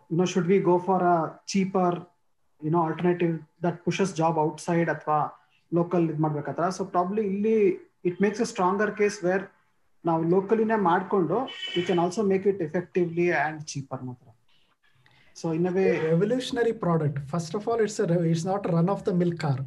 you know 0.09 0.25
should 0.33 0.49
we 0.53 0.59
go 0.69 0.77
for 0.87 1.03
a 1.15 1.17
cheaper 1.53 1.97
you know 2.61 2.79
alternative 2.87 3.33
that 3.65 3.77
pushes 3.85 4.13
job 4.15 4.39
outside 4.67 4.89
ಅಥವಾ 4.89 5.19
ಲೋಕಲ್ 5.71 6.05
ಇದು 6.11 6.21
ಮಾಡ್ಬೇಕಾದ್ರೆ 6.25 6.69
ಸೊ 6.77 6.83
ಪ್ರಾಬ್ಲಿ 6.85 7.23
ಇಲ್ಲಿ 7.33 7.57
it 8.05 8.19
makes 8.21 8.41
a 8.41 8.47
stronger 8.51 8.91
case 8.97 9.17
where 9.25 9.43
ನಾವು 10.05 10.21
ಲೋಕಲಿನೇ 10.29 10.77
ಮಾಡಿಕೊಂಡು 10.89 11.37
you 11.75 11.81
can 11.85 12.01
also 12.03 12.23
make 12.23 12.45
it 12.47 12.61
effectively 12.61 13.27
and 13.33 13.61
cheaper 13.65 14.03
ಮಾತ್ರ. 14.03 14.25
So 15.35 15.47
in 15.53 15.67
way 15.69 15.85
revolutionary 16.07 16.73
product 16.83 17.19
first 17.31 17.55
of 17.55 17.67
all 17.69 17.81
it's 17.81 17.99
it's 18.31 18.45
not 18.45 18.65
run 18.75 18.89
of 18.89 19.03
the 19.07 19.13
milk 19.13 19.39
car 19.41 19.61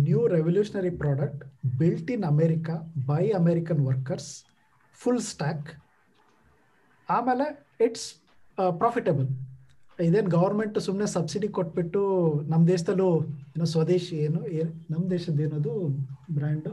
new 0.00 0.20
revolutionary 0.28 0.92
product 0.96 1.42
built 1.78 2.10
in 2.10 2.24
America 2.24 2.74
by 3.06 3.22
American 3.32 3.80
workers 3.86 4.30
full 5.00 5.22
stack 5.30 5.68
ಆಮೇಲೆ 7.08 7.46
it's 7.84 8.06
profitable 8.78 9.28
ಇದೇನು 9.98 10.30
government 10.30 10.78
ಸುಮ್ಮನೆ 10.78 11.06
subsidy 11.08 11.48
ಕೊಟ್ಬಿಟ್ಟು 11.48 12.00
ನಮ್ಮ 12.48 12.62
ದೇಶದಲ್ಲೂ 12.68 13.08
ಏನೋ 13.54 13.66
ಸ್ವದೇಶಿ 13.74 14.14
ಏನು 14.24 14.40
ನಮ್ಮ 14.90 15.04
ದೇಶದ 15.10 15.40
ಏನದು 15.40 15.74
ಬ್ರ್ಯಾಂಡು 16.30 16.72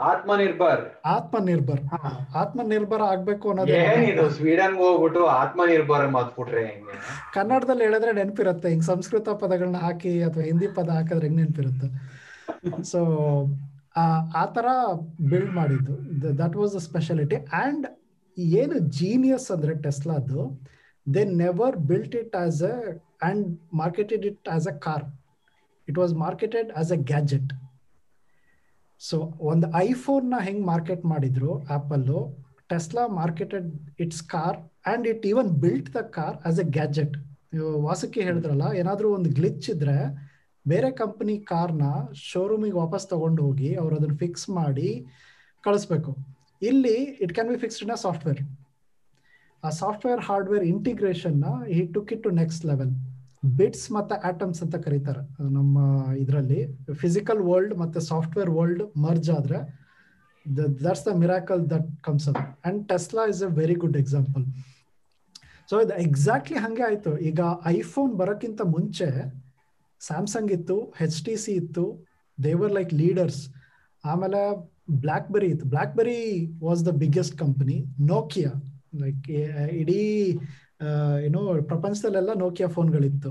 ಆತ್ಮನಿರ್ಭರ್. 0.00 0.82
ಆತ್ಮನಿರ್ಭರ್. 1.04 1.80
ಹಾ. 1.92 1.98
ಆತ್ಮನಿರ್ಭರ 2.34 3.02
ಆಗ್ಬೇಕು 3.02 3.50
ಅನ್ನೋದು 3.50 3.72
ಏನಿದು 3.72 4.30
ಸ್ವೀಡನ್ 4.30 4.76
ಹೋಗ್ಬಿಟ್ಟು 4.76 5.26
ಆತ್ಮನಿರ್ಭರ್ 5.26 6.10
ಮಾತ್ಬಿಟ್ರೆ 6.10 6.66
ಹೆಂಗೆ? 6.66 6.94
ಕನ್ನಡದಲ್ಲಿ 7.34 7.84
ಹೇಳಿದ್ರೆ 7.84 8.12
ನೆನಪಿರುತ್ತೆ 8.12 8.68
ಹಿಂಗ್ 8.68 8.84
ಸಂಸ್ಕೃತ 8.84 9.28
ಪದಗಳನ್ನ 9.28 9.76
ಹಾಕಿ 9.76 10.22
ಅಥವಾ 10.22 10.42
ಹಿಂದಿ 10.42 10.68
ಪದ 10.68 10.88
ಹಾಕಿದ್ರೆ 10.88 11.26
ಹೆಂಗ್ 11.26 11.40
ನೆನಪಿರುತ್ತೆ? 11.40 11.88
ಸೊ 12.82 13.00
ಆ 14.34 14.44
ತರ 14.46 14.66
ಬಿಲ್ಡ್ 15.30 15.52
ಮಾಡಿದ್ದು. 15.52 15.94
That 16.38 16.56
was 16.56 16.76
a 16.76 16.78
speciality 16.78 17.36
and 17.36 17.86
ಏನು 18.58 18.78
ಜೀನಿಯಸ್ 18.78 19.50
ಅಂದ್ರೆ 19.50 19.74
ಟೆಸ್ಲಾದು 19.82 20.42
they 21.14 21.24
never 21.24 21.76
built 21.76 22.16
it 22.16 22.36
as 22.36 22.62
and 23.22 23.46
marketed 23.74 24.26
it 24.26 24.48
as 24.48 24.68
a 24.68 24.76
car 24.78 25.04
it 25.88 25.98
was 25.98 26.14
marketed 26.14 26.72
as 26.72 26.92
a 26.92 27.00
gadget 27.02 27.50
so 29.08 29.16
ಒಂದು 29.52 29.66
ಐಫೋನ್ನ 29.86 30.38
ಹೆಂಗ್ 30.46 30.62
ಮಾರ್ಕೆಟ್ 30.72 31.04
ಮಾಡಿದ್ರು 31.12 31.52
Apple 31.76 32.06
Tesla 32.72 33.04
marketed 33.20 33.68
it's 34.04 34.24
car 34.34 34.58
and 34.92 35.06
it 35.12 35.24
even 35.30 35.50
built 35.64 35.90
the 35.96 36.00
car 36.16 36.36
as 36.48 36.58
a 36.64 36.66
gadget. 36.78 37.14
ವಾಸಕ್ಕೆ 37.86 38.20
ಹೇಳಿದ್ರಲ್ಲ, 38.26 38.66
ಏನಾದರೂ 38.80 39.08
ಒಂದು 39.18 39.30
glitch 39.38 39.66
ಇದ್ರೆ 39.74 39.96
ಬೇರೆ 40.66 40.88
ಕಂಪನಿ 41.00 41.36
ಕಾರ್ನ 41.50 41.84
ಶೋರೂಮಿಗೆ 42.28 42.76
ವಾಪಸ್ 42.82 43.06
ತಗೊಂಡು 43.12 43.40
ಹೋಗಿ 43.46 43.70
ಅವ್ರು 43.82 43.94
ಅದನ್ನ 43.98 44.16
ಫಿಕ್ಸ್ 44.24 44.46
ಮಾಡಿ 44.58 44.90
ಕಳಿಸ್ಬೇಕು. 45.66 46.12
ಇಲ್ಲಿ 46.70 46.96
it 47.24 47.32
can 47.36 47.50
be 47.52 47.58
fixed 47.64 47.84
in 47.86 47.94
a 47.96 48.00
software. 48.06 48.42
ಆ 49.62 49.70
ಸಾಫ್ಟ್ವೇರ್ 49.82 50.20
ಹಾರ್ಡ್ವೇರ್ 50.28 50.66
ಇಂಟಿಗ್ರೇಷನ್ನ 50.74 51.46
ಈ 51.76 51.80
took 51.94 52.12
it 52.16 52.22
to 52.26 52.32
next 52.42 52.64
level. 52.70 52.92
Bits 53.42 53.92
ಮತ್ತೆ 53.92 54.14
ಆಟಮ್ಸ್ 54.28 54.62
ಅಂತ 54.62 54.76
ಕರೀತಾರೆ. 54.76 55.22
ನಮ್ಮ 55.40 55.78
ಇದರಲ್ಲಿ 56.16 56.60
ಫಿಸಿಕಲ್ 56.92 57.38
ವರ್ಲ್ಡ್ 57.38 57.74
ಮತ್ತೆ 57.78 58.00
ಸಾಫ್ಟ್ವೇರ್ 58.00 58.50
ವರ್ಲ್ಡ್ 58.50 58.82
ಮರ್ಜ್ 58.96 59.30
ಆದ್ರೆ 59.30 59.60
that's 60.84 61.04
the 61.06 61.12
miracle 61.14 61.70
that 61.70 61.88
comes 62.02 62.28
up 62.28 62.42
and 62.66 62.88
Tesla 62.88 63.26
is 63.26 63.42
a 63.42 63.50
very 63.60 63.74
good 63.74 63.96
example 63.96 64.44
so 65.70 65.80
ಇದು 65.80 65.94
ಎಕ್ಸಾಕ್ಟ್ಲಿ 66.02 66.58
ಹಂಗೆ 66.58 66.82
ಆಯ್ತು. 66.82 67.18
ಈಗ 67.18 67.40
ಐಫೋನ್ 67.66 68.12
ಬರೋಕ್ಕಿಂತ 68.12 68.60
ಮುಂಚೆ 68.66 69.08
ಸ್ಯಾಮ್ಸಂಗ್ 70.00 70.52
ಇತ್ತು 70.52 70.92
ಹೆಚ್ 70.98 71.24
ಟಿ 71.24 71.36
ಸಿ 71.36 71.52
ಇತ್ತು 71.52 71.84
ದೇವರ್ 72.38 72.72
ಲೈಕ್ 72.72 72.94
ಲೀಡರ್ಸ್ 72.94 73.40
ಆಮೇಲೆ 74.04 74.40
ಬ್ಲ್ಯಾಕ್ 74.90 75.28
ಬೆರಿ 75.30 75.46
ಇತ್ತು 75.46 75.66
BlackBerry 75.96 76.50
was 76.62 76.86
the 76.86 76.88
biggest 76.88 77.36
company 77.38 77.84
Nokia 78.00 78.52
like 78.94 79.30
ಇಡೀ 79.82 80.00
ಏನೋ 81.26 81.40
ಪ್ರಪಂಚದಲ್ಲೆಲ್ಲ 81.70 82.32
ನೋಕಿಯಾ 82.44 82.68
ಫೋನ್ಗಳಿತ್ತು 82.76 83.30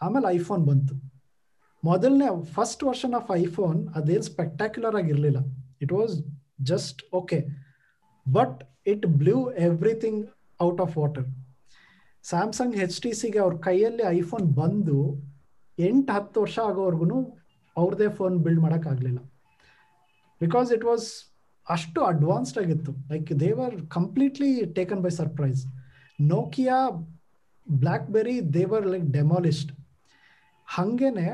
ಆಮೇಲೆ 0.00 0.26
ಐಫೋನ್ 0.36 0.62
ಬಂತು. 0.70 0.94
ಮೊದಲನೇ 1.82 2.28
ಫಸ್ಟ್ 2.56 2.82
ವರ್ಷನ್ 2.88 3.14
ಆಫ್ 3.20 3.30
ಐಫೋನ್ 3.42 3.78
ಅದೇನು 3.98 4.24
ಸ್ಪೆಕ್ಟ್ಯಾಕ್ಯುಲರ್ 4.30 4.96
ಆಗಿರಲಿಲ್ಲ. 5.00 5.40
It 5.82 5.92
was 5.98 6.14
just 6.70 7.00
okay 7.20 7.38
but 8.26 8.58
it 8.92 9.06
blew 9.22 9.36
everything 9.68 10.20
out 10.60 10.80
of 10.84 10.94
water 11.00 11.26
Samsung 12.24 12.74
H 12.82 12.98
T 13.02 13.12
ಸಿಗೆ 13.20 13.40
ಅವ್ರ 13.44 13.54
ಕೈಯಲ್ಲಿ 13.68 14.04
ಐಫೋನ್ 14.18 14.46
ಬಂದು 14.60 14.98
ಎಂಟು, 15.78 16.10
ಹತ್ತು 16.16 16.38
ವರ್ಷ 16.44 16.58
ಆಗೋವರೆಗೂ 16.68 17.20
ಅವ್ರದೇ 17.76 18.08
ಫೋನ್ 18.18 18.36
ಬಿಲ್ಡ್ 18.44 18.62
ಮಾಡೋಕ್ಕಾಗಲಿಲ್ಲ 18.64 19.20
ಬಿಕಾಸ್ 20.40 20.68
ಇಟ್ 20.76 20.86
ವಾಸ್ 20.90 21.06
ಅಷ್ಟು 21.66 22.00
ಅಡ್ವಾನ್ಸ್ಡ್ 22.12 22.58
ಆಗಿತ್ತು. 22.62 22.92
Like 23.12 23.30
they were 23.40 23.74
completely 23.96 24.50
taken 24.78 25.02
by 25.06 25.12
surprise 25.20 25.62
Nokia 26.18 26.78
BlackBerry 28.10 28.52
they were 28.52 28.86
like 28.86 29.04
demolished 29.04 29.72
ಹಂಗೇನೆ 30.68 31.28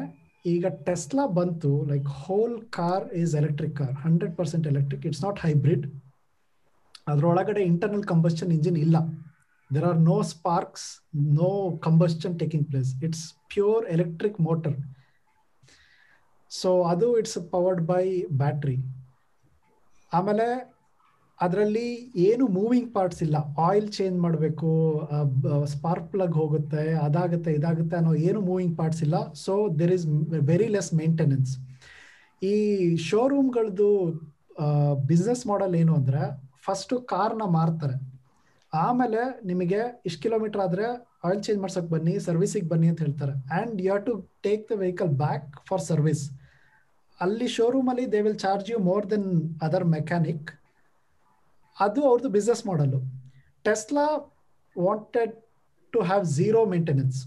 ಈಗ 0.45 0.67
ಟೆಸ್ಲಾ 0.87 1.27
ಬಂತು 1.27 1.85
like 1.85 2.09
whole 2.23 2.61
car 2.71 3.15
is 3.15 3.35
electric 3.35 3.77
car 3.77 3.93
hundred 3.93 4.37
percent 4.37 4.67
electric 4.67 5.07
it's 5.07 5.25
not 5.25 5.39
hybrid 5.39 5.85
ಅದರೊಳಗಡೆ 7.07 7.63
internal 7.63 8.05
combustion 8.05 8.53
engine 8.53 8.77
ಇಲ್ಲ. 8.77 8.97
There 9.71 9.85
are 9.85 9.99
no 10.01 10.23
sparks 10.23 10.89
no 11.15 11.51
combustion 11.79 12.39
taking 12.39 12.71
place 12.71 13.03
it's 13.03 13.35
pure 13.49 13.87
electric 13.87 14.41
motor 14.41 14.77
so 16.51 16.83
ಅದು 16.83 17.19
it's 17.19 17.39
powered 17.51 17.83
by 17.87 18.05
battery 18.33 18.77
ಆಮೇಲೆ 20.13 20.47
ಅದರಲ್ಲಿ 21.45 21.87
ಏನು 22.29 22.45
moving 22.57 22.89
parts 22.97 23.23
ಇಲ್ಲ. 23.27 23.37
Oil 23.67 23.89
change 23.97 24.17
ಮಾಡಬೇಕು 24.25 24.71
spark 25.75 26.09
plug 26.13 26.37
ಹೋಗುತ್ತೆ, 26.41 26.85
ಅದಾಗುತ್ತೆ, 27.07 27.51
ಇದಾಗುತ್ತೆ 27.59 27.97
ಅನ್ನೋ 28.01 28.13
ಏನು 28.29 28.41
ಮೂವಿಂಗ್ 28.51 28.75
ಪಾರ್ಟ್ಸ್ 28.81 29.03
ಇಲ್ಲ. 29.07 29.17
So 29.45 29.55
there 29.81 29.95
is 29.97 30.07
very 30.51 30.69
less 30.77 30.91
maintenance 31.03 31.53
ಈ 32.53 32.55
ಶೋರೂಮ್ಗಳದ್ದು 33.09 33.91
ಬಿಸ್ನೆಸ್ 35.11 35.45
ಮಾಡೆಲ್ 35.51 35.75
ಏನು 35.83 35.93
ಅಂದರೆ 36.01 36.23
ಫಸ್ಟು 36.67 36.97
ಕಾರ್ನ 37.13 37.45
ಮಾರ್ತಾರೆ. 37.59 37.97
ಆಮೇಲೆ 38.73 39.23
ನಿಮಗೆ 39.51 39.81
ಇಷ್ಟು 40.09 40.21
ಕಿಲೋಮೀಟರ್ 40.25 40.63
ಆದರೆ 40.67 40.87
ಆಯಿಲ್ 41.27 41.43
ಚೇಂಜ್ 41.47 41.61
ಮಾಡ್ಸೋಕೆ 41.63 41.91
ಬನ್ನಿ 41.95 42.15
ಸರ್ವಿಸಿಗೆ 42.27 42.69
ಬನ್ನಿ 42.73 42.87
ಅಂತ 42.93 43.01
ಹೇಳ್ತಾರೆ. 43.05 43.35
And 43.57 43.77
you 43.85 43.89
have 43.91 44.05
to 44.09 44.15
take 44.47 44.63
the 44.71 44.77
vehicle 44.85 45.13
back 45.25 45.49
for 45.69 45.83
service 45.91 46.25
ಅಲ್ಲಿ 47.21 47.49
ಶೋರೂಮಲ್ಲಿ 47.57 48.05
they 48.15 48.21
will 48.27 48.41
charge 48.45 48.69
you 48.73 48.79
more 48.91 49.07
then 49.13 49.29
other 49.67 49.87
mechanic 49.97 50.49
ಅದು 51.81 52.03
ಅವ್ರದ್ದು 52.09 52.29
ಬಿಸ್ನೆಸ್ 52.29 52.67
ಮಾಡಲು 52.67 52.99
Tesla 53.65 54.07
wanted 54.77 55.33
to 55.93 56.01
have 56.01 56.25
zero 56.25 56.65
maintenance 56.65 57.19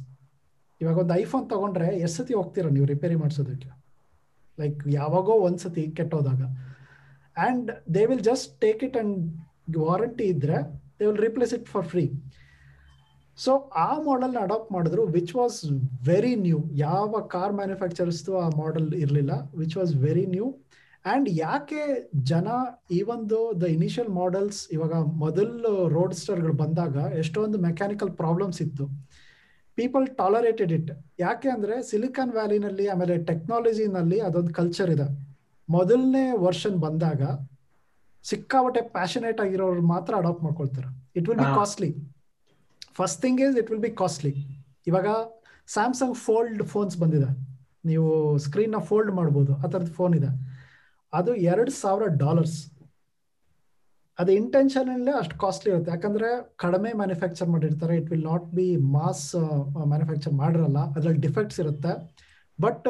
ಇವಾಗ 0.81 0.97
ಒಂದು 0.97 1.13
ಐಫೋನ್ 1.13 1.49
ತಗೊಂಡ್ರೆ 1.49 1.87
ಎಷ್ಟು 1.97 2.17
ಸತಿ 2.17 2.33
ಹೋಗ್ತೀರ 2.33 2.67
ನೀವು 2.67 2.85
ರಿಪೇರಿ 2.85 3.15
ಮಾಡಿಸೋದಕ್ಕೆ? 3.15 3.69
ಲೈಕ್ 4.59 4.87
ಯಾವಾಗೋ 4.87 5.31
ಒಂದ್ಸತಿ 5.31 5.91
ಕೆಟ್ಟೋದಾಗ. 5.91 6.41
And 7.37 7.71
they 7.95 8.05
will 8.05 8.21
just 8.21 8.61
take 8.61 8.83
it 8.83 8.97
and 8.97 9.15
warranty 9.79 10.23
ಇದ್ದರೆ 10.23 10.57
they 10.99 11.05
will 11.05 11.17
replace 11.17 11.53
it 11.53 11.67
for 11.67 11.85
free 11.85 12.03
so 13.37 13.51
ಆ 13.77 14.01
ಮಾಡೆಲ್ನ 14.01 14.37
ಅಡಾಪ್ಟ್ 14.41 14.71
ಮಾಡಿದ್ರು 14.71 15.05
ವಿಚ್ 15.07 15.35
ವಾಸ್ 15.35 15.57
ವೆರಿ 16.07 16.35
ನ್ಯೂ 16.35 16.59
ಯಾವ 16.73 17.21
ಕಾರ್ 17.27 17.53
ಮ್ಯಾನುಫ್ಯಾಕ್ಚರ್ಸ್ದು 17.53 18.39
ಆ 18.39 18.49
ಮಾಡೆಲ್ 18.57 18.93
ಇರಲಿಲ್ಲ 18.93 19.31
which 19.55 19.77
was 19.77 19.95
very 19.95 20.25
new 20.25 20.47
and 21.09 21.27
ಯಾಕೆ 21.43 21.81
ಜನ 22.29 22.47
ಈ 22.97 22.99
ಒಂದು 23.15 23.37
ದ 23.61 23.65
ಇನಿಷಿಯಲ್ 23.77 24.09
ಮಾಡೆಲ್ಸ್ 24.19 24.59
ಇವಾಗ 24.75 24.95
ಮೊದಲು 25.23 25.73
ರೋಡ್ 25.95 26.15
ಸ್ಟರ್ಗಳು 26.21 26.53
ಬಂದಾಗ 26.61 26.95
ಎಷ್ಟೊಂದು 27.21 27.57
ಮೆಕ್ಯಾನಿಕಲ್ 27.67 28.11
ಪ್ರಾಬ್ಲಮ್ಸ್ 28.21 28.59
ಇತ್ತು. 28.65 28.85
ಪೀಪಲ್ 29.77 30.05
ಟಾಲರೇಟೆಡ್ 30.21 30.71
ಇಟ್ 30.77 30.89
ಯಾಕೆ 31.19 31.49
ಅಂದ್ರೆ 31.55 31.75
ಸಿಲಿಕಾನ್ 31.89 32.31
ವ್ಯಾಲಿನಲ್ಲಿ 32.37 32.85
ಆಮೇಲೆ 32.93 33.15
ಟೆಕ್ನಾಲಜಿನಲ್ಲಿ 33.29 34.19
ಅದೊಂದು 34.27 34.53
ಕಲ್ಚರ್ 34.59 34.91
ಇದೆ. 34.95 35.07
ಮೊದಲನೇ 35.69 36.25
ವರ್ಷನ್ 36.47 36.77
ಬಂದಾಗ 36.85 37.21
ಸಿಕ್ಕಾಪಟ್ಟೆ 38.25 38.81
ಪ್ಯಾಷನೇಟ್ 38.97 39.39
ಆಗಿರೋರು 39.45 39.81
ಮಾತ್ರ 39.93 40.11
ಅಡಾಪ್ಟ್ 40.21 40.43
ಮಾಡ್ಕೊಳ್ತಾರೆ. 40.47 40.89
It 41.17 41.27
will 41.29 41.41
be 41.43 41.49
costly 41.59 41.91
first 42.99 43.19
thing 43.25 43.41
is 43.47 43.57
it 43.61 43.69
will 43.71 43.83
be 43.87 43.93
costly 44.01 44.33
ಇವಾಗ 44.91 45.07
ಸ್ಯಾಮ್ಸಂಗ್ 45.75 46.15
ಫೋಲ್ಡ್ 46.25 46.63
ಫೋನ್ಸ್ 46.73 46.97
ಬಂದಿದೆ. 47.03 47.29
ನೀವು 47.89 48.09
ಸ್ಕ್ರೀನ್ನ 48.45 48.77
ಫೋಲ್ಡ್ 48.89 49.11
ಮಾಡ್ಬೋದು. 49.21 49.53
ಆ 49.63 49.67
ಥರದ್ದು 49.73 49.93
ಫೋನ್ 50.01 50.13
ಇದೆ. 50.21 50.31
ಅದು 51.19 51.31
ಎರಡು 51.51 51.71
ಸಾವಿರ 51.81 52.05
ಡಾಲರ್ಸ್ 52.23 52.57
ಅದು 54.17 54.31
ಇಂಟೆನ್ಷನಲ್ಲೇ 54.41 55.13
ಅಷ್ಟು 55.21 55.35
ಕಾಸ್ಟ್ಲಿ 55.43 55.69
ಇರುತ್ತೆ. 55.71 55.89
ಯಾಕಂದ್ರೆ 55.95 56.27
ಕಡಿಮೆ 56.63 56.91
ಮ್ಯಾನುಫ್ಯಾಕ್ಚರ್ 57.01 57.49
ಮಾಡಿರ್ತಾರೆ. 57.53 57.93
It 57.99 58.09
will 58.11 58.27
not 58.31 58.45
be 58.59 58.67
mass 58.97 59.25
manufacture 59.91 60.35
ಮಾಡಿರಲ್ಲ. 60.43 60.81
ಅದ್ರಲ್ಲಿ 60.95 61.21
ಡಿಫೆಕ್ಟ್ಸ್ 61.27 61.59
ಇರುತ್ತೆ. 61.63 61.93
ಬಟ್ 62.59 62.87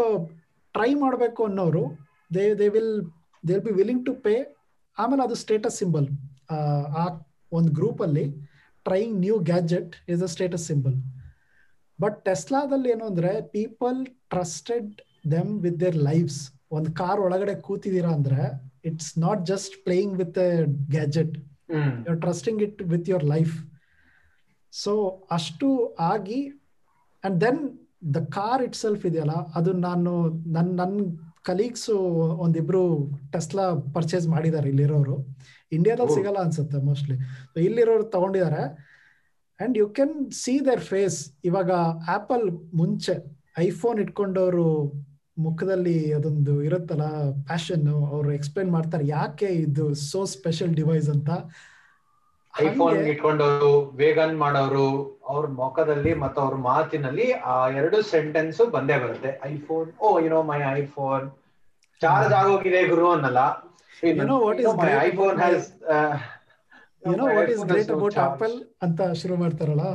ಟ್ರೈ 0.76 0.92
ಮಾಡಬೇಕು 1.04 1.42
ಅನ್ನೋರು 1.50 1.84
they 2.36 2.44
they 2.62 2.68
will 2.76 2.94
they 3.44 3.54
will 3.56 3.66
be 3.68 3.74
willing 3.82 4.04
to 4.10 4.14
pay 4.26 4.36
ಆಮೇಲೆ 4.98 5.22
ಅದು 5.28 5.36
ಸ್ಟೇಟಸ್ 5.44 5.78
ಸಿಂಬಲ್ 5.82 6.08
ಆ 7.02 7.06
ಒಂದು 7.58 7.72
ಗ್ರೂಪಲ್ಲಿ 7.80 8.26
trying 8.86 9.16
new 9.26 9.36
gadget 9.52 9.94
is 10.14 10.24
a 10.28 10.30
status 10.36 10.66
symbol 10.72 10.96
but 12.00 12.18
ಟೆಸ್ಲಾದಲ್ಲಿ 12.28 12.90
ಏನು 12.96 13.06
ಅಂದರೆ 13.12 13.32
people 13.56 14.00
trusted 14.34 14.90
them 15.34 15.52
with 15.66 15.80
their 15.84 15.98
lives 16.10 16.40
ಒಂದು 16.72 16.94
ಕಾರ್ 16.94 17.20
ಒಳಗಡೆ 17.20 17.56
ಕೂತಿದೀರಾ 17.62 18.10
ಅಂದ್ರೆ 18.10 18.42
it's 18.86 19.18
not 19.18 19.46
just 19.46 19.84
playing 19.84 20.18
with 20.18 20.40
gadget 20.90 21.36
you 21.70 22.10
are 22.10 22.22
trusting 22.22 22.62
it 22.62 22.82
with 22.84 23.10
your 23.10 23.26
life 23.26 23.54
so 24.74 24.94
ಅಷ್ಟು 25.32 25.96
ಆಗಿ 26.00 26.42
and 27.24 27.42
then 27.42 27.62
the 28.14 28.18
car 28.30 28.64
itself 28.76 29.06
ಇದೆಯಲ್ಲ 29.06 29.32
ಅದು 29.56 29.74
ನಾನು 29.74 30.12
ನನ್ನ 30.48 30.70
ನನ್ನ 30.76 31.00
ಕಲೀಗ್ಸು 31.44 31.96
ಒಂದಿಬ್ರು 32.38 32.84
ಟೆಸ್ಲಾ 33.32 33.66
ಪರ್ಚೇಸ್ 33.94 34.28
ಮಾಡಿದ್ದಾರೆ 34.28 34.70
ಇಲ್ಲಿರೋರು. 34.70 35.16
ಇಂಡಿಯಾದಲ್ಲಿ. 35.72 36.14
ಸಿಗಲ್ಲ 36.14 36.38
ಅನ್ಸುತ್ತೆ 36.38 36.78
ಮೋಸ್ಟ್ಲಿ 36.84 37.16
ಇಲ್ಲಿರೋರು 37.66 38.04
ತಗೊಂಡಿದ್ದಾರೆ. 38.04 38.64
And 39.60 39.78
you 39.78 39.88
can 39.90 40.32
see 40.34 40.66
their 40.66 40.80
face 40.82 41.20
ಇವಾಗ 41.44 41.72
ಆಪಲ್ 42.08 42.46
ಮುಂಚೆ 42.74 43.16
ಐಫೋನ್ 43.58 44.00
ಇಟ್ಕೊಂಡವರು 44.00 44.68
ಮುಖದಲ್ಲಿ 45.38 45.96
ಅದೊಂದು 46.18 46.54
ಇರುತ್ತಲ್ಲ 46.68 47.06
ಪ್ಯಾಷನ್ 47.48 47.88
ಅವ್ರು 48.16 48.30
ಎಕ್ಸ್ಪ್ಲೈನ್ 48.38 48.72
ಮಾಡ್ತಾರೆ 48.76 49.06
ಯಾಕೆ 49.18 49.48
ಇದು 49.66 49.86
ಸೋ 50.10 50.22
ಸ್ಪೆಷಲ್ 50.36 50.74
ಡಿವೈಸ್ 50.80 51.10
ಅಂತ? 51.16 51.30
ಐಫೋನ್ 52.54 53.00
ಇಟ್ಕೊಂಡವರು 53.14 53.72
ವೇಗನ್ 54.02 54.36
ಮಾಡೋರು 54.44 54.88
ಅವ್ರ 55.32 55.46
ಮುಖದಲ್ಲಿ 55.62 56.12
ಮತ್ತು 56.24 56.40
ಅವ್ರ 56.46 56.58
ಮಾತಿನಲ್ಲಿ 56.70 57.28
ಆ 57.54 57.56
ಎರಡು 57.80 57.98
ಸೆಂಟೆನ್ಸ್ 58.14 58.62
ಬಂದೇ 58.76 58.98
ಬರುತ್ತೆ. 59.04 59.32
IPhone 59.54 59.90
oh 60.06 60.20
you know 60.26 60.42
my 60.52 60.60
iPhone 60.82 61.26
charge 62.02 62.36
ಆಗೋಗಿದೆ 62.42 62.84
ಗುರು 62.94 63.08
ಅನ್ನಲ್ಲ. 63.16 63.42
You 64.04 64.26
know 64.30 64.40
what 64.46 64.58
is 64.62 64.66
my 64.80 64.88
great 64.88 65.04
iPhone 65.10 65.38
has 65.42 65.68
what 67.36 67.52
is 67.54 67.64
great 67.72 67.92
about 67.96 68.18
Apple 68.28 68.56
ಅಂತ 68.86 69.02
ಶುರು 69.22 69.36
ಮಾಡ್ತಾರಲ್ಲ 69.42 69.86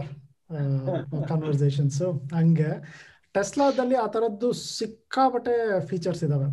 ಕನ್ವರ್ಸೇಷನ್ಸ್ 1.30 2.00
ಹಂಗೆ. 2.38 2.70
ಟೆಸ್ಲಾದಲ್ಲಿ 3.34 3.96
ಆ 4.04 4.06
ಥರದ್ದು 4.14 4.48
ಸಿಕ್ಕಾಪಟ್ಟೆ 4.78 5.54
ಫೀಚರ್ಸ್ 5.88 6.22
ಇದಾವೆ. 6.26 6.48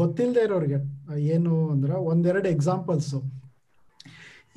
ಗೊತ್ತಿಲ್ಲದೆ 0.00 0.42
ಇರೋರಿಗೆ 0.48 0.78
ಏನು 1.34 1.52
ಅಂದ್ರೆ 1.74 1.94
ಒಂದೆರಡು 2.12 2.48
ಎಕ್ಸಾಂಪಲ್ಸು 2.56 3.18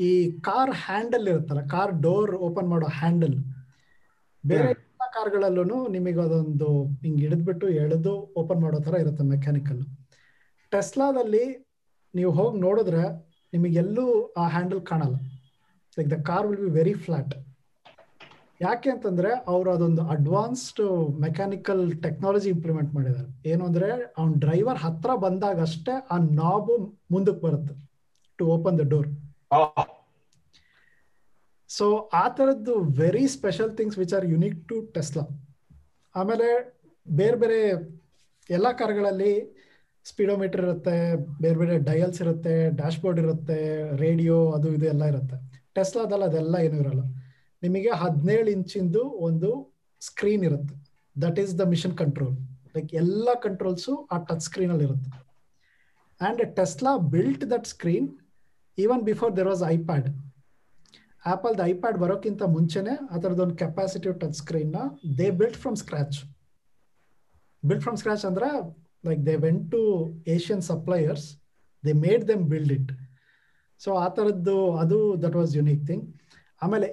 ಈ 0.07 0.11
ಕಾರ್ 0.47 0.73
ಹ್ಯಾಂಡಲ್ 0.85 1.27
ಇರುತ್ತಲ್ಲ 1.33 1.61
ಕಾರ್ 1.73 1.93
ಡೋರ್ 2.05 2.33
ಓಪನ್ 2.47 2.69
ಮಾಡೋ 2.73 2.87
ಹ್ಯಾಂಡಲ್ 2.99 3.35
ಬೇರೆ. 4.43 4.69
ಎಲ್ಲ 4.75 5.05
ಕಾರ್ಗಳಲ್ಲೂ 5.15 5.77
ನಿಮಗೆ 5.95 6.21
ಅದೊಂದು 6.25 6.69
ಹಿಂಗೆ 7.03 7.21
ಹಿಡಿದ್ಬಿಟ್ಟು 7.25 7.67
ಎಳೆದು 7.83 8.13
ಓಪನ್ 8.41 8.61
ಮಾಡೋ 8.65 8.79
ತರ 8.87 8.95
ಇರುತ್ತೆ 9.03 9.25
ಮೆಕ್ಯಾನಿಕಲ್ 9.33 9.81
ಟೆಸ್ಲಾದಲ್ಲಿ 10.71 11.45
ನೀವು 12.13 12.31
ಹೋಗಿ 12.39 12.57
ನೋಡಿದ್ರೆ 12.65 13.03
ನಿಮಗೆಲ್ಲೂ 13.53 14.05
ಆ 14.41 14.43
ಹ್ಯಾಂಡಲ್ 14.55 14.81
ಕಾಣಲ್ಲ. 14.91 15.15
Like 15.97 16.09
the 16.15 16.19
car 16.29 16.45
will 16.49 16.61
be 16.65 16.71
very 16.79 16.95
flat 17.05 17.33
ಯಾಕೆ 18.63 18.89
ಅಂತಂದ್ರೆ 18.93 19.29
ಅವ್ರು 19.53 19.69
ಅದೊಂದು 19.75 20.03
ಅಡ್ವಾನ್ಸ್ಡ್ 20.15 20.81
ಮೆಕ್ಯಾನಿಕಲ್ 21.25 21.83
ಟೆಕ್ನಾಲಜಿ 22.05 22.49
ಇಂಪ್ಲಿಮೆಂಟ್ 22.55 22.91
ಮಾಡಿದ್ದಾರೆ. 22.97 23.29
ಏನು 23.51 23.63
ಅಂದ್ರೆ 23.69 23.89
ಅವ್ನ 24.19 24.31
ಡ್ರೈವರ್ 24.43 24.79
ಹತ್ರ 24.85 25.11
ಬಂದಾಗ 25.25 25.59
ಅಷ್ಟೇ 25.67 25.95
ಆ 26.13 26.17
ನಾಬು 26.41 26.75
ಮುಂದಕ್ಕೆ 27.13 27.41
ಬರುತ್ತೆ 27.47 27.75
to 28.39 28.45
open 28.55 28.77
the 28.81 28.85
door 28.93 29.09
so 31.69 31.85
ಆ 32.21 32.23
ಥರದ್ದು 32.37 32.73
very 33.01 33.25
special 33.35 33.71
things 33.79 33.97
which 34.01 34.13
are 34.17 34.25
unique 34.33 34.59
to 34.69 34.75
Tesla 34.95 35.23
ಆಮೇಲೆ 36.15 36.47
ಬೇರೆ 37.05 37.37
ಬೇರೆ 37.43 37.59
ಎಲ್ಲ 38.49 38.67
ಕಾರ್ಗಳಲ್ಲಿ 38.81 39.33
ಸ್ಪೀಡೋಮೀಟರ್ 40.05 40.63
ಇರುತ್ತೆ 40.67 40.95
ಬೇರೆ 41.43 41.57
ಬೇರೆ 41.61 41.75
ಡಯಲ್ಸ್ 41.89 42.19
ಇರುತ್ತೆ 42.23 42.55
ಡ್ಯಾಶ್ 42.79 42.99
ಬೋರ್ಡ್ 43.03 43.19
ಇರುತ್ತೆ 43.23 43.57
ರೇಡಿಯೋ 44.03 44.37
ಅದು 44.55 44.67
ಇದು 44.77 44.85
ಎಲ್ಲ 44.93 45.03
ಇರುತ್ತೆ. 45.11 45.37
ಟೆಸ್ಲಾದಲ್ಲಿ 45.77 46.25
ಅದೆಲ್ಲ 46.29 46.55
ಏನೂ 46.65 46.77
ಇರಲ್ಲ. 46.83 47.03
ನಿಮಗೆ 47.63 47.91
ಹದಿನೇಳು 48.01 48.49
ಇಂಚಿಂದು 48.57 49.01
ಒಂದು 49.27 49.49
ಸ್ಕ್ರೀನ್ 50.01 50.43
ಇರುತ್ತೆ. 50.49 50.75
That 51.15 51.37
is 51.43 51.53
the 51.61 51.65
mission 51.73 51.95
control 52.01 52.35
like 52.75 52.91
ಎಲ್ಲ 53.01 53.29
ಕಂಟ್ರೋಲ್ಸು 53.45 53.93
ಆ 54.13 54.17
ಟಚ್ 54.29 54.45
ಸ್ಕ್ರೀನಲ್ಲಿ 54.47 54.85
ಇರುತ್ತೆ. 54.89 55.09
And 56.21 56.41
Tesla 56.59 56.91
built 57.13 57.45
that 57.53 57.67
screen 57.73 58.07
even 58.77 59.01
before 59.09 59.31
there 59.37 59.49
was 59.53 59.63
iPad 59.75 60.07
ಆಪಲ್ದ 61.23 61.61
iPad 61.71 61.97
ಬರೋಕ್ಕಿಂತ 62.03 62.43
ಮುಂಚೆನೆ 62.55 62.93
ಅದರದ್ದೊಂದು 63.15 63.55
capacitive 63.61 64.13
touch 64.21 64.37
ಸ್ಕ್ರೀನ್ನ 64.41 64.77
they 65.19 65.27
built 65.41 65.59
from 65.63 65.77
scratch 65.81 66.17
built 67.63 67.83
from 67.85 67.97
scratch 68.01 68.25
ಅಂದ್ರೆ 68.29 68.49
like 69.07 69.21
they 69.27 69.35
went 69.45 69.65
to 69.75 69.81
Asian 70.35 70.63
suppliers 70.71 71.27
they 71.83 71.93
made 72.05 72.23
them 72.31 72.43
build 72.53 72.73
it 72.77 72.91
so 73.81 73.91
ಆ 74.03 74.07
ಥರದ್ದು 74.17 74.57
ಅದು 74.83 74.97
that 75.23 75.37
was 75.41 75.53
unique 75.59 75.83
thing 75.87 76.03
ಆಮೇಲೆ 76.63 76.87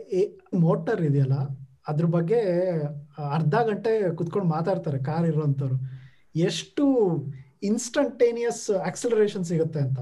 motor 0.67 1.01
ಇದೆಯಲ್ಲ, 1.09 1.37
ಅದ್ರ 1.91 2.07
ಬಗ್ಗೆ 2.17 2.41
ಅರ್ಧ 3.37 3.57
ಗಂಟೆ 3.69 3.93
ಕುತ್ಕೊಂಡು 4.19 4.49
ಮಾತಾಡ್ತಾರೆ 4.57 4.99
ಕಾರ್ 5.09 5.27
ಇರೋಂಥವ್ರು 5.33 5.77
ಎಷ್ಟು 6.49 6.85
ಇನ್ಸ್ಟಂಟೇನಿಯಸ್ 7.71 8.65
ಆಕ್ಸಲರೇಷನ್ 8.89 9.45
ಸಿಗುತ್ತೆ 9.51 9.81
ಅಂತ. 9.87 10.01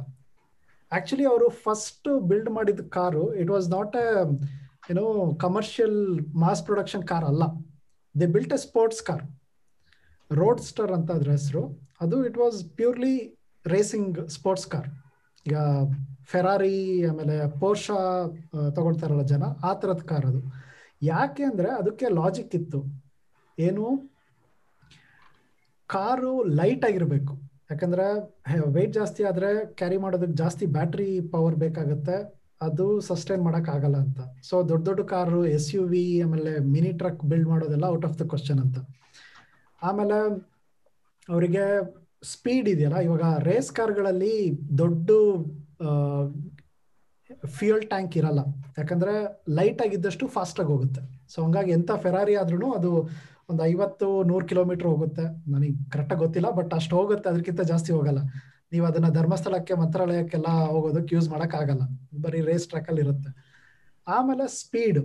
ಆಕ್ಚುಲಿ 0.92 1.24
ಅವರು 1.30 1.46
ಫಸ್ಟ್ 1.64 2.08
ಬಿಲ್ಡ್ 2.28 2.50
ಮಾಡಿದ 2.56 2.82
car 2.96 3.24
it 3.40 3.50
was 3.54 3.66
not 3.76 3.96
a 4.02 4.06
ಏನೋ 4.92 5.04
ಕಮರ್ಷಿಯಲ್ 5.44 5.98
ಮಾಸ್ 6.42 6.62
ಪ್ರೊಡಕ್ಷನ್ 6.68 7.04
ಕಾರ್ 7.10 7.26
ಅಲ್ಲ. 7.30 7.44
They 8.14 8.26
built 8.36 8.54
a 8.56 8.60
sports 8.68 9.02
car 9.08 9.24
roadster 10.68 10.92
ಅಂತ 10.98 11.10
ಅದ್ರ 11.18 11.30
ಹೆಸರು. 11.38 11.62
ಅದು 12.04 12.16
it 12.28 12.38
was 12.44 12.58
purely 12.78 13.16
racing 13.64 14.16
sports 14.36 14.66
car 14.72 14.88
ಈಗ 15.48 15.56
ಫೆರಾರಿ 16.24 17.04
ಆಮೇಲೆ 17.06 17.58
ಪೋರ್ಷ 17.60 17.90
ತಗೊಳ್ತಾರಲ್ಲ 18.74 19.22
ಜನ, 19.22 19.42
ಆ 19.64 19.74
ಥರದ 19.74 20.00
ಕಾರ್ 20.06 20.26
ಅದು. 20.26 20.40
ಯಾಕೆ 21.02 21.42
ಅಂದ್ರೆ 21.42 21.68
ಅದಕ್ಕೆ 21.68 22.08
ಲಾಜಿಕ್ 22.08 22.54
ಇತ್ತು. 22.54 22.84
ಏನು? 23.58 23.84
ಕಾರು 25.86 26.44
ಲೈಟ್ 26.44 26.84
ಆಗಿರಬೇಕು. 26.84 27.34
ಯಾಕಂದ್ರೆ 27.70 28.04
ವೆಯ್ಟ್ 28.72 28.92
ಜಾಸ್ತಿ 28.92 29.24
ಆದ್ರೆ 29.24 29.66
ಕ್ಯಾರಿ 29.66 29.96
ಮಾಡೋದಕ್ಕೆ 29.96 30.32
ಜಾಸ್ತಿ 30.32 30.66
ಬ್ಯಾಟ್ರಿ 30.66 31.20
ಪವರ್ 31.20 31.56
ಬೇಕಾಗುತ್ತೆ. 31.56 32.16
ಅದು 32.62 33.00
ಸಸ್ಟೈನ್ 33.00 33.42
ಮಾಡಕ್ 33.42 33.68
ಆಗಲ್ಲ 33.68 33.96
ಅಂತ. 33.96 34.20
ಸೊ 34.42 34.68
ದೊಡ್ಡ 34.68 34.84
ದೊಡ್ಡ 34.84 35.00
ಕಾರು 35.00 35.46
ಎಸ್ 35.46 35.74
ಯು 35.74 35.84
ವಿ 35.84 36.20
ಆಮೇಲೆ 36.20 36.58
ಮಿನಿ 36.58 36.92
ಟ್ರಕ್ 36.92 37.24
ಬಿಲ್ಡ್ 37.24 37.48
ಮಾಡೋದೆಲ್ಲ 37.48 37.84
ಔಟ್ 37.84 38.06
ಆಫ್ 38.06 38.18
ದ 38.18 38.22
ಕ್ವಶನ್ 38.22 38.58
ಅಂತ. 38.58 38.78
ಆಮೇಲೆ, 39.82 40.18
ಅವರಿಗೆ 41.28 41.64
ಸ್ಪೀಡ್ 42.22 42.68
ಇದೆಯಲ್ಲ? 42.74 42.98
ಇವಾಗ 43.06 43.24
ರೇಸ್ 43.48 43.70
ಕಾರ್ಗಳಲ್ಲಿ 43.78 44.34
ದೊಡ್ಡ 44.80 45.10
ಫ್ಯೂಯಲ್ 47.56 47.84
ಟ್ಯಾಂಕ್ 47.92 48.14
ಇರಲ್ಲ. 48.20 48.40
ಯಾಕಂದ್ರೆ 48.78 49.14
ಲೈಟ್ 49.58 49.80
ಆಗಿದ್ದಷ್ಟು 49.86 50.26
ಫಾಸ್ಟ್ 50.36 50.60
ಆಗಿ 50.60 50.70
ಹೋಗುತ್ತೆ. 50.74 51.02
ಸೊ 51.32 51.38
ಹಂಗಾಗಿ 51.44 51.70
ಎಂತ 51.78 51.90
ಫೆರಾರಿ 52.04 52.34
ಆದ್ರೂ 52.42 52.68
ಅದು 52.78 52.90
ಒಂದು 53.50 53.62
ಐವತ್ತು, 53.72 54.08
ನೂರು 54.30 54.44
ಕಿಲೋಮೀಟರ್ 54.50 54.88
ಹೋಗುತ್ತೆ. 54.92 55.24
ನನಗೆ 55.52 55.74
ಕರೆಕ್ಟಾಗಿ 55.92 56.20
ಗೊತ್ತಿಲ್ಲ 56.24 56.48
ಬಟ್ 56.58 56.72
ಅಷ್ಟು 56.78 56.94
ಹೋಗುತ್ತೆ 56.98 57.28
ಅದಕ್ಕಿಂತ 57.32 57.62
ಜಾಸ್ತಿ 57.70 57.90
ಹೋಗಲ್ಲ. 57.96 58.20
ನೀವು 58.72 58.84
ಅದನ್ನ 58.88 59.08
ಧರ್ಮಸ್ಥಳಕ್ಕೆ, 59.18 59.74
ಮಂತ್ರಾಲಯಕ್ಕೆಲ್ಲ 59.82 60.48
ಹೋಗೋದಕ್ಕೆ 60.72 61.12
ಯೂಸ್ 61.16 61.28
ಮಾಡಕ್ 61.34 61.54
ಆಗಲ್ಲ. 61.60 61.82
ಬರೀ 62.24 62.40
ರೇಸ್ 62.50 62.66
ಟ್ರ್ಯಾಕ್ 62.70 62.88
ಅಲ್ಲಿ 62.92 63.02
ಇರುತ್ತೆ. 63.06 63.30
ಆಮೇಲೆ 64.06 64.44
speed 64.60 65.00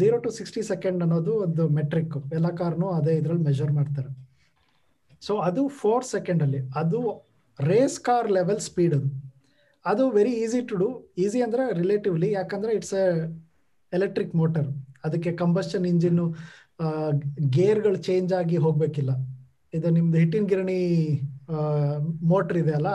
zero 0.00 0.16
to 0.24 0.30
sixty 0.38 0.62
second 0.70 1.00
ಅನ್ನೋದು 1.04 1.32
ಒಂದು 1.44 1.62
ಮೆಟ್ರಿಕ್ 1.78 2.16
ಎಲ್ಲ 2.38 2.48
ಕಾರ್ನು 2.60 2.88
ಅದೇ 2.98 3.14
ಇದ್ರಲ್ಲಿ 3.20 3.44
ಮೆಷರ್ 3.50 3.72
ಮಾಡ್ತಾರೆ. 3.78 4.10
ಸೊ 5.22 5.32
ಅದು 5.40 5.62
ಫೋರ್ 5.80 6.04
ಸೆಕೆಂಡ್ 6.06 6.42
ಅಲ್ಲಿ 6.42 6.60
ಅದು 6.76 7.00
ರೇಸ್ 7.58 7.98
ಕಾರ್ 8.00 8.28
ಲೆವೆಲ್ 8.30 8.60
ಸ್ಪೀಡ್ 8.60 8.94
ಅದು 8.94 9.08
ಅದು 9.84 10.04
very 10.10 10.32
easy 10.44 10.60
to 10.66 10.74
do 10.76 10.88
easy 11.18 11.38
ಅಂದ್ರೆ 11.42 11.62
ರಿಲೇಟಿವ್ಲಿ 11.72 12.28
ಯಾಕಂದ್ರೆ 12.32 12.72
ಇಟ್ಸ್ 12.72 12.94
ಎ 12.94 13.06
ಎಲೆಕ್ಟ್ರಿಕ್ 13.92 14.34
ಮೋಟರ್ 14.34 14.68
ಅದಕ್ಕೆ 15.04 15.30
ಕಂಬಸ್ಟನ್ 15.34 15.86
ಇಂಜಿನ್ 15.86 16.20
ಗೇರ್ಗಳು 17.56 17.98
ಚೇಂಜ್ 18.02 18.32
ಆಗಿ 18.32 18.56
ಹೋಗ್ಬೇಕಿಲ್ಲ 18.56 19.12
ಇದು 19.74 19.90
ನಿಮ್ದು 19.90 20.16
ಹಿಟ್ಟಿನ 20.18 20.46
ಗಿರಣಿ 20.46 20.80
ಮೋಟ್ರ್ 22.28 22.58
ಇದೆ 22.58 22.72
ಅಲ್ಲ 22.72 22.90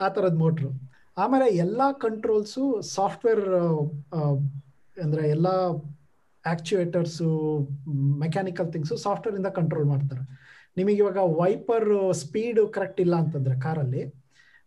ಆ 0.00 0.08
ಥರದ 0.08 0.36
ಮೋಟ್ರು 0.36 0.70
ಆಮೇಲೆ 1.16 1.46
ಎಲ್ಲ 1.56 1.82
ಕಂಟ್ರೋಲ್ಸು 2.00 2.62
ಸಾಫ್ಟ್ವೇರ್ 2.94 3.44
ಅಂದ್ರೆ 4.96 5.22
ಎಲ್ಲ 5.28 5.48
ಆ್ಯಕ್ಚುಯೇಟರ್ಸು 6.44 7.28
ಮೆಕ್ಯಾನಿಕಲ್ 8.18 8.68
ಥಿಂಗ್ಸು 8.72 8.96
ಸಾಫ್ಟ್ವೇರ್ 8.96 9.36
ಇಂದ 9.36 9.50
ಕಂಟ್ರೋಲ್ 9.50 9.86
ಮಾಡ್ತಾರೆ 9.86 10.24
ನಿಮಗೆ 10.78 10.98
ಇವಾಗ 11.02 11.20
ವೈಪರ್ 11.40 11.88
ಸ್ಪೀಡ್ 12.22 12.60
ಕರೆಕ್ಟ್ 12.76 13.00
ಇಲ್ಲ 13.04 13.14
ಅಂತಂದ್ರೆ 13.22 13.54
ಕಾರಲ್ಲಿ 13.66 14.02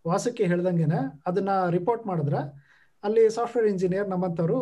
ವಾಸಕ್ಕೆ 0.05 0.43
ಹೇಳ್ದಂಗೆನೆ 0.51 0.99
ಅದನ್ನ 1.29 1.51
ರಿಪೋರ್ಟ್ 1.77 2.03
ಮಾಡಿದ್ರೆ, 2.09 2.39
ಅಲ್ಲಿ 3.03 3.23
ಸಾಫ್ಟ್ವೇರ್ 3.35 3.67
ಇಂಜಿನಿಯರ್ 3.71 4.07
ನಮ್ಮಂಥವ್ರು 4.13 4.57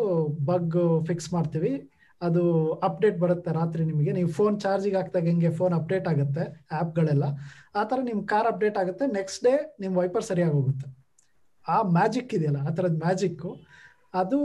ಬಗ್ 0.50 0.76
ಫಿಕ್ಸ್ 1.08 1.28
ಮಾಡ್ತೀವಿ, 1.34 1.72
ಅದು 2.22 2.42
ಅಪ್ಡೇಟ್ 2.88 3.18
ಬರುತ್ತೆ 3.24 3.50
ರಾತ್ರಿ 3.58 3.82
ನಿಮಗೆ, 3.90 4.12
ನೀವು 4.18 4.30
ಫೋನ್ 4.38 4.56
ಚಾರ್ಜಿಗೆ 4.64 4.96
ಹಾಕ್ದಾಗ 5.00 5.26
ಹೆಂಗೆ 5.32 5.50
ಫೋನ್ 5.60 5.74
ಅಪ್ಡೇಟ್ 5.80 6.06
ಆಗುತ್ತೆ 6.12 6.44
ಆ್ಯಪ್ಗಳೆಲ್ಲ 6.78 7.24
ಆ 7.80 7.84
ಥರ 7.90 7.98
ನಿಮ್ಮ 8.08 8.20
ಕಾರ್ 8.32 8.48
ಅಪ್ಡೇಟ್ 8.52 8.78
ಆಗುತ್ತೆ 8.82 9.06
ನೆಕ್ಸ್ಟ್ 9.18 9.42
ಡೇ 9.46 9.54
ನಿಮ್ಮ 9.82 9.94
ವೈಪರ್ 10.02 10.26
ಸರಿಯಾಗಿ 10.30 10.56
ಹೋಗುತ್ತೆ. 10.58 10.88
ಆ 11.66 11.76
ಮ್ಯಾಜಿಕ್ 11.98 12.32
ಇದೆಯಲ್ಲ, 12.38 12.60
ಆ 12.68 12.72
ಥರದ 12.78 12.96
ಮ್ಯಾಜಿಕ್ಕು 13.06 13.52
ಅದು 14.14 14.40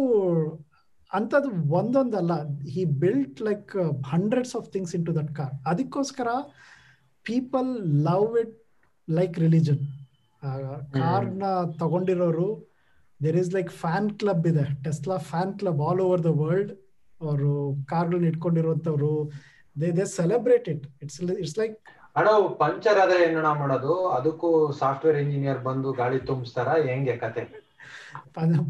ಅಂಥದ್ದು 1.12 1.50
ಒಂದೊಂದಲ್ಲ 1.80 2.34
he 2.76 2.84
built 3.04 3.40
like 3.48 3.74
hundreds 4.14 4.54
of 4.60 4.70
things 4.76 4.94
in 4.98 5.06
to 5.10 5.14
that 5.20 5.32
car 5.40 5.54
ಅದಕ್ಕೋಸ್ಕರ 5.72 6.30
people 7.26 7.70
love 8.08 8.32
it 8.42 8.54
like 9.08 9.36
religion 9.46 9.82
ಕಾರ್ನ 10.98 11.46
ತಗೊಂಡಿರೋರು 11.82 12.48
there 13.20 13.38
is 13.42 13.52
like 13.56 13.72
fan 13.84 14.08
club 14.22 14.46
ಇದೆ. 14.52 14.66
Tesla 14.86 15.18
fan 15.32 15.52
club 15.60 15.82
all 15.88 16.02
over 16.06 16.22
the 16.28 16.32
world 16.42 16.72
ಅವರು 17.22 17.52
ಕಾರ್ಗಳನ್ನ 17.92 18.32
ಇಟ್ಕೊಂಡಿರುವಂತವ್ರು 18.32 19.12
they 19.76 19.90
they 20.00 20.06
celebrate 20.20 20.68
it 20.74 20.86
it's 21.04 21.20
it's 21.44 21.58
like 21.62 21.76
ಅಣ್ಣ 22.16 22.32
puncture 22.64 22.98
ಆದ್ರೆ 23.04 23.20
ಏನಣ್ಣ 23.28 23.52
ಮಾಡೋದು? 23.62 23.94
ಅದಕ್ಕೂ 24.18 24.50
ಸಾಫ್ಟ್ವೇರ್ 24.82 25.18
ಇಂಜಿನಿಯರ್ 25.22 25.62
ಬಂದು 25.68 25.92
ಗಾಳಿ 26.02 26.20
ತುಂಬಿಸ್ತಾರ? 26.30 26.68
ಹೆಂಗೆ 26.92 27.16
ಕತೆ? 27.24 27.44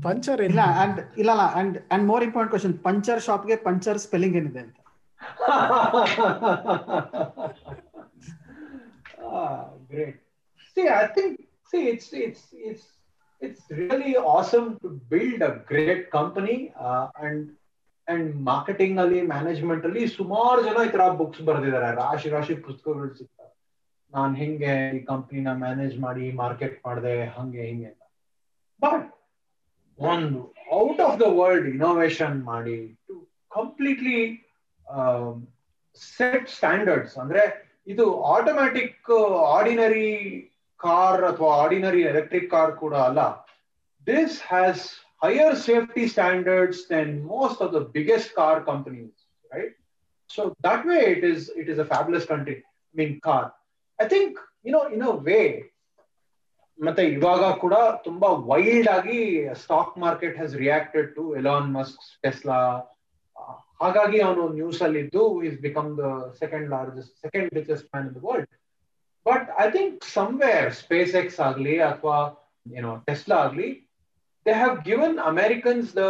ಪಂಚರ್ 0.05 0.41
ಇಲ್ಲ 0.49 0.61
ಅಂಡ್ 0.83 0.99
ಇಲ್ಲ 1.21 1.31
and 1.59 1.75
and 1.93 2.03
more 2.11 2.23
important 2.27 2.53
question 2.53 2.75
puncture 2.87 3.21
ಶಾಪ್ಗೆ 3.27 3.55
ಪಂಚರ್ 3.67 3.99
ಸ್ಪೆಲ್ಲಿಂಗ್ 4.05 4.37
ಏನಿದೆ 4.41 4.61
ಅಂತ? 4.65 4.77
great. 9.89 10.17
See, 10.77 10.87
I 10.89 11.07
think 11.07 11.33
see 11.69 11.83
it's 11.91 12.07
it's 12.25 12.43
it's 12.69 12.85
it's 13.41 13.63
really 13.81 14.15
awesome 14.33 14.67
to 14.81 14.89
build 15.11 15.41
a 15.41 15.53
great 15.71 16.01
company 16.11 16.57
uh, 16.87 17.07
and 17.25 17.41
and 18.07 18.29
marketing 18.45 18.97
ಅಲ್ಲಿ 18.99 19.19
ಮ್ಯಾನೇಜ್ಮೆಂಟ್ 19.21 19.83
ಅಲ್ಲಿ 19.85 20.01
ಸುಮಾರು 20.15 20.59
ಜನ 20.63 20.77
ಈ 20.87 20.89
ತರ 20.91 21.03
ಬುಕ್ಸ್ 21.19 21.41
ಬರೆದಿದ್ದಾರೆ 21.41 21.89
ರಾಶಿ 21.95 22.29
ರಾಶಿ 22.29 22.55
ಪುಸ್ತಕಗಳು 22.65 23.13
ಸಿಗ್ತವೆ. 23.19 23.51
ನಾನ್ 24.13 24.33
ಹೆಂಗೆ 24.35 24.71
ಈ 24.97 24.99
ಕಂಪ್ನಿನ 25.11 25.49
ಮ್ಯಾನೇಜ್ 25.61 25.95
ಮಾಡಿ 25.99 26.25
ಮಾರ್ಕೆಟ್ 26.41 26.75
ಮಾಡಿದೆ 26.87 27.13
ಹಂಗೆ 27.35 27.61
ಹಿಂಗೆ 27.61 27.91
ಬಟ್ 28.81 29.05
ಒಂದು 29.99 30.41
out 30.81 31.01
of 31.05 31.17
the 31.21 31.27
world 31.39 31.69
innovation 31.75 32.35
ಮಾಡಿ 32.51 32.77
ಟು 33.07 33.15
ಕಂಪ್ಲೀಟ್ಲಿ 33.49 34.19
ಸೆಟ್ 36.17 36.49
ಸ್ಟ್ಯಾಂಡರ್ಡ್ಸ್ 36.49 37.15
ಅಂದ್ರೆ 37.17 37.43
ಇದು 37.87 38.05
ಆಟೋಮ್ಯಾಟಿಕ್ 38.33 39.09
ಆರ್ಡಿನರಿ 39.53 40.09
ಕಾರ್ 40.79 41.23
ಅಥವಾ 41.23 41.49
ಆರ್ಡಿನರಿ 41.57 42.01
ಎಲೆಕ್ಟ್ರಿಕ್ 42.03 42.49
ಕಾರ್ 42.51 42.73
ಕೂಡ 42.75 42.93
ಅಲ್ಲ. 43.07 43.21
This 44.07 44.37
has 44.47 44.83
higher 45.23 45.55
safety 45.65 46.03
standards 46.07 46.81
than 46.89 47.11
most 47.27 47.61
of 47.63 47.73
the 47.73 47.81
biggest 47.93 48.31
car 48.35 48.61
companies 48.65 49.17
right 49.51 49.75
so 50.29 50.43
that 50.67 50.85
way 50.85 50.99
it 51.13 51.25
is 51.31 51.43
it 51.55 51.69
is 51.69 51.79
a 51.79 51.87
fabless 51.93 52.25
country 52.27 52.57
mean 52.95 53.15
car 53.21 53.47
I 53.99 54.07
think 54.07 54.37
you know 54.65 54.81
in 54.95 55.05
a 55.07 55.15
way 55.23 55.41
ಮತ್ತೆ 56.79 57.03
ಇವಾಗ 57.15 57.43
ಕೂಡ 57.59 57.75
ತುಂಬಾ 58.03 58.29
wild 58.47 58.89
ಆಗಿ 58.89 59.19
stock 59.61 59.93
market 59.97 60.35
has 60.35 60.55
reacted 60.57 61.09
to 61.15 61.23
Elon 61.35 61.69
Musk 61.75 62.01
Tesla 62.23 62.59
ಹಾಗಾಗಿ 63.83 64.19
ಅವನು 64.21 64.43
news 64.49 64.81
ಅಲ್ಲಿ 64.81 64.99
ಇದ್ದು 64.99 65.41
is 65.43 65.57
become 65.61 65.97
the 65.97 66.07
second 66.39 66.69
largest 66.69 67.13
second 67.21 67.53
richest 67.53 67.87
man 67.93 68.07
in 68.07 68.15
the 68.15 68.23
world 68.23 68.51
but 69.25 69.47
I 69.57 69.71
think 69.71 70.05
somewhere 70.13 70.71
SpaceX 71.15 71.39
ಆಗ್ಲಿ 71.39 71.81
ಅಥವಾ 71.81 72.17
ಏನೋ 72.65 72.95
ಟೆಸ್ಲಾ 73.07 73.37
ಆಗ್ಲಿ 73.37 73.69
they 74.45 74.53
have 74.53 74.77
given 74.83 75.17
Americans 75.25 75.95
the 75.95 76.05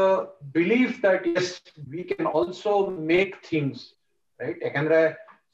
believe 0.53 0.93
that 1.03 1.27
yes 1.33 1.51
we 1.89 2.03
can 2.03 2.29
also 2.35 2.73
make 3.05 3.35
things 3.49 3.83
right 4.39 4.63
ಯಾಕಂದ್ರೆ 4.63 5.01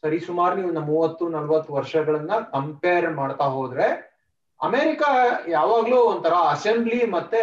ಸರಿ, 0.03 0.19
ಸುಮಾರು 0.19 0.55
ನೀವು 0.55 0.71
ಮೂವತ್ತು, 0.85 1.29
ನಲ್ವತ್ತು 1.29 1.73
ವರ್ಷಗಳನ್ನ 1.73 2.33
ಕಂಪೇರ್ 2.53 3.11
ಮಾಡ್ತಾ 3.11 3.43
ಹೋದ್ರೆ 3.49 3.87
ಅಮೆರಿಕ 4.59 5.01
ಯಾವಾಗ್ಲೂ 5.47 5.97
ಒಂಥರ 6.03 6.33
ಅಸೆಂಬ್ಲಿ 6.49 7.05
ಮತ್ತೆ 7.07 7.41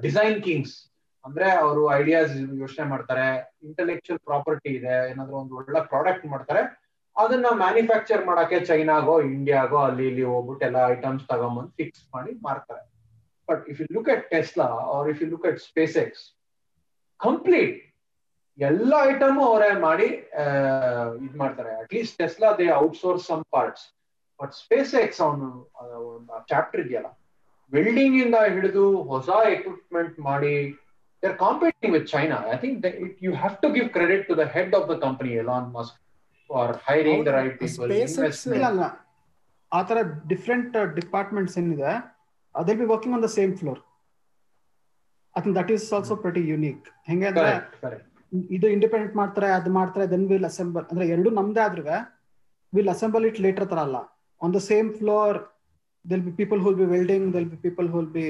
ಡಿಸೈನ್ 0.00 0.42
ಕಿಂಗ್ಸ್ 0.42 0.76
ಅಂದ್ರೆ 1.28 1.46
ಅವರು 1.62 1.82
ಐಡಿಯಾಸ್ 2.00 2.34
ಯೋಚನೆ 2.60 2.86
ಮಾಡ್ತಾರೆ 2.92 3.24
ಇಂಟೆಲೆಕ್ಚುಯಲ್ 3.66 4.20
ಪ್ರಾಪರ್ಟಿ 4.28 4.70
ಇದೆ, 4.78 4.94
ಏನಾದ್ರು 5.12 5.36
ಒಂದು 5.42 5.54
ಒಳ್ಳೆ 5.60 5.80
ಪ್ರಾಡಕ್ಟ್ 5.92 6.26
ಮಾಡ್ತಾರೆ, 6.34 6.62
ಅದನ್ನ 7.16 7.48
ಮ್ಯಾನುಫ್ಯಾಕ್ಚರ್ 7.64 8.22
ಮಾಡಕ್ಕೆ 8.30 8.58
ಚೈನಾಗೋ 8.70 9.14
ಇಂಡಿಯಾಗೋ 9.32 9.78
ಅಲ್ಲಿ 9.88 10.04
ಇಲ್ಲಿ 10.10 10.24
ಹೋಗ್ಬಿಟ್ಟು 10.32 10.64
ಎಲ್ಲ 10.68 10.80
ಐಟಮ್ಸ್ 10.94 11.24
ತಗೊಂಬಂದು 11.32 11.72
ಫಿಕ್ಸ್ 11.80 12.04
ಮಾಡಿ 12.14 12.32
ಮಾರ್ತಾರೆ. 12.46 12.82
But 13.48 13.62
if 13.72 13.78
you 13.82 13.86
look 13.96 14.10
at 14.14 14.24
Tesla 14.34 14.66
or 14.96 15.06
if 15.12 15.20
you 15.22 15.28
look 15.34 15.46
at 15.50 15.60
SpaceX 16.04 16.24
complete 17.20 17.76
ಎಲ್ಲ 18.58 18.92
ಐಟಮ್ 19.10 19.36
ಅವರೇ 19.48 19.70
ಮಾಡಿ 19.86 20.08
ಇದ್ 21.26 21.36
ಮಾಡ್ತಾರೆ. 21.42 21.72
At least 21.82 22.16
Tesla 22.22 22.48
they 22.60 22.66
outsource 22.84 23.26
some 23.30 23.44
parts 23.56 23.84
but 24.40 24.52
SpaceX 25.04 25.20
ಅವನು 25.26 25.48
ಚಾಪ್ಟರ್ 26.52 26.82
ಇದೆಯಲ್ಲ 26.84 27.10
ವೆಲ್ಡಿಂಗ್ 27.72 28.16
ಇಂದ 28.24 28.36
ಹಿಡಿದು 28.54 28.84
ಹೊಸ 29.12 29.28
ಎಕ್ವಿಪ್ಮೆಂಟ್ 29.54 30.16
ಮಾಡಿ 30.28 30.52
they 31.22 31.28
competing 31.34 31.38
competing 31.42 31.96
China. 32.06 32.36
China 32.42 32.58
think 32.62 32.76
have 33.34 33.54
to 33.62 33.68
give 33.76 33.88
credit 33.94 34.24
to 34.28 34.34
the 34.36 34.46
head 34.54 34.74
of 34.78 34.86
the 34.90 34.96
company 35.04 35.30
Elon 35.42 35.66
Musk 35.76 35.96
for 36.50 36.72
hiring 36.86 37.24
the 37.26 37.32
right 37.36 37.56
people 37.62 37.92
ಇಲ್ಲ 38.56 38.66
ಅಲ್ಲ 38.68 38.84
ಆ 39.72 39.80
ತರ 39.82 39.98
ಡಿಫ್ರೆಂಟ್ 40.26 40.76
ಡಿಪಾರ್ಟ್ಮೆಂಟ್ಸ್ 40.98 41.56
ಏನಿದೆ 41.60 41.92
ಅದೇ 42.54 42.74
be 42.78 42.86
working 42.92 43.14
on 43.16 43.24
the 43.26 43.30
same 43.34 43.52
floor 43.58 43.80
I 45.34 45.42
think 45.42 45.56
that 45.58 45.72
is 45.74 45.86
also 45.94 46.14
ಪ್ರತಿ 46.22 46.42
unique 46.50 46.86
ಹೆಂಗೆ 47.08 47.26
ಅಂದ್ರೆ 47.30 47.50
ಇದು 48.50 48.66
ಇಂಡಿಪೆಂಡೆಂಟ್ 48.68 49.14
ಮಾಡ್ತಾರೆ 49.16 49.48
ಅದು 49.58 49.70
ಮಾಡ್ತಾರೆ 49.76 50.06
ದೆನ್ 50.10 50.24
ವಿಲ್ 50.30 50.48
ಅಸೆಂಬಲ್ 50.48 50.84
ಅಂದ್ರೆ 50.90 51.06
ಎರಡು 51.08 51.30
ನಮ್ದೇ 51.36 51.60
ಆದ್ರೂ 51.60 51.84
ವಿಲ್ 52.72 52.90
ಅಸೆಂಬಲ್ 52.94 53.24
ಇಟ್ 53.28 53.38
ಲೇಟರ್ 53.40 53.66
ತರ 53.70 53.80
ಅಲ್ಲ. 53.80 53.98
On 54.40 54.52
the 54.54 54.60
same 54.66 54.88
floor 54.94 55.36
there'll 56.04 56.24
be 56.26 56.32
people 56.40 56.60
who'll 56.64 56.76
be 56.76 56.86
welding 56.94 57.28
there'll 57.34 57.48
be 57.52 57.58
people 57.62 57.88
who'll 57.88 58.10
be 58.16 58.24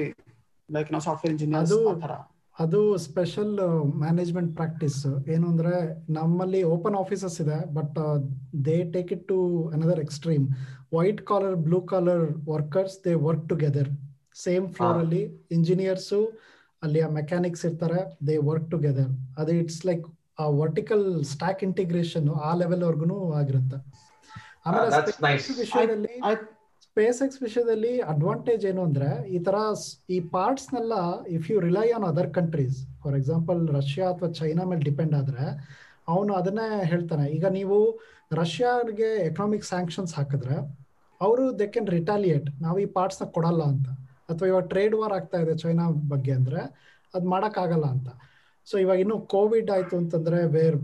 like 0.69 0.89
ನಾವು 0.93 1.03
ಸಾಫ್ಟ್ವೇರ್ 1.03 1.33
ಇಂಜಿನಿಯರ್ಸ್ 1.33 1.73
ಆ 1.91 1.95
ತರ 2.03 2.13
ಅದು 2.59 2.97
ಸ್ಪೆಷಲ್ 2.97 3.59
ಮ್ಯಾನೇಜ್ಮೆಂಟ್ 3.95 4.55
ಪ್ರಾಕ್ಟೀಸ್ 4.55 5.29
ಏನು 5.29 5.47
ಅಂದರೆ 5.47 6.03
ನಮ್ಮಲ್ಲಿ 6.11 6.63
ಓಪನ್ 6.63 6.95
ಆಫೀಸಸ್ 6.95 7.41
ಇದೆ 7.41 7.73
but 7.73 8.21
they 8.65 8.91
take 8.91 9.13
it 9.13 9.27
to 9.27 9.67
another 9.73 9.99
extreme 9.99 10.47
white 10.93 11.21
collar 11.21 11.55
blue 11.55 11.81
collar 11.81 12.49
workers 12.49 13.05
they 13.05 13.13
work 13.13 13.49
together 13.49 13.89
same 14.35 14.69
floor 14.69 14.97
ಅಲ್ಲಿ 14.97 15.47
engineers 15.51 16.39
ಅಲ್ಲಿ 16.83 17.01
ಆ 17.01 17.09
ಮೆಕ್ಯಾನಿಕ್ಸ್ 17.09 17.65
ಇರ್ತಾರೆ 17.65 18.17
ದೇ 18.27 18.37
ವರ್ಕ್ 18.37 18.71
ಟುಗೆದರ್ 18.71 19.09
ಅದು 19.37 19.51
ಇಟ್ಸ್ 19.51 19.85
ಲೈಕ್ 19.85 20.07
ಆ 20.39 20.45
ವರ್ಟಿಕಲ್ 20.47 21.23
ಸ್ಟಾಕ್ 21.23 21.63
ಇಂಟಿಗ್ರೇಷನ್ 21.63 22.29
ಆ 22.29 22.55
ಲೆವೆಲ್ 22.55 22.83
ವರ್ಗುನು 22.83 23.31
ಆಗಿರುತ್ತೆ. 23.31 23.77
ಆಮೇಲೆ 24.65 25.35
ವಿಷಯದಲ್ಲಿ 25.59 26.21
ಸ್ಪೇಸ್ 26.99 27.19
ಎಕ್ಸ್ 27.23 27.39
ವಿಷಯದಲ್ಲಿ 27.43 27.91
ಅಡ್ವಾಂಟೇಜ್ 28.11 28.63
ಏನು 28.69 28.81
ಅಂದ್ರೆ 28.87 29.09
ಈ 29.35 29.37
ತರ 29.45 29.57
ಈ 30.15 30.17
ಪಾರ್ಟ್ಸ್ 30.33 30.65
ನೆಲ್ಲ 30.73 30.93
if 31.35 31.45
you 31.51 31.57
rely 31.65 31.85
on 31.97 32.05
other 32.09 32.27
countries 32.37 32.77
for 33.03 33.15
example 33.19 33.59
Russia 33.75 34.05
ಅಥವಾ 34.13 34.29
ಚೈನಾ 34.39 34.63
ಮೇಲೆ 34.71 34.83
ಡಿಪೆಂಡ್ 34.87 35.13
ಆದ್ರೆ 35.19 35.45
ಅವನು 36.13 36.33
ಅದನ್ನೇ 36.39 36.65
ಹೇಳ್ತಾನೆ. 36.91 37.25
ಈಗ 37.35 37.45
ನೀವು 37.57 37.77
ರಷ್ಯಾಗೆ 38.39 39.11
ಎಕನಾಮಿಕ್ 39.27 39.65
ಸ್ಯಾಂಕ್ಷನ್ಸ್ 39.69 40.13
ಹಾಕಿದ್ರೆ 40.17 40.57
ಅವರು 41.21 41.45
ದೆ 41.61 41.67
ಕ್ಯಾನ್ 41.75 41.89
ರಿಟಾಲಿಯೇಟ್ 41.97 42.49
ನಾವು 42.65 42.79
ಈ 42.83 42.87
ಪಾರ್ಟ್ಸ್ನ 42.97 43.27
ಕೊಡಲ್ಲ 43.37 43.61
ಅಂತ. 43.73 43.87
ಅಥವಾ 44.31 44.47
ಇವಾಗ 44.51 44.65
ಟ್ರೇಡ್ 44.73 44.97
ವಾರ್ 45.01 45.15
ಆಗ್ತಾ 45.19 45.39
ಇದೆ 45.45 45.55
ಚೈನಾ 45.63 45.85
ಬಗ್ಗೆ 46.13 46.35
ಅಂದ್ರೆ 46.39 46.61
ಅದು 47.13 47.25
ಮಾಡೋಕ್ಕಾಗಲ್ಲ 47.35 47.87
ಅಂತ. 47.95 48.09
ಸೊ 48.67 48.77
ಇವಾಗ 48.85 48.99
ಇನ್ನು 49.05 49.19
ಕೋವಿಡ್ 49.35 49.71
ಆಯ್ತು 49.77 49.97
ಅಂತಂದ್ರೆ 50.01 50.41
where 50.57 50.79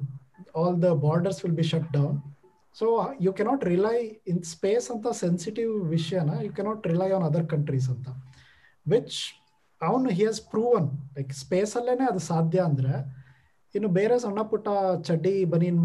all 0.62 0.80
the 0.88 0.94
borders 1.08 1.44
will 1.46 1.60
be 1.62 1.68
shut 1.74 1.92
down 2.00 2.18
so 2.76 2.86
you 3.22 3.32
cannot 3.34 3.64
rely 3.64 3.98
in 4.28 4.42
space 4.44 4.88
ಅಂತ 4.92 5.08
ಸೆನ್ಸಿಟಿವ್ 5.24 5.74
ವಿಷಯನ 5.90 6.32
you 6.44 6.52
cannot 6.54 6.88
rely 6.88 7.10
on 7.12 7.24
other 7.24 7.48
countries 7.48 7.90
ಅಂತ 7.90 8.08
ವಿಚ್ 8.86 9.20
ಅವನು 9.82 10.10
ಹಿ 10.10 10.26
ಹಸ್ 10.26 10.42
ಪ್ರೂವನ್ 10.50 10.88
ಲೈಕ್ 11.18 11.32
ಸ್ಪೇಸ್ 11.34 11.74
ಅಲ್ಲೇನೆ 11.78 12.06
ಅದು 12.06 12.22
ಸಾಧ್ಯ 12.32 12.60
ಅಂದ್ರೆ 12.60 12.94
ಇನ್ನು 13.76 13.90
ಬೇರೆ 13.90 14.16
ಸಣ್ಣ 14.20 14.42
ಪುಟ್ಟ 14.44 14.68
ಚಡ್ಡಿ 15.04 15.46
ಬನೀನ್ 15.46 15.82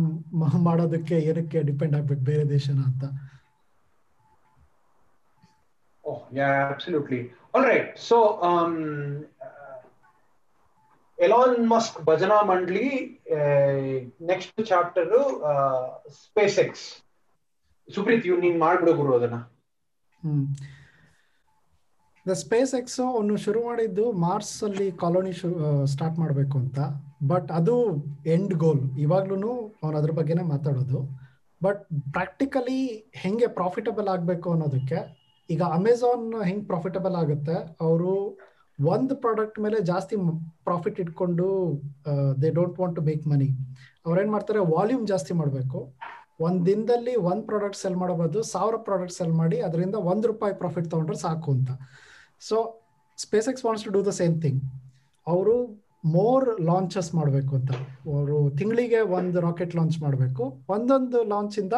ಮಾಡೋದಕ್ಕೆ 0.65 1.17
ಏನಕ್ಕೆ 1.21 1.61
ಡಿಪೆಂಡ್ 1.63 1.97
ಆಗ್ಬೇಕು 1.97 2.25
ಬೇರೆ 2.25 2.47
ದೇಶನ 2.49 2.81
ಅಂತ 2.87 3.05
Oh, 6.05 6.27
yeah, 6.33 6.69
absolutely. 6.71 7.19
All 7.55 7.63
right. 7.63 7.99
So, 7.99 8.17
um, 11.29 11.55
Musk 11.73 11.97
ಭಜನಾ 12.09 12.37
ಮಂಡಳಿ 12.51 12.87
next 14.31 14.61
chapter 14.71 15.11
space 16.21 16.57
X. 16.65 16.85
Supreeth 17.89 18.25
ಇವ್ 18.29 18.39
ನೀನ್ 18.45 18.57
ಮಾಡ್ಬಿಡು 18.65 18.93
ಗುರು 19.01 19.13
ಅದನ್ನ. 19.19 19.39
ದ 22.27 22.35
ಸ್ಪೇಸ್ 22.45 22.73
ಎಕ್ಸ್ 22.81 22.99
ಅವನು 23.09 23.37
ಶುರು 23.45 23.61
ಮಾಡಿದ್ದು 23.69 24.05
ಮಾರ್ಸ್ 24.25 24.57
ಅಲ್ಲಿ 24.69 24.89
ಕಾಲೋನಿ 25.03 25.33
ಸ್ಟಾರ್ಟ್ 25.93 26.19
ಮಾಡಬೇಕು 26.23 26.57
ಅಂತ. 26.63 26.79
ಬಟ್ 27.33 27.49
ಅದು 27.59 27.77
ಎಂಡ್ 28.37 28.55
ಗೋಲ್ 28.65 28.83
ಇವಾಗ್ಲೂ 29.05 29.53
ಅವನು 29.83 29.97
ಅದ್ರ 30.01 30.13
ಬಗ್ಗೆನೇ 30.21 30.45
ಮಾತಾಡೋದು. 30.55 31.01
ಬಟ್ 31.61 31.83
ಪ್ರಾಕ್ಟಿಕಲಿ 32.17 32.81
ಹೆಂಗೆ 33.23 33.49
ಪ್ರಾಫಿಟಬಲ್ 33.59 34.09
ಆಗಬೇಕು 34.15 34.49
ಅನ್ನೋದಕ್ಕೆ 34.55 35.01
ಈಗ 35.49 35.63
ಅಮೆಝಾನ್ 35.79 36.27
ಹೆಂಗೆ 36.49 36.67
ಪ್ರಾಫಿಟಬಲ್ 36.73 37.17
ಆಗುತ್ತೆ 37.23 37.57
ಅವರು 37.87 38.13
ಒಂದು 38.93 39.15
ಪ್ರಾಡಕ್ಟ್ 39.23 39.59
ಮೇಲೆ 39.65 39.79
ಜಾಸ್ತಿ 39.91 40.17
ಪ್ರಾಫಿಟ್ 40.69 40.99
ಇಟ್ಕೊಂಡು 41.05 41.47
they 42.43 42.51
don't 42.59 42.79
want 42.81 42.97
to 42.99 43.03
make 43.09 43.25
money 43.33 43.49
ಅವ್ರೇನ್ 44.07 44.31
ಮಾಡ್ತಾರೆ? 44.35 44.61
ವಾಲ್ಯೂಮ್ 44.75 45.05
ಜಾಸ್ತಿ 45.13 45.33
ಮಾಡಬೇಕು. 45.41 45.79
ಒಂದ್ 46.47 46.61
ದಿನದಲ್ಲಿ 46.69 47.15
ಒಂದ್ 47.31 47.45
ಪ್ರಾಡಕ್ಟ್ 47.49 47.79
ಸೆಲ್ 47.81 47.99
ಮಾಡಬಹುದು 48.03 48.39
ಸಾವಿರ 48.53 48.77
ಪ್ರಾಡಕ್ಟ್ 48.87 49.15
ಸೆಲ್ 49.17 49.35
ಮಾಡಿ, 49.41 49.59
ಅದರಿಂದ 49.67 49.97
ಒಂದ್ 50.11 50.27
ರೂಪಾಯಿ 50.31 50.55
ಪ್ರಾಫಿಟ್ 50.63 50.87
ತಗೊಂಡ್ರೆ 50.93 51.19
ಸಾಕು 51.25 51.51
ಅಂತ. 51.57 51.71
So 52.49 52.57
SpaceX 53.53 53.65
wants 53.67 53.85
to 53.87 53.93
do 53.97 54.03
the 54.09 54.13
same 54.21 54.37
thing 54.45 54.61
ಅವರು 55.27 55.57
ಮೋರ್ 56.17 56.47
ಲಾಂಚಸ್ 56.69 57.11
ಮಾಡಬೇಕು 57.19 57.53
ಅಂತ. 57.59 57.73
ಅವರು 58.13 58.37
ತಿಂಗಳಿಗೆ 58.59 59.01
ಒಂದು 59.19 59.39
ರಾಕೆಟ್ 59.49 59.75
ಲಾಂಚ್ 59.79 59.99
ಮಾಡಬೇಕು. 60.05 60.45
ಒಂದೊಂದು 60.77 61.19
ಲಾಂಚ್ 61.33 61.57
ಇಂದ 61.63 61.75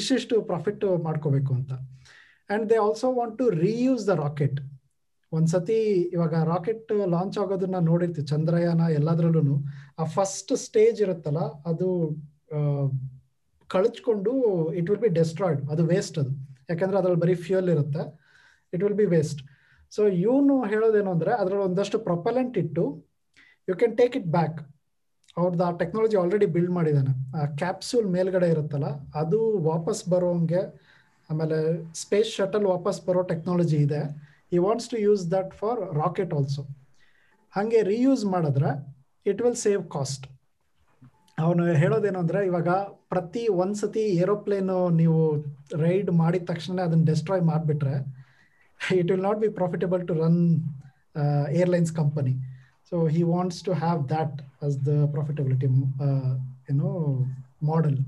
ಇಷ್ಟಿಷ್ಟು 0.00 0.36
ಪ್ರಾಫಿಟ್ 0.50 0.84
ಮಾಡ್ಕೋಬೇಕು 1.06 1.52
ಅಂತ. 1.58 1.72
And 2.50 2.64
they 2.70 2.76
also 2.86 3.06
want 3.18 3.36
to 3.40 3.46
reuse 3.66 4.04
the 4.10 4.14
rocket 4.24 4.58
ಒಂದ್ಸತಿ 5.32 5.78
ಇವಾಗ 6.14 6.34
ರಾಕೆಟ್ 6.50 6.92
ಲಾಂಚ್ 7.10 7.38
ಆಗೋದನ್ನ 7.38 7.78
ನೋಡಿರ್ತೀವಿ, 7.90 8.26
ಚಂದ್ರಯಾನ 8.26 8.82
ಎಲ್ಲದ್ರಲ್ಲೂ 8.90 9.56
ಆ 9.98 10.04
ಫಸ್ಟ್ 10.16 10.52
ಸ್ಟೇಜ್ 10.56 11.00
ಇರುತ್ತಲ್ಲ, 11.02 11.40
ಅದು 11.70 11.88
ಕಳಚ್ಕೊಂಡು 13.70 14.32
ಇಟ್ 14.72 14.88
ವಿಲ್ 14.90 15.00
ಬಿ 15.00 15.10
ಡೆಸ್ಟ್ರಾಯ್ಡ್ 15.20 15.60
ಅದು 15.70 15.82
ವೇಸ್ಟ್ 15.86 16.16
ಅದು. 16.18 16.32
ಯಾಕಂದ್ರೆ 16.70 16.98
ಅದ್ರಲ್ಲಿ 16.98 17.20
ಬರೀ 17.20 17.34
ಫ್ಯೂಯಲ್ 17.34 17.68
ಇರುತ್ತೆ. 17.68 18.02
It 18.72 18.82
will 18.84 18.94
be 18.94 19.06
waste 19.16 19.40
so 19.92 20.02
ಇವನು 20.06 20.54
ಹೇಳೋದೇನು 20.64 21.10
ಅಂದ್ರೆ, 21.10 21.32
ಅದ್ರಲ್ಲಿ 21.40 21.64
ಒಂದಷ್ಟು 21.64 21.98
ಪ್ರೊಪಲೆಂಟ್ 21.98 22.58
ಇಟ್ಟು 22.58 22.84
you 23.68 23.74
can 23.74 23.94
take 23.98 24.16
it 24.16 24.26
back 24.26 24.58
ಅವ್ರದ್ದು 25.36 25.64
ಆ 25.64 25.70
ಟೆಕ್ನಾಲಜಿ 25.70 26.16
ಆಲ್ರೆಡಿ 26.16 26.46
ಬಿಲ್ಡ್ 26.46 26.70
ಮಾಡಿದ್ದಾನೆ. 26.70 27.12
ಆ 27.36 27.44
ಕ್ಯಾಪ್ಸೂಲ್ 27.56 28.06
ಮೇಲ್ಗಡೆ 28.06 28.48
ಇರುತ್ತಲ್ಲ, 28.48 28.88
ಅದು 29.14 29.38
ವಾಪಸ್ 29.62 30.02
ಬರೋಂಗೆ, 30.08 30.62
ಆಮೇಲೆ 31.30 31.58
ಸ್ಪೇಸ್ 31.94 32.30
ಶಟಲ್ 32.30 32.66
ವಾಪಸ್ 32.66 32.98
ಬರೋ 33.06 33.22
ಟೆಕ್ನಾಲಜಿ 33.22 33.76
ಇದೆ. 33.76 34.02
ಈ 34.52 34.58
wants 34.58 34.88
to 34.88 34.98
use 34.98 35.30
that 35.30 35.54
for 35.54 35.80
rocket 35.94 36.34
also 36.34 36.62
ಹಾಗೆ 37.54 37.82
ರೀಯೂಸ್ 37.82 38.24
ಮಾಡಿದ್ರೆ 38.24 38.70
ಇಟ್ 39.26 39.42
ವಿಲ್ 39.42 39.56
ಸೇವ್ 39.56 39.90
ಕಾಸ್ಟ್ 39.90 40.26
ಅವನು 41.38 41.64
ಹೇಳೋದೇನು 41.74 42.18
ಅಂದರೆ, 42.18 42.46
ಇವಾಗ 42.46 42.68
ಪ್ರತಿ 43.08 43.48
ಒಂದ್ಸತಿ 43.48 44.00
ಏರೋಪ್ಲೇನು 44.00 44.90
ನೀವು 44.90 45.18
ರೈಡ್ 45.76 46.10
ಮಾಡಿದ 46.10 46.44
ತಕ್ಷಣ 46.44 46.80
ಅದನ್ನು 46.80 47.04
ಡೆಸ್ಟ್ರಾಯ್ 47.04 47.42
ಮಾಡಿಬಿಟ್ರೆ 47.42 47.94
it 48.80 49.10
will 49.10 49.22
not 49.22 49.38
be 49.38 49.48
profitable 49.48 50.08
to 50.08 50.14
run 50.14 50.40
airlines 51.52 51.92
company 51.92 52.32
so 52.92 53.06
he 53.06 53.22
wants 53.22 53.62
to 53.62 53.72
have 53.72 54.08
that 54.08 54.42
as 54.62 54.86
the 54.86 55.06
profitability 55.12 55.66
ಏನು 56.70 56.88
ಮಾಡೆಲ್ 57.62 57.98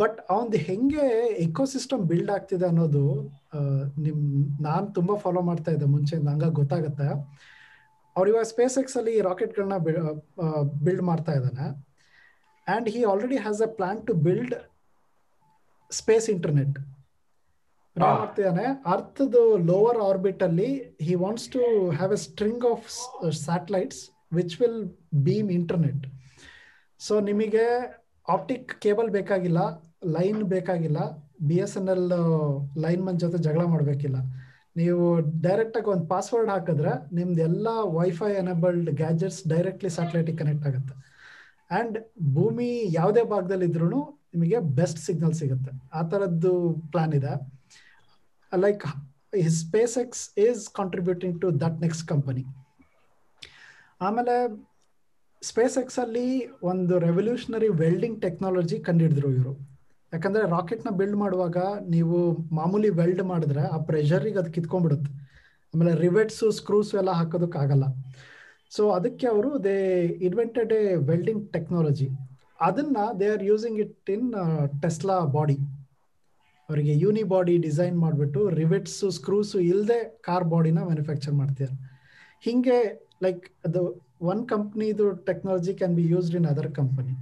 ಬಟ್ 0.00 0.18
ಅವನ್ದು 0.30 0.58
ಹೆಂಗೆ 0.58 1.04
ಎಕೋಸಿಸ್ಟಮ್ 1.38 2.02
ಬಿಲ್ಡ್ 2.02 2.30
ಆಗ್ತಿದೆ 2.30 2.66
ಅನ್ನೋದು 2.66 3.04
ನಿಮ್ 3.98 4.22
ನಾನು 4.62 4.86
ತುಂಬಾ 4.86 5.14
ಫಾಲೋ 5.16 5.40
ಮಾಡ್ತಾ 5.40 5.72
ಇದ್ದೆ 5.72 5.84
ಮುಂಚೆ 5.84 6.16
ಹಂಗ 6.16 6.48
ಗೊತ್ತಾಗತ್ತೆ. 6.52 7.08
ಅವ್ರು 8.16 8.30
ಇವಾಗ 8.30 8.44
ಸ್ಪೇಸ್ 8.44 8.78
ಎಕ್ಸ್ 8.78 8.96
ಅಲ್ಲಿ 8.96 9.20
ರಾಕೆಟ್ಗಳನ್ನ 9.20 9.76
ಬಿಲ್ಡ್ 10.84 11.02
ಮಾಡ್ತಾ 11.02 11.32
ಇದ್ದಾನೆ. 11.32 11.66
And 12.66 12.88
he 12.88 13.04
already 13.04 13.36
has 13.36 13.62
a 13.62 13.70
plan 13.78 14.06
to 14.06 14.14
build 14.14 14.54
space 15.90 16.30
internet 16.30 16.78
ಮಾಡ್ತಿದ್ದಾನೆ? 17.96 18.64
ಅರ್ಥದ 18.86 19.36
ಲೋವರ್ 19.64 19.98
ಆರ್ಬಿಟ್ 19.98 20.42
ಅಲ್ಲಿ 20.42 20.70
he 21.02 21.14
wants 21.14 21.48
to 21.48 21.90
have 21.90 22.12
a 22.12 22.16
string 22.16 22.64
of 22.64 22.84
satellites 23.44 24.10
which 24.32 24.62
will 24.62 24.82
beam 25.14 25.50
internet 25.50 26.04
so 27.00 27.20
ನಿಮಗೆ 27.20 27.64
ಆಪ್ಟಿಕ್ 28.34 28.68
ಕೇಬಲ್ 28.84 29.08
ಬೇಕಾಗಿಲ್ಲ 29.16 29.60
ಲೈನ್ 30.16 30.40
ಬೇಕಾಗಿಲ್ಲ 30.54 30.98
B 31.48 31.56
S 31.64 31.76
N 31.80 31.88
L 31.94 32.08
lineman 33.06 33.18
ಜೊತೆ 33.24 33.38
ಜಗಳ 33.46 33.62
ಮಾಡಬೇಕಿಲ್ಲ. 33.74 34.18
ನೀವು 34.80 35.04
ಡೈರೆಕ್ಟ್ 35.44 35.76
ಆಗಿ 35.78 35.88
ಒಂದು 35.94 36.06
ಪಾಸ್ವರ್ಡ್ 36.14 36.50
ಹಾಕಿದ್ರೆ 36.54 36.92
ನಿಮ್ದು 37.18 37.40
ಎಲ್ಲ 37.48 37.68
ವೈಫೈ 37.98 38.30
ಎನೇಬಲ್ಡ್ 38.42 38.90
ಗ್ಯಾಜೆಟ್ಸ್ 39.02 39.40
ಡೈರೆಕ್ಟ್ಲಿ 39.52 39.90
ಸ್ಯಾಟಲೈಟಿಗೆ 39.96 40.38
ಕನೆಕ್ಟ್ 40.42 40.66
ಆಗುತ್ತೆ. 40.70 40.94
ಅಂಡ್ 41.78 41.96
ಭೂಮಿ 42.36 42.68
ಯಾವುದೇ 42.98 43.22
ಭಾಗದಲ್ಲಿ 43.32 43.66
ಇದ್ರೂ 43.70 44.00
ನಿಮಗೆ 44.34 44.58
ಬೆಸ್ಟ್ 44.78 45.00
ಸಿಗ್ನಲ್ 45.06 45.34
ಸಿಗುತ್ತೆ. 45.40 45.72
ಆ 45.98 46.02
ಥರದ್ದು 46.12 46.52
ಪ್ಲಾನ್ 46.92 47.14
ಇದೆ. 47.20 47.34
Like 48.52 48.84
SpaceX 50.04 50.24
is 50.46 50.62
contributing 50.78 51.36
to 51.42 51.48
that 51.62 51.78
next 51.84 52.04
company 52.12 52.44
ಆಮೇಲೆ 54.06 54.34
ಸ್ಪೇಸ್ 55.48 55.76
ಎಕ್ಸ್ 55.80 55.98
ಅಲ್ಲಿ 56.04 56.26
ಒಂದು 56.70 56.94
ರೆವಲ್ಯೂಷನರಿ 57.06 57.68
ವೆಲ್ಡಿಂಗ್ 57.82 58.18
ಟೆಕ್ನಾಲಜಿ 58.24 58.76
ಕಂಡಿಡಿದ್ರು 58.86 59.28
ಇವರು. 59.36 59.52
ಯಾಕಂದ್ರೆ 60.12 60.42
ರಾಕೆಟ್ನ 60.56 60.90
ಬಿಲ್ಡ್ 60.98 61.18
ಮಾಡುವಾಗ 61.22 61.58
ನೀವು 61.94 62.18
ಮಾಮೂಲಿ 62.58 62.90
ವೆಲ್ಡ್ 63.00 63.22
ಮಾಡಿದ್ರೆ 63.32 63.62
ಆ 63.74 63.78
ಪ್ರೆಷರಿಗೆ 63.88 64.38
ಅದು 64.42 64.50
ಕಿತ್ಕೊಂಡ್ಬಿಡುತ್ತೆ. 64.56 65.10
ಆಮೇಲೆ 65.74 65.92
ರಿವೆಟ್ಸ್ 66.04 66.42
ಸ್ಕ್ರೂಸ್ 66.58 66.92
ಎಲ್ಲ 67.00 67.12
ಹಾಕೋದಕ್ಕಾಗಲ್ಲ. 67.20 67.86
ಸೊ 68.76 68.82
ಅದಕ್ಕೆ 68.98 69.26
ಅವರು 69.32 69.50
they 69.66 69.76
invented 70.28 70.72
a 70.80 70.84
welding 71.10 71.42
technology 71.56 72.08
ಅದನ್ನ 72.68 72.98
they 73.20 73.26
are 73.34 73.44
using 73.50 73.78
it 73.84 74.10
in 74.14 74.28
Tesla 74.84 75.16
body 75.36 75.56
ಅವರಿಗೆ 76.68 76.92
ಯೂನಿ 77.02 77.22
ಬಾಡಿ 77.32 77.54
ಡಿಸೈನ್ 77.66 77.96
ಮಾಡಿಬಿಟ್ಟು 78.04 78.40
ರಿವೆಟ್ಸ್ 78.60 78.96
ಸ್ಕ್ರೂಸ್ 79.18 79.52
ಇಲ್ಲದೆ 79.70 79.98
ಕಾರ್ 80.28 80.46
ಬಾಡಿನ 80.52 80.78
ಮ್ಯಾನುಫ್ಯಾಕ್ಚರ್ 80.88 81.34
ಮಾಡ್ತಾರೆ 81.40 81.74
ಹಿಂಗೆ 82.40 83.08
ಲೈಕ್ 83.22 83.48
ಅದು 83.64 84.06
ಒನ್ 84.20 84.48
ಕಂಪ್ನಿದು 84.48 85.10
technology 85.10 85.74
can 85.74 85.94
be 85.94 86.02
used 86.02 86.36
in 86.36 86.46
other 86.46 86.74
company 86.74 87.14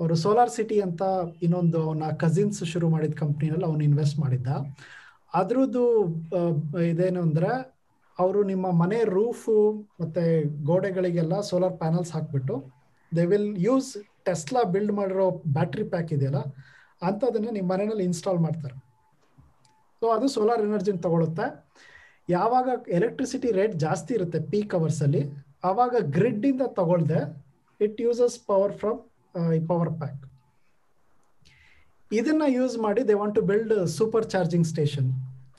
ಅವರು 0.00 0.14
ಸೋಲಾರ್ 0.14 0.50
ಸಿಟಿ 0.50 0.80
ಅಂತ 0.80 1.02
ಇನ್ನೊಂದು 1.42 1.82
ಅವನ 1.82 2.02
ಕಸಿನ್ಸ್ 2.18 2.64
ಶುರು 2.64 2.88
ಮಾಡಿದ 2.88 3.14
ಕಂಪ್ನಿನಲ್ಲಿ 3.18 3.64
ಅವನು 3.64 3.80
ಇನ್ವೆಸ್ಟ್ 3.80 4.18
ಮಾಡಿದ್ದ. 4.18 4.46
ಅದ್ರದ್ದು 5.34 6.06
ಇದೇನು 6.90 7.22
ಅಂದ್ರೆ, 7.22 7.80
ಅವರು 8.18 8.42
ನಿಮ್ಮ 8.42 8.70
ಮನೆ 8.70 9.04
ರೂಫು 9.04 9.72
ಮತ್ತೆ 10.00 10.44
ಗೋಡೆಗಳಿಗೆಲ್ಲ 10.64 11.40
ಸೋಲಾರ್ 11.40 11.78
ಪ್ಯಾನಲ್ಸ್ 11.78 12.12
ಹಾಕ್ಬಿಟ್ಟು 12.12 12.64
they 13.16 13.24
will 13.24 13.58
use 13.58 13.96
Tesla 14.24 14.62
build 14.62 14.92
ಮಾಡಿರೋ 14.92 15.30
ಬ್ಯಾಟ್ರಿ 15.30 15.84
ಪ್ಯಾಕ್ 15.84 16.12
ಇದೆಯಲ್ಲ, 16.12 16.36
ಅಂಥದನ್ನ 17.02 17.48
ನಿಮ್ಮ 17.50 17.72
ಮನೆಯಲ್ಲಿ 17.72 18.04
ಇನ್ಸ್ಟಾಲ್ 18.04 18.38
ಮಾಡ್ತಾರೆ. 18.38 18.74
ಸೊ 20.00 20.08
ಅದು 20.08 20.28
ಸೋಲಾರ್ 20.28 20.60
ಎನರ್ಜಿನ 20.60 20.96
ತಗೊಳುತ್ತೆ. 20.96 21.46
ಯಾವಾಗ 22.28 22.68
ಎಲೆಕ್ಟ್ರಿಸಿಟಿ 22.98 23.48
ರೇಟ್ 23.58 23.74
ಜಾಸ್ತಿ 23.84 24.12
ಇರುತ್ತೆ 24.14 24.38
ಪೀಕ್ 24.52 24.74
ಅವರ್ಸ್ 24.78 25.00
ಅಲ್ಲಿ, 25.06 25.22
ಆವಾಗ 25.68 25.94
ಗ್ರಿಡ್ 26.16 26.44
ಇಂದ 26.50 26.64
ತಗೊಳ್ದೆ 26.78 27.20
it 27.80 27.98
uses 28.06 28.36
power 28.48 28.74
from 28.80 28.98
power 29.70 29.92
pack 30.00 30.22
ಇದನ್ನ 32.10 32.44
ಯೂಸ್ 32.58 32.74
ಮಾಡಿ 32.78 33.02
they 33.08 33.14
want 33.20 33.34
to 33.34 33.42
build 33.50 33.74
super 33.98 34.26
charging 34.34 34.66
station 34.72 35.08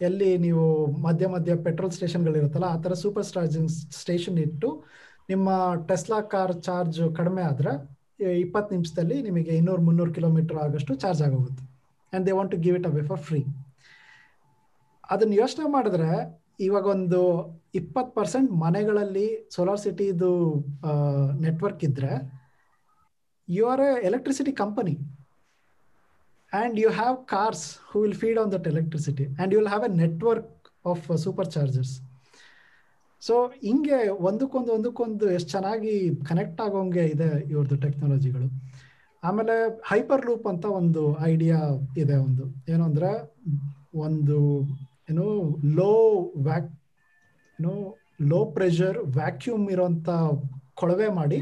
ಎಲ್ಲಿ 0.08 0.30
ನೀವು 0.38 0.64
ಮಧ್ಯ 1.06 1.26
ಮಧ್ಯ 1.28 1.52
ಪೆಟ್ರೋಲ್ 1.66 1.94
ಸ್ಟೇಷನ್ಗಳಿರುತ್ತಲ್ಲ 1.98 2.68
ಆ 2.76 2.78
ಥರ 2.86 2.94
ಸೂಪರ್ 3.04 3.28
ಚಾರ್ಜಿಂಗ್ 3.36 3.70
ಸ್ಟೇಷನ್ 4.02 4.38
ಇಟ್ಟು 4.46 4.70
ನಿಮ್ಮ 5.30 5.50
ಟೆಸ್ಲಾ 5.90 6.20
ಕಾರ್ 6.34 6.54
ಚಾರ್ಜ್ 6.68 7.00
ಕಡಿಮೆ 7.18 7.42
ಆದ್ರೆ 7.42 7.74
ಇಪ್ಪತ್ತು 8.40 8.72
ನಿಮಿಷದಲ್ಲಿ 8.76 9.22
ನಿಮಗೆ 9.22 9.54
ಇನ್ನೂರು 9.60 9.82
ಮುನ್ನೂರು 9.82 10.12
ಕಿಲೋಮೀಟರ್ 10.14 10.58
ಆಗಷ್ಟು 10.58 10.96
ಚಾರ್ಜ್ 10.96 11.22
ಆಗೋಗುತ್ತೆ. 11.22 11.64
And 11.64 12.26
they 12.28 12.34
want 12.38 12.52
to 12.52 12.60
give 12.66 12.76
it 12.80 12.88
away 12.88 13.04
for 13.12 13.22
free 13.30 13.42
ಅದನ್ನ 15.10 15.34
ಯೋಚನೆ 15.34 15.66
ಮಾಡಿದ್ರೆ 15.72 16.12
ಇವಾಗ 16.60 16.86
ಒಂದು 16.94 17.20
ಇಪ್ಪತ್ತು 17.74 18.12
ಪರ್ಸೆಂಟ್ 18.14 18.52
ಮನೆಗಳಲ್ಲಿ 18.62 19.26
ಸೋಲಾರ್ 19.52 19.82
ಸಿಟಿದು 19.82 20.32
ನೆಟ್ವರ್ಕ್ 21.42 21.84
ಇದ್ರೆ 21.84 22.12
you 23.48 23.66
are 23.68 23.84
a 23.88 23.92
electricity 24.04 24.52
company 24.62 24.96
and 26.54 26.80
you 26.80 26.90
have 26.92 27.18
cars 27.28 27.66
who 27.88 28.02
will 28.02 28.18
feed 28.18 28.40
on 28.40 28.52
that 28.52 28.68
electricity 28.68 29.26
and 29.30 29.54
you 29.54 29.60
will 29.60 29.70
have 29.70 29.86
a 29.86 29.94
network 29.98 30.52
of 30.86 31.06
super 31.18 31.50
chargers 31.50 31.94
so 33.22 33.36
ಹಿಂಗೆ 33.62 34.00
ಒಂದಕ್ಕೊಂದು 34.22 34.72
ಒಂದಕ್ಕೊಂದು 34.74 35.26
ಎಷ್ಟು 35.32 35.50
ಚೆನ್ನಾಗಿ 35.50 35.94
ಕನೆಕ್ಟ್ 36.24 36.62
ಆಗೋಂಗೆ 36.62 37.06
ಇದೆ 37.08 37.30
ಇವ್ರದ್ದು 37.52 37.78
ಟೆಕ್ನಾಲಜಿಗಳು 37.82 38.48
ಆಮೇಲೆ 39.24 39.54
ಹೈಪರ್ 39.88 40.26
ಲೂಪ್ 40.26 40.48
ಅಂತ 40.48 40.66
ಒಂದು 40.80 41.04
ಐಡಿಯಾ 41.24 41.60
ಇದೆ 41.98 42.16
ಒಂದು. 42.18 42.44
ಏನು 42.70 42.84
ಅಂದರೆ 42.84 43.10
ಒಂದು 44.00 44.38
ಏನು 45.10 45.26
ಲೋ 45.80 45.94
ವ್ಯಾಕ್ 46.48 46.70
ಏನು 47.60 47.74
ಲೋ 48.32 48.40
ಪ್ರೆಷರ್ 48.58 48.98
ವ್ಯಾಕ್ಯೂಮ್ 49.20 49.66
ಇರೋಂಥ 49.76 50.10
ಕೊಳವೆ 50.82 51.08
ಮಾಡಿ 51.20 51.40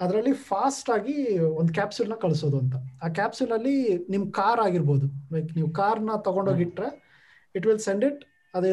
ಅದರಲ್ಲಿ 0.00 0.32
ಫಾಸ್ಟ್ 0.50 0.88
ಆಗಿ 0.94 1.14
ಒಂದು 1.58 1.70
ಕ್ಯಾಪ್ಸೂಲ್ನ 1.76 2.16
ಕಳಿಸೋದು 2.24 2.56
ಅಂತ. 2.62 2.74
ಆ 3.04 3.08
ಕ್ಯಾಪ್ಸೂಲ್ 3.18 3.52
ಅಲ್ಲಿ 3.56 3.76
ನಿಮ್ 4.14 4.24
ಕಾರ್ 4.38 4.60
ಆಗಿರ್ಬೋದು. 4.66 5.06
ಲೈಕ್ 5.34 5.50
ನೀವು 5.58 5.68
ಕಾರ್ನ 5.78 6.16
ತಗೊಂಡೋಗಿಟ್ರೆ 6.26 6.88
ಇಟ್ 7.54 7.66
ವಿಲ್ 7.68 7.82
ಸೆಂಡ್ 7.86 8.04
ಇಟ್ 8.08 8.20
ಅದು 8.54 8.68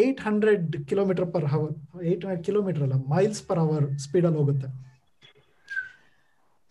eight 0.00 0.20
hundred 0.26 0.68
kilometre 0.90 1.26
per 1.34 1.46
hour 1.56 1.72
eight 2.10 2.24
hundred 2.26 2.44
kilometre 2.48 2.84
ಅಲ್ಲ 2.86 2.98
ಮೈಲ್ಸ್ 3.14 3.42
ಪರ್ 3.48 3.60
ಅವರ್ 3.64 3.86
ಸ್ಪೀಡಲ್ಲಿ 4.04 4.38
ಹೋಗುತ್ತೆ. 4.42 4.68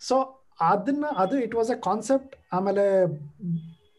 ಸೊ 0.02 0.16
ಅದನ್ನ, 0.72 1.04
ಅದು 1.22 1.36
ಇಟ್ 1.46 1.54
ವಾಸ್ 1.60 1.70
ಎ 1.76 1.78
ಕಾನ್ಸೆಪ್ಟ್ 1.88 2.34
ಆಮೇಲೆ 2.56 2.84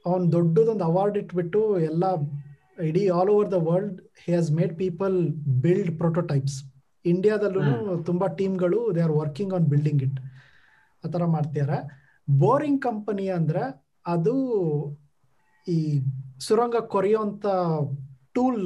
ಅವನ್ 0.06 0.26
ದೊಡ್ಡದೊಂದು 0.38 0.86
ಅವಾರ್ಡ್ 0.92 1.18
ಇಟ್ಬಿಟ್ಟು 1.22 1.62
ಎಲ್ಲ 1.90 2.06
ಇಡೀ 2.78 3.10
all 3.10 3.30
over 3.30 3.52
the 3.52 3.54
world 3.54 4.02
he 4.20 4.32
has 4.32 4.52
made 4.52 4.78
people 4.78 5.32
build 5.62 5.98
prototypes 5.98 6.58
ಇಂಡಿಯಾದಲ್ಲೂ 7.06 7.62
ತುಂಬಾ 8.04 8.28
ಟೀಮ್ಗಳು 8.28 8.96
they 8.96 9.02
are 9.02 9.12
working 9.12 9.54
on 9.54 9.66
building 9.66 10.04
it 10.04 10.20
ಆ 11.04 11.10
ಥರ 11.10 11.26
ಮಾಡ್ತಿದ್ದಾರೆ 11.26 11.78
ಬೋರಿಂಗ್ 12.28 12.82
ಕಂಪನಿ 12.82 13.28
ಅಂದ್ರೆ 13.30 13.64
ಅದು 14.06 14.34
ಈ 15.68 16.02
ಸುರಂಗ 16.40 16.76
ಕೊರೆಯುವಂತ 16.76 17.46
ಟೂಲ್ 18.32 18.64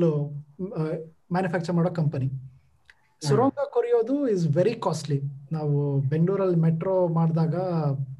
ಮ್ಯಾನುಫ್ಯಾಕ್ಚರ್ 1.31 1.75
ಮಾಡೋ 1.75 1.89
ಕಂಪನಿ 1.89 2.27
ಸುರಂಗ 3.21 3.59
ಕೊರೆಯೋದು 3.73 4.27
ಇಸ್ 4.27 4.47
ವೆರಿ 4.57 4.73
ಕಾಸ್ಟ್ಲಿ 4.81 5.17
ನಾವು 5.51 5.99
ಬೆಂಗಳೂರಲ್ಲಿ 6.01 6.55
ಮೆಟ್ರೋ 6.55 7.07
ಮಾಡಿದಾಗ 7.07 7.55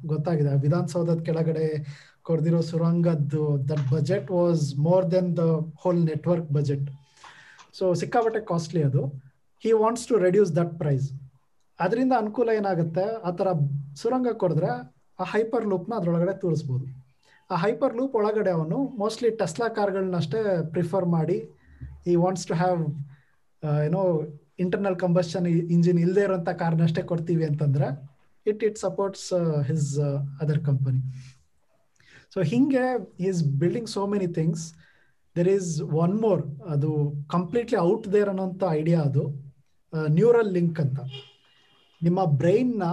ಗೊತ್ತಾಗಿದೆ. 0.06 0.54
ವಿಧಾನಸೌಧದ 0.54 1.20
ಕೆಳಗಡೆ 1.20 1.66
ಕೊರೆದಿರೋ 2.26 2.60
ಸುರಂಗದ್ದು 2.70 3.44
that 3.70 3.84
budget 3.94 4.28
was 4.38 4.64
more 4.86 5.06
than 5.14 5.30
the 5.40 5.44
whole 5.82 6.00
network 6.10 6.48
budget 6.58 6.86
so 7.78 7.84
ಸಿಕ್ಕಾಪಟ್ಟೆ 8.00 8.40
ಕಾಸ್ಟ್ಲಿ 8.50 8.82
ಅದು. 8.88 9.02
He 9.64 9.70
wants 9.82 10.06
to 10.10 10.14
reduce 10.26 10.50
that 10.58 10.74
price 10.82 11.06
ಅದರಿಂದ 11.78 12.12
ಅನುಕೂಲ 12.22 12.50
ಏನಾಗುತ್ತೆ? 12.60 13.04
ಆ 13.28 13.30
ಥರ 13.38 13.48
ಸುರಂಗ 14.00 14.28
ಕೊಡಿದ್ರೆ 14.42 14.70
ಆ 15.22 15.26
ಹೈಪರ್ 15.32 15.66
ಲೂಪ್ನ 15.70 15.92
ಅದರೊಳಗಡೆ 16.00 16.34
ತೋರಿಸ್ಬೋದು. 16.44 16.86
ಆ 17.50 17.56
ಹೈಪರ್ 17.64 17.94
ಲೂಪ್ 17.98 18.14
ಒಳಗಡೆ 18.20 18.50
ಅವನು 18.58 18.78
ಮೋಸ್ಟ್ಲಿ 19.02 19.30
ಟೆಸ್ಲಾ 19.40 19.66
ಕಾರ್ಗಳನ್ನಷ್ಟೇ 19.78 20.40
ಪ್ರಿಫರ್ 20.74 21.06
ಮಾಡಿ. 21.16 21.38
ಈ 22.10 22.14
ವಾಂಟ್ಸ್ 22.24 22.46
ಟು 22.50 22.54
ಹ್ಯಾವ್ 22.62 22.80
ಏನೋ 23.86 24.00
ಇಂಟರ್ನಲ್ 24.64 24.96
ಕಂಬಸ್ಟನ್ 25.02 25.46
ಇಂಜಿನ್ 25.74 26.00
ಇಲ್ಲದೆ 26.04 26.22
ಇರೋಂಥ 26.28 26.50
ಕಾರ್ನಷ್ಟೇ 26.62 27.02
ಕೊಡ್ತೀವಿ 27.10 27.44
ಅಂತಂದ್ರೆ 27.50 27.88
it 28.46 28.62
it 28.68 28.78
supports 28.86 29.28
his 29.68 29.88
other 30.42 30.60
company 30.68 31.00
so 32.34 32.40
ಹಿಂಗೆ 32.52 32.84
is 33.28 33.40
building 33.62 33.88
so 33.88 34.02
many 34.06 34.28
things 34.38 34.64
there 35.36 35.48
is 35.48 35.70
one 36.04 36.14
more 36.22 36.42
ಅದು 36.74 36.90
ಕಂಪ್ಲೀಟ್ಲಿ 37.28 37.78
ಔಟ್ 37.78 38.06
ದೇರ್ 38.12 38.28
ಅನ್ನೋಂಥ 38.28 38.62
ಐಡಿಯಾ 38.70 39.00
ಅದು. 39.00 39.24
ನ್ಯೂರಲ್ 40.08 40.50
ಲಿಂಕ್ 40.52 40.80
ಅಂತ. 40.80 41.00
ನಿಮ್ಮ 42.02 42.20
ಬ್ರೈನ್ನ 42.24 42.84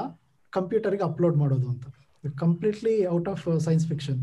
ಕಂಪ್ಯೂಟರ್ಗೆ 0.49 1.03
ಅಪ್ಲೋಡ್ 1.03 1.37
ಮಾಡೋದು 1.37 1.67
ಅಂತ. 1.69 1.85
Completely 2.37 2.95
out 3.07 3.29
of 3.29 3.43
science 3.59 3.85
fiction 3.87 4.19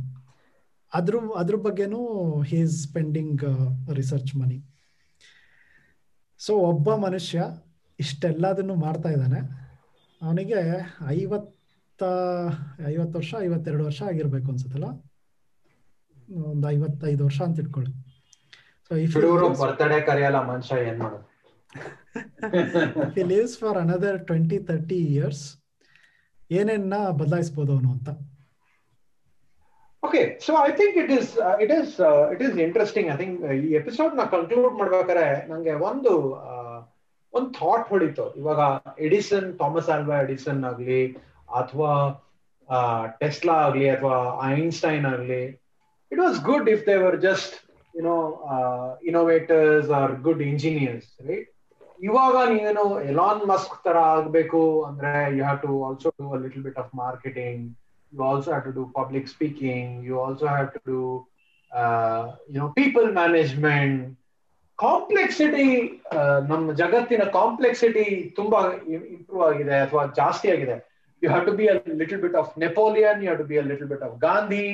ಅದ್ರ 0.93 1.17
ಅದ್ರ 1.37 1.57
ಬಗ್ಗೆನೂ 1.57 2.01
he 2.43 2.57
is 2.57 2.77
spending 2.89 3.43
research 3.95 4.33
money 4.37 4.59
so 6.41 6.53
ಒಬ್ಬ 6.71 6.95
ಮನುಷ್ಯ 7.07 7.45
ಇಷ್ಟೆಲ್ಲದನ್ನು 8.01 8.75
ಮಾಡ್ತಾ 8.75 9.11
ಇದ್ದಾನೆ. 9.11 9.41
ಅವನಿಗೆ 10.23 10.61
ಐವತ್ತ 11.07 11.56
ಐವತ್ತು 12.89 13.19
ವರ್ಷ 13.19 13.35
ಐವತ್ತೆರಡು 13.41 13.85
ವರ್ಷ 13.85 14.03
ಆಗಿರ್ಬೇಕು 14.03 14.49
ಅನ್ಸುತ್ತಲ್ಲ? 14.53 14.89
ಒಂದು 16.53 16.69
ಐವತ್ತೈದು 16.69 17.25
ವರ್ಷ 17.25 17.41
ಅಂತ 17.43 17.59
ಇಟ್ಕೊಳ್ಳಿ. 17.59 17.93
ಸೊ 18.91 18.95
ಇಫ್ 19.05 19.17
ಬರ್ತಡೇ 19.63 20.01
ಕರೆಯಲ್ಲ 20.01 20.41
ಮನುಷ್ಯ 20.53 20.89
ಏನ್ 20.91 20.99
ಮಾಡೋದು? 20.99 21.25
He 23.17 23.25
lives 23.25 23.57
for 23.57 23.73
another 23.79 24.13
20 24.19 24.59
30 24.69 24.99
years 25.17 25.41
ಏನೇನ್ನ 26.51 26.97
ಬದಲಾಯಿಸಬಹುದು 27.11 27.73
ಅವನು 27.77 27.89
ಅಂತ? 27.93 28.09
Okay 30.03 30.39
so 30.47 30.53
I 30.69 30.73
think 30.73 30.97
it 31.03 31.11
is 31.11 31.31
it 31.63 31.73
is 31.73 31.95
it 32.33 32.43
is 32.43 32.59
interesting 32.59 33.09
I 33.11 33.17
think 33.17 33.41
ಈ 33.55 33.71
ಎಪಿಸೋಡ್ನ 33.75 34.25
ಕನ್ಕ್ಲೂಡ್ 34.35 34.75
ಮಾಡ್ಬೇಕಾದ್ರೆ 34.81 35.25
ನಂಗೆ 35.51 35.75
ಒಂದು 35.89 36.13
ಒಂದು 37.35 37.51
ಥಾಟ್ 37.59 37.89
ಹೊಡಿತು 37.89 38.27
ಇವಾಗ 38.41 38.61
ಎಡಿಸನ್ 38.99 39.59
ಥಾಮಸ್ 39.59 39.89
ಆಲ್ವಾ 39.89 40.17
ಎಡಿಸನ್ 40.23 40.65
ಆಗ್ಲಿ 40.65 41.01
ಅಥವಾ 41.49 41.93
ಟೆಸ್ಲಾ 43.21 43.55
ಆಗಲಿ 43.67 43.89
ಅಥವಾ 43.91 44.17
ಐನ್ಸ್ಟೈನ್ 44.53 45.07
ಆಗಲಿ 45.07 45.43
it 46.13 46.21
was 46.21 46.39
good 46.45 46.69
if 46.69 46.87
they 46.87 46.97
were 46.97 47.19
just 47.21 47.55
you know 47.95 48.17
innovators 49.03 49.91
are 49.91 50.15
good 50.27 50.43
engineers 50.43 51.11
right 51.29 51.51
ಇವಾಗ 51.99 52.37
ನೀವೇನು 52.49 52.85
ಎಲಾನ್ 53.03 53.43
ಮಸ್ಕ್ 53.49 53.85
ತರ 53.85 53.97
ಆಗ್ಬೇಕು 54.15 54.61
ಅಂದ್ರೆ 54.85 55.13
you 55.37 55.43
have 55.45 55.61
to 55.63 55.85
also 55.85 56.11
do 56.19 56.27
a 56.33 56.41
little 56.43 56.63
bit 56.63 56.79
of 56.79 56.91
marketing 56.95 57.63
you 58.13 58.25
also 58.25 58.51
have 58.51 58.65
to 58.65 58.73
do 58.73 58.85
public 58.99 59.29
speaking 59.29 60.05
you 60.07 60.17
also 60.25 60.47
have 60.47 60.69
to 60.71 60.81
do 60.87 61.01
you know 62.55 62.69
people 62.81 63.13
management 63.13 64.03
complexity 64.79 65.69
ನಮ್ಮ 66.49 66.73
ಜಗತ್ತಿನ 66.73 67.25
complexity 67.33 68.07
ತುಂಬಾ 68.37 68.59
improve 69.15 69.45
ಆಗಿದೆ 69.49 69.77
ಅಥವಾ 69.79 70.07
ಜಾಸ್ತಿ 70.17 70.51
ಆಗಿದೆ. 70.51 70.77
you 71.26 71.30
have 71.30 71.46
to 71.46 71.54
be 71.60 71.68
a 71.68 71.76
little 72.02 72.22
bit 72.22 72.38
of 72.42 72.52
Napoleon 72.66 73.20
you 73.24 73.28
have 73.30 73.42
to 73.44 73.48
be 73.52 73.58
a 73.58 73.66
little 73.72 73.90
bit 73.94 74.04
of 74.04 74.16
Gandhi 74.28 74.66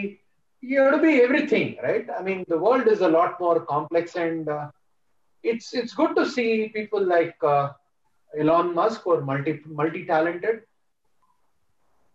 you 0.64 0.76
have 0.78 0.92
to 0.96 1.02
be 1.06 1.14
everything 1.26 1.74
right 1.88 2.10
I 2.20 2.22
mean 2.30 2.44
the 2.54 2.58
world 2.66 2.90
is 2.96 3.04
a 3.10 3.12
lot 3.18 3.36
more 3.46 3.60
complex 3.74 4.18
and 4.26 4.50
it's 5.44 5.72
it's 5.76 5.96
good 5.96 6.16
to 6.16 6.26
see 6.38 6.46
people 6.78 7.06
like 7.16 7.44
Elon 8.34 8.72
Musk 8.76 9.06
or 9.08 9.20
multi 9.22 9.52
multi 9.80 10.02
talented 10.06 10.58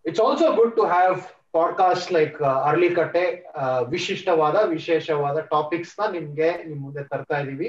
it's 0.04 0.20
also 0.20 0.48
good 0.56 0.74
to 0.80 0.86
have 0.96 1.20
podcast 1.54 2.10
like 2.12 2.36
early 2.68 2.88
ಕಟ್ಟೆ 2.94 3.22
ವಿಶಿಷ್ಟವಾದ 3.88 4.56
ವಿಶೇಷವಾದ 4.68 5.38
topics 5.50 5.92
ನ 5.98 6.04
ನಿಮ್ಗೆ 6.12 6.48
ನಿಮ್ 6.68 6.78
ಮುಂದೆ 6.80 7.02
ತರ್ತಾ 7.10 7.38
ಇದೀವಿ 7.38 7.68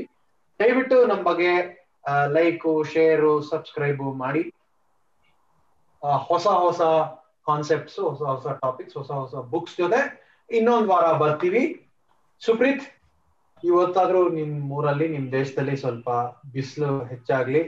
ದಯವಿಟ್ಟು 0.59 0.97
ನಮ್ಮ 1.07 1.23
ಬಗ್ಗೆ 1.29 1.51
ಲೈಕು 2.37 2.73
ಶೇರು 2.93 3.31
ಸಬ್ಸ್ಕ್ರೈಬ್ 3.49 4.03
ಮಾಡಿ 4.17 4.43
ಹೊಸ 6.02 6.46
ಹೊಸ 6.46 6.80
ಕಾನ್ಸೆಪ್ಟ್ಸ್ 7.46 7.98
ಹೊಸ 7.98 8.22
ಹೊಸ 8.22 8.46
ಟಾಪಿಕ್ಸ್ 8.46 8.96
ಹೊಸ 8.96 9.10
ಹೊಸ 9.10 9.34
ಬುಕ್ಸ್ 9.34 9.76
ಜೊತೆ 9.78 10.00
ಇನ್ನೊಂದು 10.50 10.88
ವಾರ 10.88 11.12
ಬರ್ತೀವಿ 11.12 11.90
ಸುಪ್ರೀತ್ 12.40 12.82
ಇವತ್ತಾದ್ರೂ 13.64 14.28
ನಿಮ್ 14.28 14.72
ಊರಲ್ಲಿ 14.72 15.08
ನಿಮ್ 15.08 15.32
ದೇಶದಲ್ಲಿ 15.32 15.76
ಸ್ವಲ್ಪ 15.76 16.10
ಬಿಸಿಲು 16.52 17.04
ಹೆಚ್ಚಾಗ್ಲಿ 17.04 17.62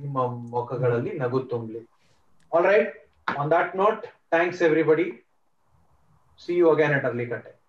ನಿಮ್ಮ 0.00 0.26
ಮುಖಗಳಲ್ಲಿ 0.26 1.18
ನಗು 1.18 1.40
ತುಂಬಲಿ 1.40 1.90
all 2.56 2.64
right 2.64 3.02
on 3.28 3.48
note 3.48 3.74
note, 3.74 4.08
thanks 4.30 4.60
everybody. 4.60 5.12
See 6.40 6.54
you 6.54 6.70
again 6.70 6.92
at 6.92 7.04
Arlikate. 7.04 7.61